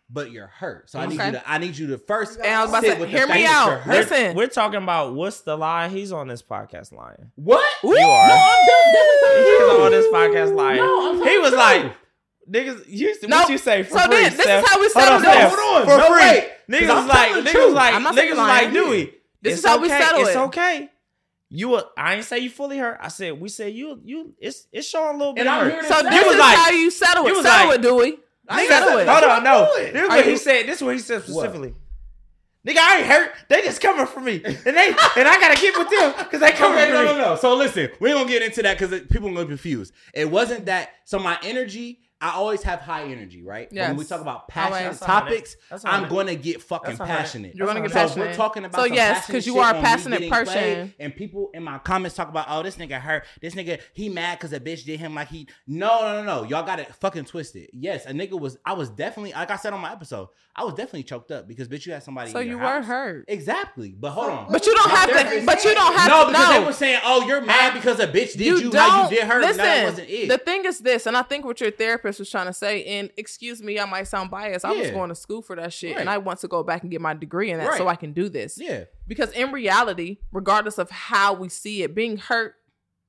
[0.09, 1.25] But you're hurt, so I need Okay.
[1.27, 1.49] you to.
[1.51, 2.39] I need you to first.
[2.39, 3.87] And I was about to sit say, with the hear me thing that you're out.
[3.87, 4.35] Listen.
[4.37, 5.89] We're talking about what's the lie.
[5.89, 7.29] He's on this podcast lying.
[7.35, 7.59] What?
[7.83, 7.89] Ooh.
[7.89, 8.27] You are.
[8.29, 10.77] No, I'm definitely He's on this podcast lying.
[10.77, 11.93] No, I'm he was the like,
[12.49, 13.31] niggas, you, Nope.
[13.31, 14.15] what you say for So free?
[14.15, 15.31] then, this is how we Hold settle on, this.
[15.33, 15.53] Steph.
[15.57, 16.21] Hold on, For no, free.
[16.21, 16.49] wait.
[16.69, 18.73] 'Cause Niggas was like, niggas was like, niggas was like, lying.
[18.73, 19.13] Dewey.
[19.41, 19.99] This it's is how we okay.
[20.01, 20.37] settle it's it.
[20.37, 20.89] okay.
[21.49, 22.97] You, were, I ain't say you fully hurt.
[23.01, 24.33] I said we said you, you.
[24.39, 25.85] It's it's showing a little bit And I'm hurt.
[25.85, 27.35] So this was is like- how you settle he it.
[27.35, 28.17] was Settle like- it, Dewey.
[28.49, 29.07] I ain't Settle it.
[29.07, 29.67] Hold on, no.
[29.77, 30.67] This is what he said.
[30.67, 31.73] This is what he said specifically.
[32.67, 33.31] Nigga, I ain't hurt.
[33.47, 36.51] They just coming for me, and they and I gotta get with them because they
[36.51, 37.17] coming Okay, for no, me.
[37.19, 37.35] no, no.
[37.37, 39.93] So listen, we ain't gonna get into that because people gonna be confused.
[40.13, 40.89] It wasn't that.
[41.05, 43.69] So my energy, I always have high energy, right?
[43.69, 45.55] But when we talk about passionate topics,
[45.85, 47.55] I'm gonna get fucking passionate.
[47.55, 48.27] You're gonna get So So passionate.
[48.27, 50.93] we're talking about So yes, because you are a passionate person.
[50.99, 53.25] and people in my comments talk about, oh, this nigga hurt.
[53.41, 55.47] This nigga he mad because a bitch did him like he.
[55.67, 56.43] No, no, no, no.
[56.43, 57.69] Y'all got it fucking twisted.
[57.73, 58.57] Yes, a nigga was.
[58.65, 60.29] I was definitely like I said on my episode.
[60.55, 62.31] I was definitely choked up because bitch, you had somebody.
[62.31, 62.85] So you were house.
[62.85, 63.25] hurt.
[63.27, 64.51] Exactly, but hold on.
[64.51, 65.45] But you don't My have to.
[65.45, 66.31] But you don't have no, to.
[66.31, 66.59] because no.
[66.59, 69.27] they were saying, "Oh, you're mad because a bitch did you, you how you did
[69.27, 69.57] her." listen.
[69.57, 70.07] no, that wasn't.
[70.07, 73.09] The thing is this, and I think what your therapist was trying to say, and
[73.17, 74.63] excuse me, I might sound biased.
[74.65, 76.01] I was going to school for that shit, Right.
[76.01, 78.13] and I want to go back and get my degree in that so I can
[78.13, 78.57] do this.
[78.57, 82.55] yeah, Because in reality, regardless of how we see it, being hurt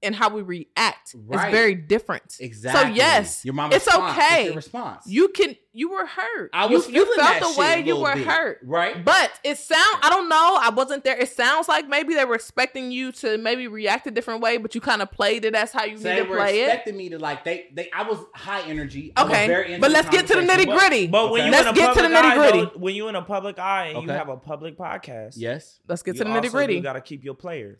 [0.03, 1.49] and how we react Right.
[1.49, 2.36] is very different.
[2.40, 2.90] exactly.
[2.90, 3.72] So yes, your mom.
[3.72, 4.18] it's response.
[4.18, 4.38] okay.
[4.40, 5.07] It's your response.
[5.07, 5.57] You can.
[5.72, 6.51] You were hurt.
[6.53, 8.59] I was You, you felt that the way you were bit, hurt.
[8.64, 9.05] right?
[9.05, 10.59] But it sound I don't know.
[10.61, 11.16] I wasn't there.
[11.16, 14.74] It sounds like maybe they were expecting you to maybe react a different way, but
[14.74, 16.64] you kind of played it as how you So need they to were play it.
[16.64, 17.90] expecting me to like they they.
[17.94, 19.12] I was high energy.
[19.16, 21.07] Okay, very but let's get to the nitty gritty.
[21.07, 21.46] But when Okay.
[21.46, 22.78] you Let's in a get to the public eye, nitty-gritty.
[22.78, 26.16] when you in a public eye and you have a public podcast, Yes, Let's get
[26.16, 26.74] you to the nitty gritty.
[26.74, 27.78] You got to keep your player.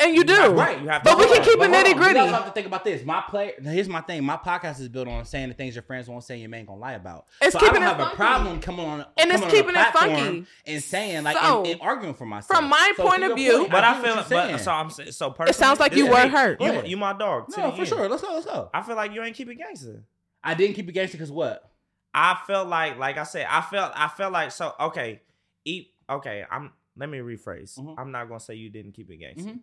[0.00, 0.52] And you do.
[0.54, 0.80] right.
[0.80, 1.10] You have to.
[1.10, 1.44] But we can on.
[1.44, 2.14] keep it But hold nitty-gritty.
[2.14, 3.04] You also have to think about this.
[3.04, 3.52] My play.
[3.62, 4.24] Here's my thing.
[4.24, 6.34] My podcast is built on saying the things your friends won't say.
[6.34, 7.26] And your man gonna lie about.
[7.42, 8.16] It's so I keeping don't it have a funky.
[8.16, 10.46] problem coming on And it's coming on keeping it funky.
[10.66, 12.58] and saying like So, and, and arguing for myself.
[12.58, 14.58] from my So point of your view- But I get feel, what you're but saying.
[14.58, 16.28] so I'm saying, so personally, it sounds like you were me.
[16.28, 16.60] hurt.
[16.60, 17.46] You, you my dog.
[17.56, 18.08] no for sure.
[18.08, 18.32] Let's go.
[18.32, 18.70] Let's go.
[18.72, 20.02] I feel like you ain't keeping gangster.
[20.42, 21.70] I didn't keep it gangster because what?
[22.14, 24.72] I felt like, like I said, I felt, I felt like so.
[24.80, 25.20] Okay,
[25.64, 25.88] eat.
[26.08, 26.72] Okay, I'm.
[26.96, 27.78] Let me rephrase.
[27.78, 27.94] Mhm.
[27.98, 29.50] I'm not gonna say you didn't keep it gangster.
[29.52, 29.60] Mhm.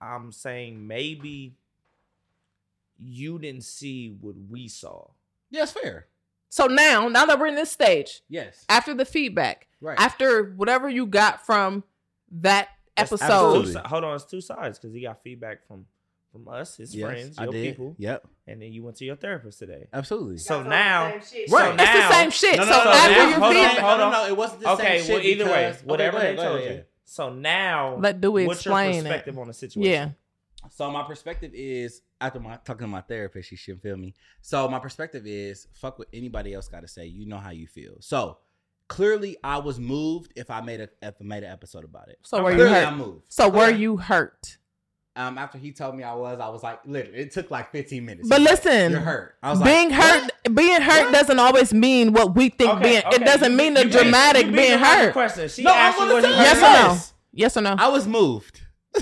[0.00, 1.54] I'm saying maybe
[2.98, 5.08] you didn't see what we saw.
[5.50, 6.06] Yeah, it's fair.
[6.48, 8.64] So now, now that we're in this stage, Yes.
[8.68, 9.98] after the feedback, Right.
[9.98, 11.82] after whatever you got from
[12.30, 13.24] that It's episode,
[13.58, 13.82] absolutely.
[13.88, 15.86] hold on, it's two sides because he got feedback from
[16.32, 17.62] from us, his yes, friends, I your did.
[17.64, 18.26] people, Yep.
[18.48, 19.86] and then you went to your therapist today.
[19.92, 20.38] Absolutely.
[20.38, 21.14] So now- the.
[21.48, 21.78] Right.
[21.78, 22.56] So it's the same shit.
[22.56, 23.98] No, no, so no, no, after now- your hold on, hold on.
[23.98, 25.14] no, no, it wasn't the Okay, same shit.
[25.14, 26.76] well, either way, because- okay, whatever go they ahead, go told ahead, you.
[26.78, 26.82] yeah.
[27.04, 29.02] So now, Let Dewey what's your explain it.
[29.02, 29.92] perspective on the situation?
[29.92, 34.14] yeah, So my perspective is after my talking to my therapist, she should feel me.
[34.40, 37.06] So my perspective is fuck what anybody else got to say.
[37.06, 37.96] You know how you feel.
[38.00, 38.38] So
[38.88, 42.18] clearly, I was moved if I made a if I made an episode about it.
[42.22, 42.86] So were you clearly hurt?
[42.86, 43.22] I moved.
[43.28, 43.76] So were Okay.
[43.76, 44.56] you hurt?
[45.16, 48.04] Um, after he told me I was, I was like, literally, it took like 15
[48.04, 48.28] minutes.
[48.28, 49.36] But He's like, listen, you're hurt.
[49.44, 50.33] I was like, being hurt, what?
[50.52, 51.12] Being hurt What?
[51.12, 53.02] doesn't always mean what we think Okay, being.
[53.06, 55.12] okay, It doesn't mean the dramatic you being the right hurt.
[55.12, 55.48] Question.
[55.48, 56.66] She No, I'm asked you gonna what Yes or no?
[56.68, 57.14] Yes.
[57.32, 57.74] Yes or no?
[57.78, 58.60] I was moved.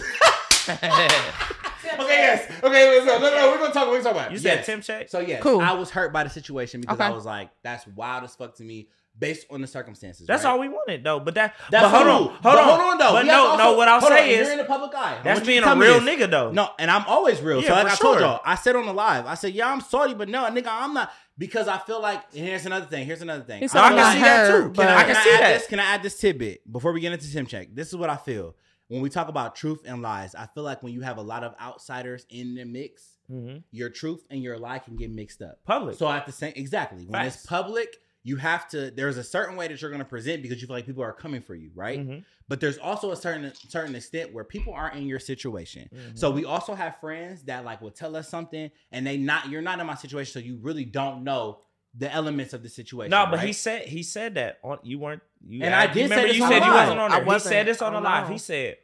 [1.95, 2.51] Okay, yes.
[2.63, 3.87] Okay, so, no, no, we're gonna talk.
[3.89, 4.27] We're gonna talk about.
[4.31, 4.33] it.
[4.33, 4.67] You said Yes.
[4.67, 5.09] temp check.
[5.11, 5.61] So yeah, Cool.
[5.61, 7.05] I was hurt by the situation because Okay.
[7.05, 8.89] I was like, that's wild as fuck to me
[9.19, 10.27] based on the circumstances.
[10.27, 10.51] That's right?
[10.51, 11.21] all we wanted though.
[11.21, 11.55] But that.
[11.71, 12.23] That's but hold on.
[12.29, 12.65] Hold But on.
[12.65, 13.13] hold on though.
[13.13, 13.73] But We no, also- no.
[13.77, 15.21] What I'll hold on, say you're in the public eye.
[15.23, 16.09] That's want you being to a real this.
[16.19, 16.51] nigga though.
[16.53, 17.61] No, and I'm always real.
[17.63, 18.21] Yeah, so like for I told sure.
[18.27, 20.95] y'all, I said on the live, I said, yeah, I'm sorry, but no, nigga, I'm
[20.95, 23.07] not because I feel like and here's another thing.
[23.07, 23.59] Here's another thing.
[23.61, 24.71] He I said I I'm feel can not like- see that too.
[24.73, 25.59] Can I, I can can I see add that.
[25.59, 25.67] this?
[25.69, 27.69] Can I add this tidbit before we get into temp check?
[27.75, 28.55] This is what I feel
[28.89, 30.35] when we talk about truth and lies.
[30.35, 33.89] I feel like when you have a lot of outsiders in the mix, hmm your
[33.89, 35.59] truth and your lie can get mixed up.
[35.65, 35.97] Public.
[35.97, 38.91] So at the same exactly when it's public, you have to.
[38.91, 41.13] There's a certain way that you're going to present because you feel like people are
[41.13, 41.99] coming for you, right?
[42.01, 42.25] Mhm.
[42.49, 45.89] But there's also a certain certain extent where people aren't in your situation.
[45.93, 46.19] Mhm.
[46.19, 49.63] So we also have friends that like will tell us something and they not you're
[49.63, 51.61] not in my situation, so you really don't know
[51.95, 53.11] the elements of the situation.
[53.11, 55.63] No, but he said he said that on you weren't you.
[55.65, 57.25] And I you did remember this you said the you wasn't on I there.
[57.25, 57.53] He wasn't.
[57.53, 58.27] he said this on I the live.
[58.29, 58.33] know.
[58.33, 58.77] He said,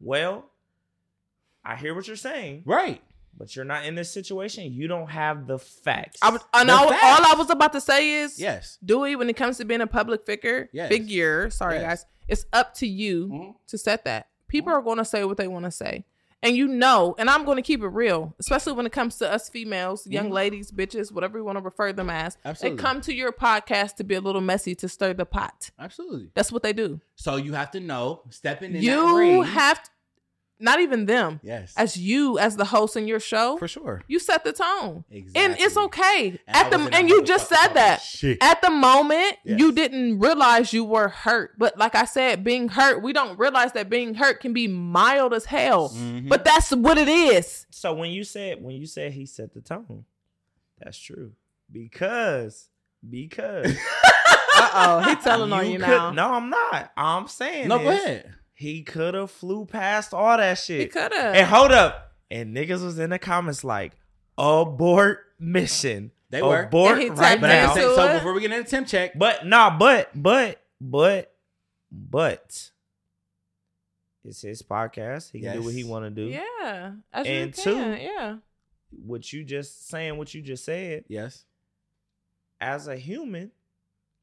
[0.00, 0.50] "Well,
[1.64, 3.02] I hear what you're saying, right.
[3.36, 4.72] But you're not in this situation.
[4.72, 7.02] You don't have the facts." I was, and all, facts.
[7.04, 8.78] all I was about to say is, Yes.
[8.84, 10.88] Dewey, when it comes to being a public figure, Yes.
[10.88, 11.82] figure, sorry Yes.
[12.02, 13.54] guys, it's up to you Mhm.
[13.68, 14.28] to set that.
[14.48, 16.04] People are going to say what they want to say.
[16.42, 19.32] And you know, and I'm going to keep it real, especially when it comes to
[19.32, 20.32] us females, young Mhm.
[20.34, 22.36] ladies, bitches, whatever you want to refer them as.
[22.44, 22.76] Absolutely.
[22.76, 25.70] They come to your podcast to be a little messy to stir the pot.
[25.78, 26.28] Absolutely.
[26.34, 27.00] That's what they do.
[27.16, 29.80] So you have to know stepping in that You have
[30.60, 31.72] not even them, Yes.
[31.76, 34.02] as you as the host in your show, for sure.
[34.06, 35.04] you set the tone.
[35.10, 35.42] Exactly.
[35.42, 36.38] And it's okay.
[36.46, 38.00] And At the was in that and you just said talking that.
[38.02, 38.38] shit.
[38.42, 41.58] At the moment, you didn't realize you were hurt.
[41.58, 45.34] But like I said, being hurt, we don't realize that being hurt can be mild
[45.34, 45.90] as hell.
[45.90, 46.28] Mhm.
[46.28, 47.66] But that's what it is.
[47.70, 50.04] So when you said when you said he set the tone,
[50.78, 51.32] that's true.
[51.70, 52.68] Because
[53.08, 53.76] because
[54.56, 56.10] Uh oh, he telling on you could- now.
[56.12, 56.92] No, I'm not.
[56.96, 58.32] I'm saying no, go ahead.
[58.54, 60.80] He could have flew past all that shit.
[60.80, 61.34] He could have.
[61.34, 62.12] And hold up.
[62.30, 63.92] And niggas was in the comments like,
[64.38, 66.12] abort mission.
[66.30, 66.62] They were.
[66.64, 67.70] abort And right tagged But at now.
[67.74, 68.14] into so it.
[68.14, 71.32] before we get into temp check, But nah, but but but
[71.92, 72.70] but
[74.24, 75.30] it's his podcast.
[75.32, 76.26] He can do what he want to do.
[76.28, 78.00] yeah, And two- can.
[78.00, 78.36] yeah.
[79.04, 81.44] What you just saying, what you just said, yes,
[82.60, 83.50] as a human,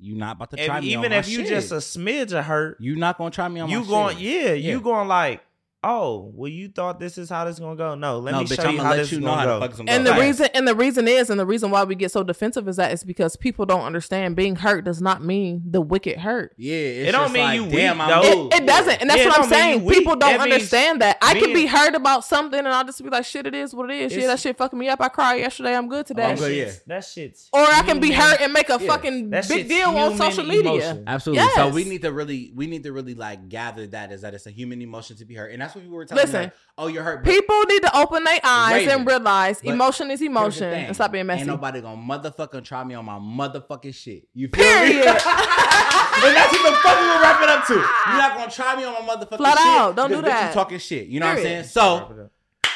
[0.01, 1.47] you not about to if- try me on even if you shit.
[1.47, 4.25] just a smidge of hurt, you not gonna try me on you my going, shit.
[4.25, 4.71] yeah, Yeah.
[4.73, 5.41] you going like,
[5.83, 7.95] oh, well, you thought this is how this is gonna go?
[7.95, 9.47] No, let no, me bitch, show I'm you how let this you is know gonna
[9.47, 9.67] the go.
[9.67, 10.11] fuck gonna And go.
[10.13, 10.27] the Right.
[10.27, 12.91] reason and the reason is and the reason why we get so defensive is that
[12.91, 16.53] it's because people don't understand being hurt does not mean the wicked hurt.
[16.57, 18.35] yeah, it's It don't just mean like, you damn, weak, I though.
[18.43, 18.53] moved.
[18.53, 19.87] It, it doesn't, and that's Yeah, what I'm saying.
[19.87, 21.17] People don't That understand that.
[21.21, 23.89] I can be hurt about something, and I'll just be like, "Shit, it is what
[23.89, 25.01] it is." Yeah, that shit fucking me up.
[25.01, 25.75] I cried yesterday.
[25.75, 26.25] I'm good today.
[26.31, 26.71] I'm good, yeah.
[26.87, 28.87] That shit's Or I can be hurt and make a Yeah.
[28.87, 30.61] fucking That big deal on social media.
[30.71, 31.03] emotion.
[31.07, 31.47] Absolutely.
[31.55, 34.45] So we need to really, we need to really like gather that is that it's
[34.45, 36.21] a human emotion to be hurt, and that's what we were telling.
[36.21, 36.41] me, Listen.
[36.43, 37.23] like, oh, you're hurt.
[37.23, 38.99] but People need to open their eyes Raven.
[38.99, 41.41] and realize But emotion is emotion and stop being messy.
[41.41, 44.27] Ain't nobody gonna motherfucking try me on my motherfucking shit.
[44.33, 44.69] You feel me?
[44.91, 45.05] Period.
[45.07, 47.73] and that's what the fuck we were wrapping up to.
[47.73, 49.67] You're not gonna try me on my motherfucking Flat shit.
[49.67, 49.95] out.
[49.95, 50.47] Don't do because bitch, that.
[50.49, 51.07] You talking shit.
[51.07, 51.63] You know what I'm saying?
[51.65, 52.29] So,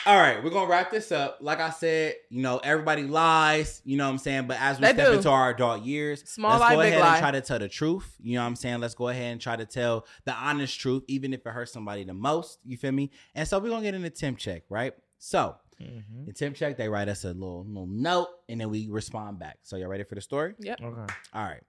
[0.05, 1.39] all right, we're gonna wrap this up.
[1.41, 3.81] Like I said, you know, everybody lies.
[3.85, 4.45] You know what I'm saying?
[4.47, 5.13] But as we They step do.
[5.13, 7.09] into our adult years, Small let's lie, go big ahead lie.
[7.15, 8.15] and try to tell the truth.
[8.21, 8.79] You know what I'm saying?
[8.81, 12.03] Let's go ahead and try to tell the honest truth, even if it hurts somebody
[12.03, 12.59] the most.
[12.65, 13.11] You feel me?
[13.33, 14.93] And so we're gonna get into temp check, right?
[15.17, 16.27] So Mhm.
[16.27, 19.57] in temp check, they write us a little little note, and then we respond back.
[19.63, 20.53] So y'all ready for the story?
[20.59, 20.81] Yep.
[20.81, 21.13] Okay.
[21.33, 21.63] All right,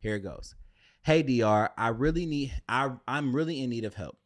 [0.00, 0.54] here it goes.
[1.02, 4.18] Hey Dr, I really need I I'm really in need of help.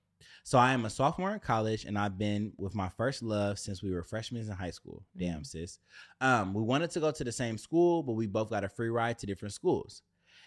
[0.45, 3.83] So I am a sophomore in college, and I've been with my first love since
[3.83, 5.05] we were freshmen in high school.
[5.17, 5.79] Damn sis.
[6.21, 8.89] Um, we wanted to go to the same school, but we both got a free
[8.89, 10.03] ride to different schools.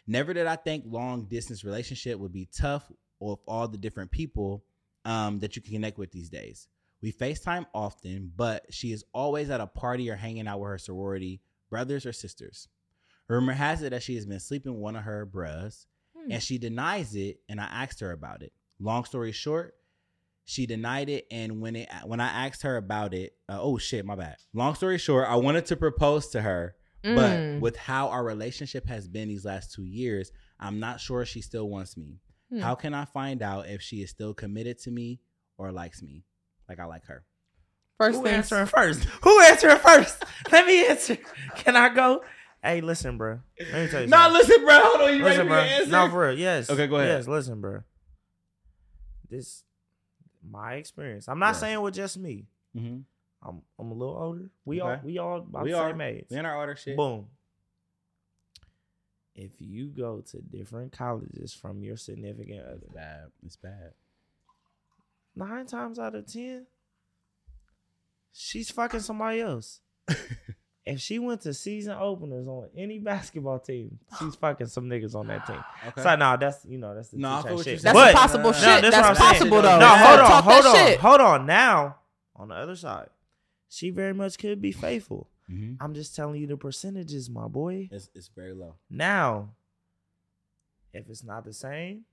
[0.05, 4.63] Never did I think long distance relationship would be tough with all the different people
[5.05, 6.67] um, that you can connect with these days.
[7.01, 10.77] We FaceTime often, but she is always at a party or hanging out with her
[10.77, 12.67] sorority brothers or sisters.
[13.27, 16.33] Rumor has it that she has been sleeping with one of her bros, Hmm.
[16.33, 17.39] and she denies it.
[17.49, 18.51] And I asked her about it.
[18.79, 19.75] Long story short,
[20.45, 21.25] she denied it.
[21.31, 24.37] And when it when I asked her about it, uh, oh shit, my bad.
[24.53, 27.15] Long story short, I wanted to propose to her, Mm.
[27.15, 31.41] but with how our relationship has been these last two years, I'm not sure she
[31.41, 32.19] still wants me.
[32.49, 32.59] Hmm.
[32.59, 35.19] How can I find out if she is still committed to me
[35.57, 36.23] or likes me,
[36.69, 37.23] like I like her?
[37.99, 39.03] First Who things answering first?
[39.23, 40.23] Who answering first?
[40.51, 41.17] Let me answer.
[41.55, 42.23] Can I go?
[42.63, 43.39] Hey, listen, bro.
[43.59, 44.07] Let me tell you.
[44.07, 44.79] Nah, listen, bro.
[44.81, 45.57] Hold on, you listen, ready bro.
[45.61, 45.91] for your answer?
[45.91, 46.37] No, for real.
[46.39, 46.69] Yes.
[46.71, 47.09] Okay, go ahead.
[47.09, 47.81] Yes, listen, bro.
[49.29, 49.63] This
[50.49, 51.27] my experience.
[51.27, 52.45] I'm not saying with just me.
[52.75, 53.03] Mhm.
[53.43, 54.49] I'm I'm a little older.
[54.65, 55.89] We all we all about We the are.
[55.91, 56.25] same age.
[56.29, 56.97] We in our order shit.
[56.97, 57.27] Boom.
[59.35, 63.31] If you go to different colleges from your significant It's other, bad.
[63.45, 63.93] It's bad.
[65.35, 66.65] nine times out of ten,
[68.31, 69.81] she's fucking somebody else.
[70.85, 75.27] if she went to season openers on any basketball team, she's fucking some niggas on
[75.27, 75.63] that team.
[75.87, 76.01] Okay.
[76.03, 77.81] So nah, that's you know that's the No, I touche feel what shit.
[77.81, 78.13] That's saying.
[78.13, 78.81] But- possible No, shit.
[78.81, 79.31] that's That's I'm saying.
[79.33, 79.79] possible though.
[79.79, 80.99] No, hold on, hold on, shit.
[80.99, 81.45] hold on.
[81.45, 81.97] Now,
[82.35, 83.09] on the other side,
[83.69, 85.29] she very much could be faithful.
[85.51, 85.77] Mhm.
[85.79, 87.89] I'm just telling you the percentages, my boy.
[87.91, 88.75] It's it's very low.
[88.89, 89.49] Now,
[90.93, 92.05] if it's not the same,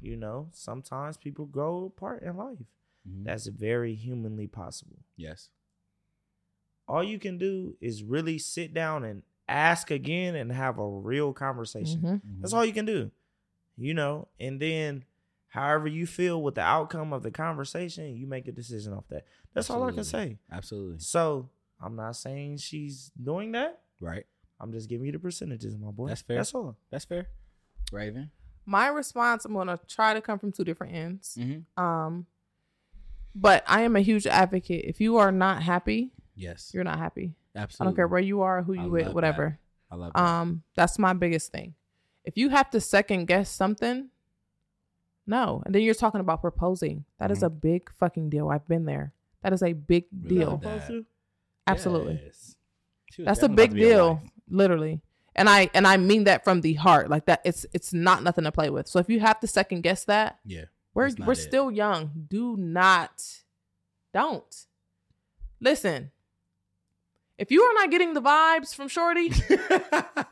[0.00, 2.58] you know, sometimes people grow apart in life.
[3.08, 3.24] Mhm.
[3.24, 4.98] That's very humanly possible.
[5.16, 5.48] yes.
[6.88, 11.32] All you can do is really sit down and ask again and have a real
[11.32, 12.00] conversation.
[12.00, 12.20] Mhm.
[12.40, 13.10] That's all you can do.
[13.76, 15.04] You know, and then
[15.48, 19.26] however you feel with the outcome of the conversation, you make a decision off that.
[19.54, 20.38] That's all I can say.
[20.50, 20.98] Absolutely.
[20.98, 21.50] So
[21.80, 23.82] I'm not saying she's doing that.
[24.00, 24.26] Right.
[24.60, 26.08] I'm just giving you the percentages, my boy.
[26.08, 26.36] That's fair.
[26.36, 26.76] That's all.
[26.90, 27.28] That's fair.
[27.90, 28.30] Raven.
[28.64, 31.36] My response, I'm gonna try to come from two different ends.
[31.38, 31.82] Mm-hmm.
[31.82, 32.26] Um,
[33.34, 34.84] but I am a huge advocate.
[34.84, 36.70] If you are not happy, Yes.
[36.74, 37.34] you're not happy.
[37.54, 37.84] Absolutely.
[37.84, 39.58] I don't care where you are, who I you with, love whatever.
[39.90, 40.20] I love that.
[40.22, 41.74] Um, that's my biggest thing.
[42.24, 44.08] If you have to second guess something,
[45.26, 45.62] no.
[45.66, 47.04] And then you're talking about proposing.
[47.18, 47.46] That is Mhm.
[47.46, 48.48] a big fucking deal.
[48.48, 49.12] I've been there.
[49.42, 50.56] That is a big We deal.
[50.58, 51.04] that.
[51.66, 52.20] Absolutely.
[52.24, 52.56] Yes.
[53.18, 54.30] That's a big to a deal, wife.
[54.48, 55.02] literally.
[55.34, 57.08] And I and I mean that from the heart.
[57.10, 58.86] Like that it's it's not nothing to play with.
[58.88, 60.64] So if you have to second guess that, Yeah.
[60.94, 61.36] we're we're it.
[61.36, 62.26] still young.
[62.28, 63.42] Do not
[64.14, 64.66] Don't.
[65.60, 66.10] Listen.
[67.38, 69.28] If you are not getting the vibes from Shorty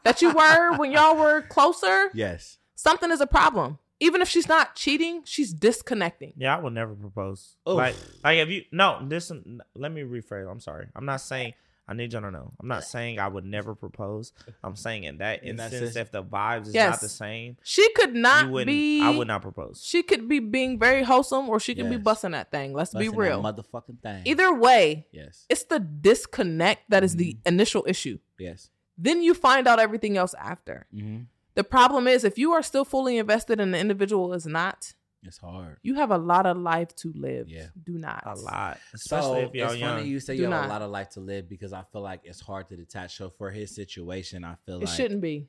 [0.04, 2.58] that you were when y'all were closer, yes.
[2.74, 3.78] something is a problem.
[4.02, 6.32] Even if she's not cheating, she's disconnecting.
[6.36, 7.56] Yeah, I would never propose.
[7.68, 7.76] Oof.
[7.76, 7.94] Like,
[8.24, 9.60] like if you no, listen.
[9.74, 10.50] Let me rephrase.
[10.50, 10.86] I'm sorry.
[10.96, 11.52] I'm not saying.
[11.90, 12.52] I need y'all to know.
[12.60, 14.32] I'm not saying I would never propose.
[14.62, 16.90] I'm saying in that In that instance, sense- if the vibes is Yes.
[16.92, 18.68] not the same, She could not wouldn't.
[18.68, 19.02] be.
[19.02, 19.82] I would not propose.
[19.84, 22.72] She could be being very wholesome, or she could be busting that thing.
[22.74, 23.42] Let's be Busting that real.
[23.42, 24.22] motherfucking thing.
[24.24, 25.46] Either way, Yes.
[25.48, 28.18] it's the disconnect that is the initial issue.
[28.38, 28.70] Yes.
[28.96, 30.86] Then you find out everything else after.
[30.94, 31.22] Mm-hmm.
[31.54, 35.36] The problem is if you are still fully invested and the individual is not, It's
[35.38, 35.76] hard.
[35.82, 37.48] you have a lot of life to live.
[37.48, 37.66] Yeah.
[37.84, 38.22] Do not.
[38.26, 39.96] A lot, So if y'all it's young.
[39.98, 40.66] funny you say Do you have not.
[40.66, 43.16] a lot of life to live because I feel like it's hard to detach.
[43.16, 45.48] So for his situation, I feel It like shouldn't be.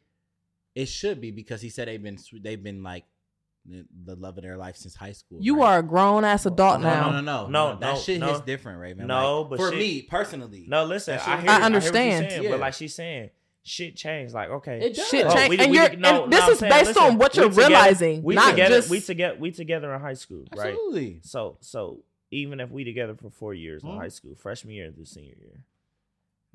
[0.75, 3.05] It should be because he said they've been they've been like
[3.65, 5.37] the the love of their life since high school.
[5.41, 5.67] You right?
[5.67, 7.09] are a grown ass adult no, now.
[7.09, 7.79] No, no, no, No, no.
[7.79, 8.33] That no, shit no.
[8.33, 9.07] is different, Raven.
[9.07, 11.15] No, Like, but for shit- me personally, no, listen.
[11.17, 11.49] That I hear.
[11.49, 11.95] I I hear understand.
[11.95, 12.49] What you're saying, Yeah.
[12.51, 13.29] But like she's saying,
[13.63, 14.33] shit changed.
[14.33, 15.07] Like okay, it does.
[15.09, 16.85] Shit Oh, change, we- and we- you're no, and no, this I'm is saying, based
[16.87, 18.75] listen, on what you're together- realizing, we not together.
[18.75, 19.37] just we together.
[19.39, 20.75] We together in high school, right?
[21.23, 23.97] So so even if we together for four years in Mhm.
[23.97, 25.59] high school, freshman year through senior year,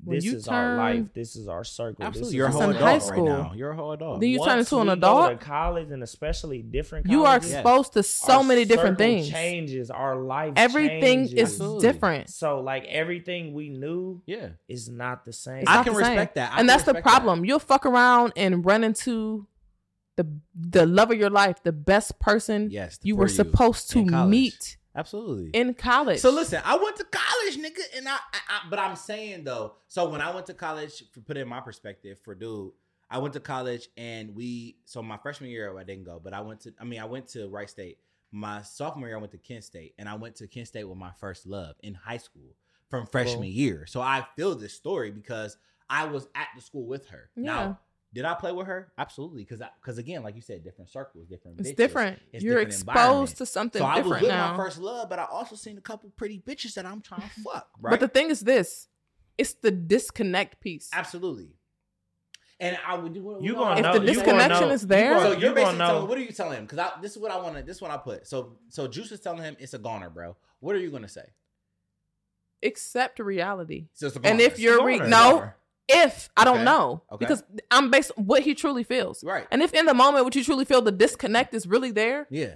[0.03, 1.11] When this you is our life.
[1.13, 2.05] This is our circle.
[2.05, 3.25] Absolutely, This you're a is It's whole adult high right school.
[3.25, 3.51] now.
[3.55, 4.19] You're a whole adult.
[4.19, 7.07] Then you turn into an adult, Go to college and especially different.
[7.07, 9.27] you are colleges, exposed to so our many different things.
[9.27, 10.53] Changes our life.
[10.55, 11.33] Everything changes.
[11.33, 11.81] is Absolutely.
[11.81, 12.29] different.
[12.29, 15.61] so like everything we knew yeah, is not the same.
[15.61, 16.09] It's I can the same.
[16.11, 16.53] respect that.
[16.53, 17.11] I and that's the respect that.
[17.11, 17.43] problem.
[17.43, 19.47] You'll fuck around and run into
[20.15, 23.99] the the love of your life, the best person Yes, you for were supposed to
[23.99, 24.29] in college.
[24.29, 25.51] meet Absolutely.
[25.53, 26.19] in college.
[26.19, 29.75] So listen, I went to college, nigga, and I, I, I but I'm saying though,
[29.87, 32.71] so when I went to college, for put it in my perspective, for dude,
[33.09, 36.41] I went to college and we, so my freshman year I didn't go, but I
[36.41, 37.99] went to, I mean, I went to Wright State.
[38.31, 40.97] My sophomore year I went to Kent State, and I went to Kent State with
[40.97, 42.57] my first love in high school
[42.89, 43.85] from freshman Well- year.
[43.85, 45.55] So I feel this story because
[45.89, 47.29] I was at the school with her.
[47.37, 47.43] Yeah.
[47.43, 47.79] Now,
[48.17, 48.91] did I play with her?
[48.97, 51.59] Absolutely, because because again, like you said, different circles, different.
[51.59, 51.75] it's bitches.
[51.75, 52.19] different.
[52.33, 54.51] It's You're different exposed to something So I was different with now.
[54.51, 57.29] my first love, but I also seen a couple pretty bitches that I'm trying to
[57.43, 57.67] fuck.
[57.79, 57.91] Right?
[57.91, 58.87] But the thing is this.
[59.37, 60.89] It's the disconnect piece.
[60.93, 61.49] absolutely.
[62.59, 63.21] And I would do.
[63.21, 65.39] What, You what gonna If know- the you gonna disconnection is there- you So gonna-
[65.39, 65.85] you're you basically gonna know.
[65.93, 66.07] telling.
[66.09, 66.65] What are you telling him?
[66.65, 67.61] Because this is what I want to.
[67.61, 68.25] This is what I put.
[68.25, 70.35] So so Juice is telling him it's a goner, bro.
[70.59, 71.25] What are you gonna say?
[72.63, 73.89] Accept reality.
[73.93, 75.09] So it's a And if It's you're re- goner.
[75.09, 75.49] no,
[75.89, 76.63] if I don't Okay.
[76.65, 77.17] know, Okay.
[77.25, 79.23] because I'm based on what he truly feels.
[79.23, 79.47] right.
[79.51, 82.55] And if in the moment what you truly feel the disconnect is really there, Yeah.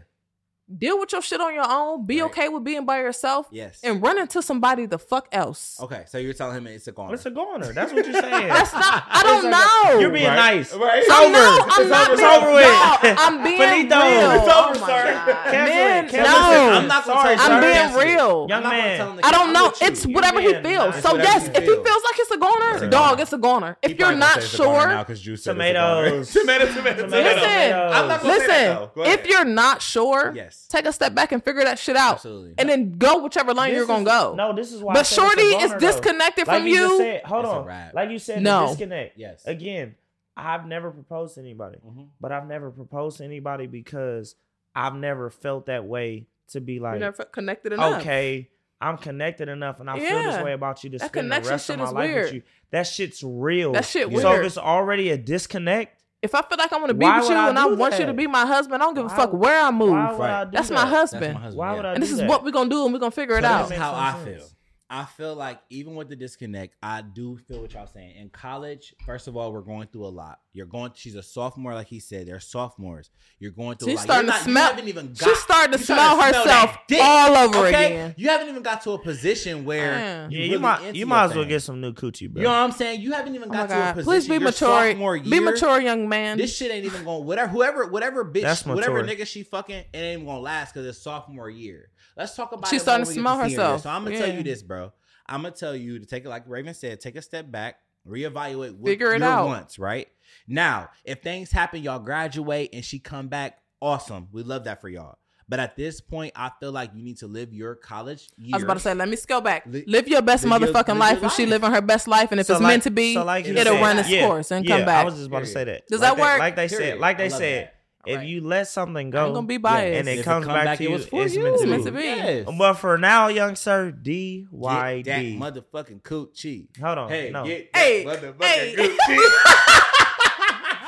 [0.78, 2.06] Deal with your shit on your own.
[2.06, 2.30] Be Right.
[2.32, 3.80] okay with being by yourself, Yes.
[3.84, 5.78] and run into somebody the fuck else.
[5.82, 6.04] okay.
[6.08, 7.14] So you're telling him it's a goner.
[7.16, 7.74] It's a goner.
[7.74, 8.48] That's what you're saying.
[8.48, 9.04] That's not.
[9.10, 9.98] I don't like know.
[9.98, 10.36] a- You're being Right.
[10.58, 10.74] nice.
[10.74, 11.00] Right.
[11.04, 11.32] It's I over.
[11.34, 12.18] know, I'm it's not over.
[12.18, 12.66] being- It's over with.
[12.66, 13.96] Y'all, I'm being Finito.
[14.02, 14.32] real.
[14.32, 15.04] It's Oh over, my sir.
[15.14, 15.52] God.
[15.52, 16.12] Cancel Man, it.
[16.12, 16.52] Cancel no.
[16.52, 16.72] it.
[16.72, 17.62] I'm not gonna sorry, tell I'm him sir.
[17.62, 18.06] being cancel it.
[18.06, 18.44] real.
[18.44, 18.98] I'm Young not gonna man.
[18.98, 19.66] tell him to I cancel- don't I'm know.
[19.70, 19.82] with.
[19.82, 20.94] It's You whatever he being feels.
[20.96, 21.04] nice.
[21.04, 21.84] So Whatever yes, you if he feel.
[21.84, 23.22] feels like it's a goner, It's a dog, goner.
[23.22, 23.78] it's a goner.
[23.82, 25.60] He If you're probably not gonna say it's a sure, now 'cause Juice said it's
[25.60, 25.74] a.
[25.74, 26.34] Tomatoes.
[26.34, 27.08] tomato, tomato, tomato.
[27.30, 28.48] listen, I'm not gonna say that, listen.
[28.76, 28.92] though.
[28.96, 29.20] Go ahead.
[29.20, 30.61] If you're not sure, Yes.
[30.70, 32.54] Take a step back and figure that shit out, Absolutely.
[32.58, 34.34] and then go whichever line This you're gonna go.
[34.36, 34.92] No, this is why.
[34.92, 35.80] I but it's a Shorty goner, is though.
[35.80, 36.74] disconnected Like from you.
[36.76, 36.98] you.
[36.98, 37.92] Said, hold It's on.
[37.94, 38.68] Like you said, No.
[38.68, 39.18] disconnect.
[39.18, 39.44] Yes.
[39.46, 39.96] Again,
[40.38, 42.08] I've never proposed to anybody, Mhm.
[42.20, 44.36] but I've never proposed to anybody because
[44.74, 48.02] I've never felt that way to be You're like, never connected enough.
[48.02, 51.42] okay, I'm connected enough and I feel this way about you to That spend the
[51.42, 52.24] rest of my life weird.
[52.26, 52.42] with you.
[52.72, 53.74] That shit's real.
[53.74, 54.40] That shit So weird.
[54.42, 57.30] if it's already a disconnect, If I feel like I want to be Why with
[57.30, 59.08] you I and I do want you to be my husband, I don't give a
[59.08, 59.90] Why fuck where I move.
[59.90, 60.76] why would I do That's that?
[60.76, 61.34] my That's husband.
[61.34, 61.58] my husband.
[61.58, 61.76] Why yeah.
[61.78, 62.30] would I and do this is that?
[62.30, 63.64] what we're gonna do, and we're gonna figure it So out.
[63.70, 64.26] This is how no I sense.
[64.26, 64.50] feel.
[64.94, 68.18] I feel like even with the disconnect, I do feel what y'all saying.
[68.18, 70.40] In college, first of all, we're going through a lot.
[70.52, 70.92] You're going.
[70.96, 72.28] She's a sophomore, like he said.
[72.28, 73.10] They're sophomores.
[73.40, 73.88] You're going through.
[73.92, 74.26] She's a lot.
[74.26, 76.36] starting You're to not- you smell- haven't even got- she's starting to you're smell that
[76.36, 77.86] herself dick, all over okay?
[77.86, 78.16] again.
[78.18, 80.28] You haven't even got to a position where Yeah.
[80.30, 81.50] you yeah, you might you might as well thing.
[81.50, 82.42] get some new coochie, bro.
[82.42, 83.00] You know what I'm saying?
[83.00, 83.94] You haven't even Oh my got to a god!
[83.94, 84.12] position.
[84.12, 84.68] Please be your mature.
[84.90, 86.38] sophomore Be mature, young man.
[86.38, 87.24] This shit ain't even going.
[87.26, 89.16] Whatever, whoever, whatever bitch, That's whatever mature.
[89.16, 91.91] nigga she fucking, it ain't even gonna last because it's sophomore year.
[92.18, 92.68] Let's talk about.
[92.70, 93.58] She's it starting to we smell senior year.
[93.60, 93.82] herself.
[93.84, 94.92] So I'm gonna tell you this, bro.
[95.28, 97.00] I'm gonna tell you to take it like Raven said.
[97.00, 97.78] Take a step back,
[98.08, 98.76] reevaluate.
[98.76, 99.48] What Figure it out.
[99.48, 100.08] once, right
[100.48, 100.90] now.
[101.06, 103.60] If things happen, y'all graduate and she come back.
[103.80, 104.28] Awesome.
[104.32, 105.18] We love that for y'all.
[105.50, 108.54] But at this point, I feel like you need to live your college years.
[108.54, 109.64] I was about to say, let me scale back.
[109.66, 111.50] Live your best live motherfucking live life your if she life.
[111.50, 113.74] living her best life, and if So it's like- meant to be, so like it'll
[113.74, 115.02] said, run its yeah, course and yeah, come back.
[115.02, 115.88] I was just about to say that.
[115.88, 116.40] Does Like that work?
[116.40, 116.92] Like they Period.
[116.92, 117.76] said, like they said, that.
[118.06, 118.28] If Right.
[118.28, 120.00] you let something go, I'm gonna be biased.
[120.00, 121.44] and it If comes come back to you, it you, was for it's you.
[121.44, 122.02] meant to It's meant to be.
[122.04, 122.48] Yes.
[122.58, 125.38] But for now, young sir, D Y D, Get that D.
[125.40, 126.68] motherfucking coochie.
[126.82, 127.46] Hold on, Hey, no.
[127.46, 128.76] get Hey, motherfucking hey.
[128.78, 129.18] coochie.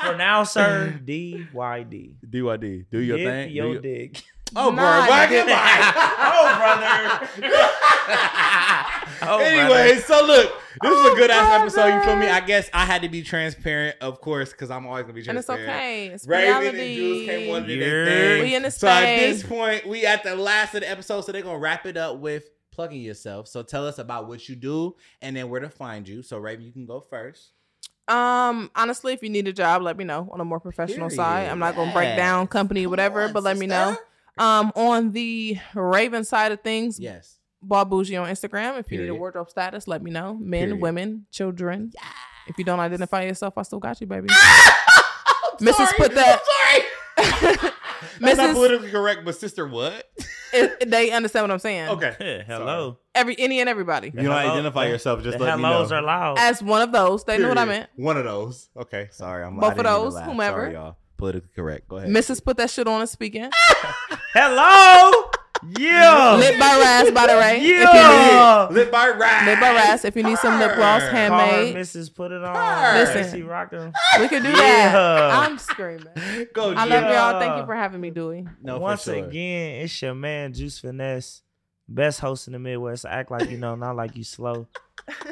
[0.04, 3.50] For now, sir, D Y D, D Y D, do your Dip thing.
[3.52, 4.22] Your do your- dick.
[4.56, 5.92] Oh, Nah, bro, bye, you- goodbye.
[6.18, 7.50] oh, brother.
[9.26, 10.52] Oh, anyway, so look,
[10.82, 11.94] this is a good ass episode.
[11.94, 12.26] You feel me?
[12.28, 15.62] I guess I had to be transparent, of course, because I'm always gonna be transparent.
[15.62, 16.06] and it's okay.
[16.08, 16.78] It's Raven reality.
[16.78, 17.86] and Juice came on to Yeah.
[17.86, 18.04] their
[18.36, 18.42] thing.
[18.42, 21.32] We in the so at this point, we at the last of the episode, so
[21.32, 23.48] they're gonna wrap it up with plugging yourself.
[23.48, 26.22] So tell us about what you do and then where to find you.
[26.22, 27.52] So Raven, you can go first.
[28.08, 31.48] Um, honestly, if you need a job, let me know on a more professional side.
[31.48, 33.96] I'm not gonna break down company, Come whatever, on, but let me know.
[34.36, 34.42] Sister.
[34.48, 37.38] Um, on the Raven side of things, Yes.
[37.62, 38.78] Bob Bougie on Instagram.
[38.78, 40.34] If you need a wardrobe status, let me know.
[40.34, 40.80] Men, Period.
[40.82, 41.92] women, children.
[42.46, 44.28] If you don't identify yourself, I still got you, baby.
[45.60, 45.74] Mrs.
[45.74, 45.92] sorry.
[45.96, 46.40] put that-
[47.16, 47.70] I'm sorry.
[48.20, 50.04] That's not politically correct, but sister, what?
[50.56, 51.88] It- they understand what I'm saying.
[51.88, 52.44] Okay.
[52.46, 52.98] Hello.
[53.12, 54.08] Every any and everybody.
[54.08, 54.52] You don't Hello.
[54.52, 55.68] identify yourself, just the let me know.
[55.72, 56.38] hellos are loud.
[56.38, 57.78] As one of those, they know what I Period.
[57.80, 57.90] meant.
[57.96, 58.68] One of those.
[58.76, 59.08] Okay.
[59.10, 59.42] Sorry.
[59.42, 60.60] I'm Both I of didn't mean to those, whomever.
[60.66, 60.96] Sorry, y'all.
[61.24, 61.88] Politically correct.
[61.88, 62.10] Go ahead.
[62.10, 62.44] Mrs.
[62.44, 63.48] put that shit on and speaking.
[64.34, 65.30] Hello.
[65.78, 66.34] Yeah.
[66.36, 67.56] Lit by Raz, by the way.
[67.56, 68.68] If you need- Yeah.
[68.70, 69.46] Lit by Raz.
[69.46, 70.04] Lit by Raz.
[70.04, 71.10] If you need some lip gloss, Purr.
[71.28, 72.14] Call her handmade, Mrs.
[72.14, 72.54] Put it on.
[72.54, 72.92] Purr.
[72.98, 73.16] Listen.
[73.22, 73.92] Missy rock them.
[74.20, 74.92] we can do Yeah.
[74.92, 75.48] that.
[75.48, 76.04] I'm screaming.
[76.52, 77.40] Go, I love y'all.
[77.40, 78.46] Thank you for having me, Dewey.
[78.62, 79.14] No, for Once sure.
[79.14, 81.40] again, it's your man Juice Finesse,
[81.88, 83.06] best host in the Midwest.
[83.06, 84.66] Act like you know, not like you slow.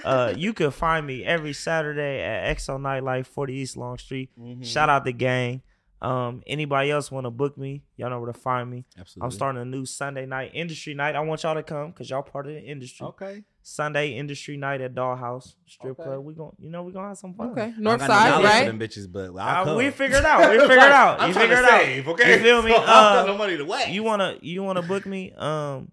[0.04, 4.30] Uh, you can find me every Saturday at Exo Nightlife, 40 East Long Street.
[4.40, 4.64] Mhm.
[4.64, 5.60] Shout out the gang.
[6.02, 7.84] Um, anybody else want to book me?
[7.96, 8.84] Y'all know where to find me.
[8.98, 9.24] Absolutely.
[9.24, 11.14] I'm starting a new Sunday night industry night.
[11.14, 13.06] I want y'all to come because y'all part of the industry.
[13.06, 13.44] Okay.
[13.62, 16.02] Sunday industry night at Dollhouse Strip Okay.
[16.02, 16.24] Club.
[16.24, 17.50] We gon' you know, we gonna have some fun.
[17.52, 17.72] Okay.
[17.76, 18.66] I North don't got no side, right?
[18.66, 19.76] Them bitches, but Uh, I'll come.
[19.76, 20.50] we figured out.
[20.50, 21.20] We figured out.
[21.20, 21.80] I'm You trying to figured out.
[21.82, 22.36] save, okay?
[22.38, 22.72] You feel me?
[22.72, 23.90] So I don't Uh, no money to waste.
[23.90, 25.92] you wanna you wanna book me um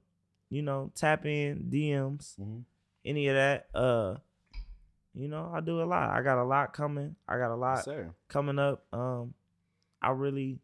[0.50, 2.64] you know tap in dms Mhm.
[3.06, 4.16] any of that uh
[5.14, 7.76] you know i do a lot i got a lot coming i got a lot
[7.76, 8.16] Yes, sir.
[8.30, 9.36] coming up um
[10.02, 10.60] i really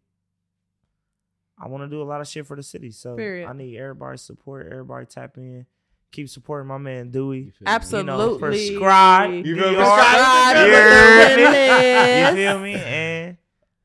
[1.62, 3.48] i want to do a lot of shit for the city so Period.
[3.50, 5.66] i need everybody's support everybody tap in
[6.12, 7.72] keep supporting my man dewey You feel me?
[7.72, 8.14] Absolutely.
[8.14, 9.76] you know prescribe You feel me?
[9.76, 12.20] Prescribe with you feel me?
[12.30, 13.38] you feel me and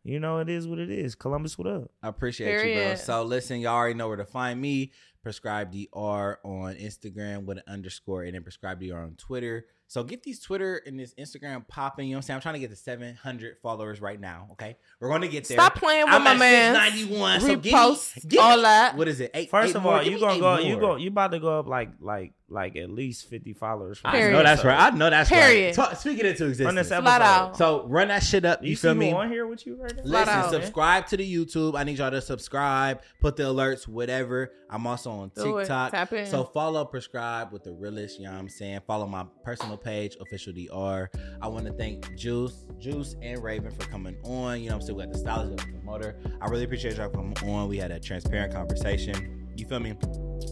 [0.04, 2.94] you know it is what it is columbus what up I appreciate you, bro.
[2.94, 4.92] So listen, y'all already know where to find me.
[5.22, 9.66] Prescribe DR on Instagram with an underscore and then prescribe DR on Twitter.
[9.90, 12.06] So get these Twitter and this Instagram popping.
[12.06, 12.34] You know what I'm saying?
[12.36, 14.46] I'm trying to get to 700 followers right now.
[14.52, 14.76] Okay.
[15.00, 15.56] We're going to get there.
[15.56, 16.74] Stop playing with I'm my at man.
[16.76, 17.40] 691.
[17.40, 18.96] So give me, give all that.
[18.96, 19.32] What is it?
[19.34, 19.50] Eight.
[19.50, 20.80] First eight of all, you me gonna eight go, you more.
[20.80, 23.98] go, you about to go up like, like, like at least fifty followers.
[23.98, 24.92] from I know that's right.
[24.92, 25.66] I know that's Period.
[25.66, 25.74] right.
[25.88, 26.74] Talk, speak it into From existence.
[26.76, 27.02] this episode.
[27.04, 27.56] Flat out.
[27.56, 28.62] So run that shit up.
[28.62, 29.10] You, You, feel see me?
[29.10, 30.02] who on here with you right now?
[30.02, 30.50] Flat Listen, out.
[30.50, 31.78] subscribe to the YouTube.
[31.78, 34.52] I need y'all to subscribe, put the alerts, whatever.
[34.68, 35.58] I'm also on Do.
[35.58, 35.92] TikTok.
[35.92, 36.26] Tap in.
[36.26, 38.80] So follow, prescribe with the realest, you know what I'm saying?
[38.86, 41.08] Follow my personal page, official DR.
[41.40, 44.60] I want to thank Juice, Juice and Raven for coming on.
[44.60, 44.96] You know what I'm saying?
[44.98, 46.16] We got the stylist, we got the promoter.
[46.40, 47.68] I really appreciate y'all coming on.
[47.68, 49.39] We had a transparent conversation.
[49.56, 49.94] You feel me?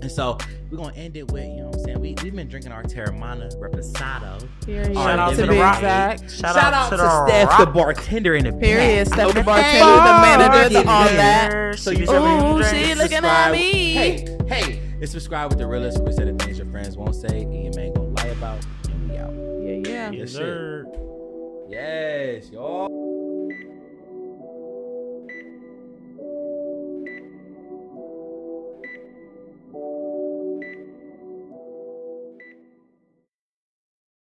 [0.00, 0.36] And so
[0.70, 2.00] we're gonna end it with, you know what I'm saying?
[2.00, 4.46] We we've been drinking our Teremana Reposado.
[4.64, 4.94] Period.
[4.94, 5.76] Shout out to to be the Rock.
[5.76, 6.30] exact.
[6.30, 6.96] Shout, Shout out to
[7.32, 9.06] Steph, the bartender in the Period.
[9.08, 9.14] back.
[9.14, 11.74] Steph the bartender, the manager, oh, the all that.
[11.78, 12.24] So So you you feel?
[12.56, 12.86] Ooh, drink.
[12.86, 13.52] she looking at Subscribe.
[13.52, 13.92] me.
[13.94, 17.42] Hey, hey, it's subscribe with the realest we said the things your friends won't say
[17.42, 18.64] and your man gonna lie about.
[18.90, 19.32] And we out.
[19.62, 20.10] Yeah, yeah.
[20.10, 20.84] Yes, Yes, sir.
[20.84, 21.64] sir.
[21.70, 22.88] Yes, y'all.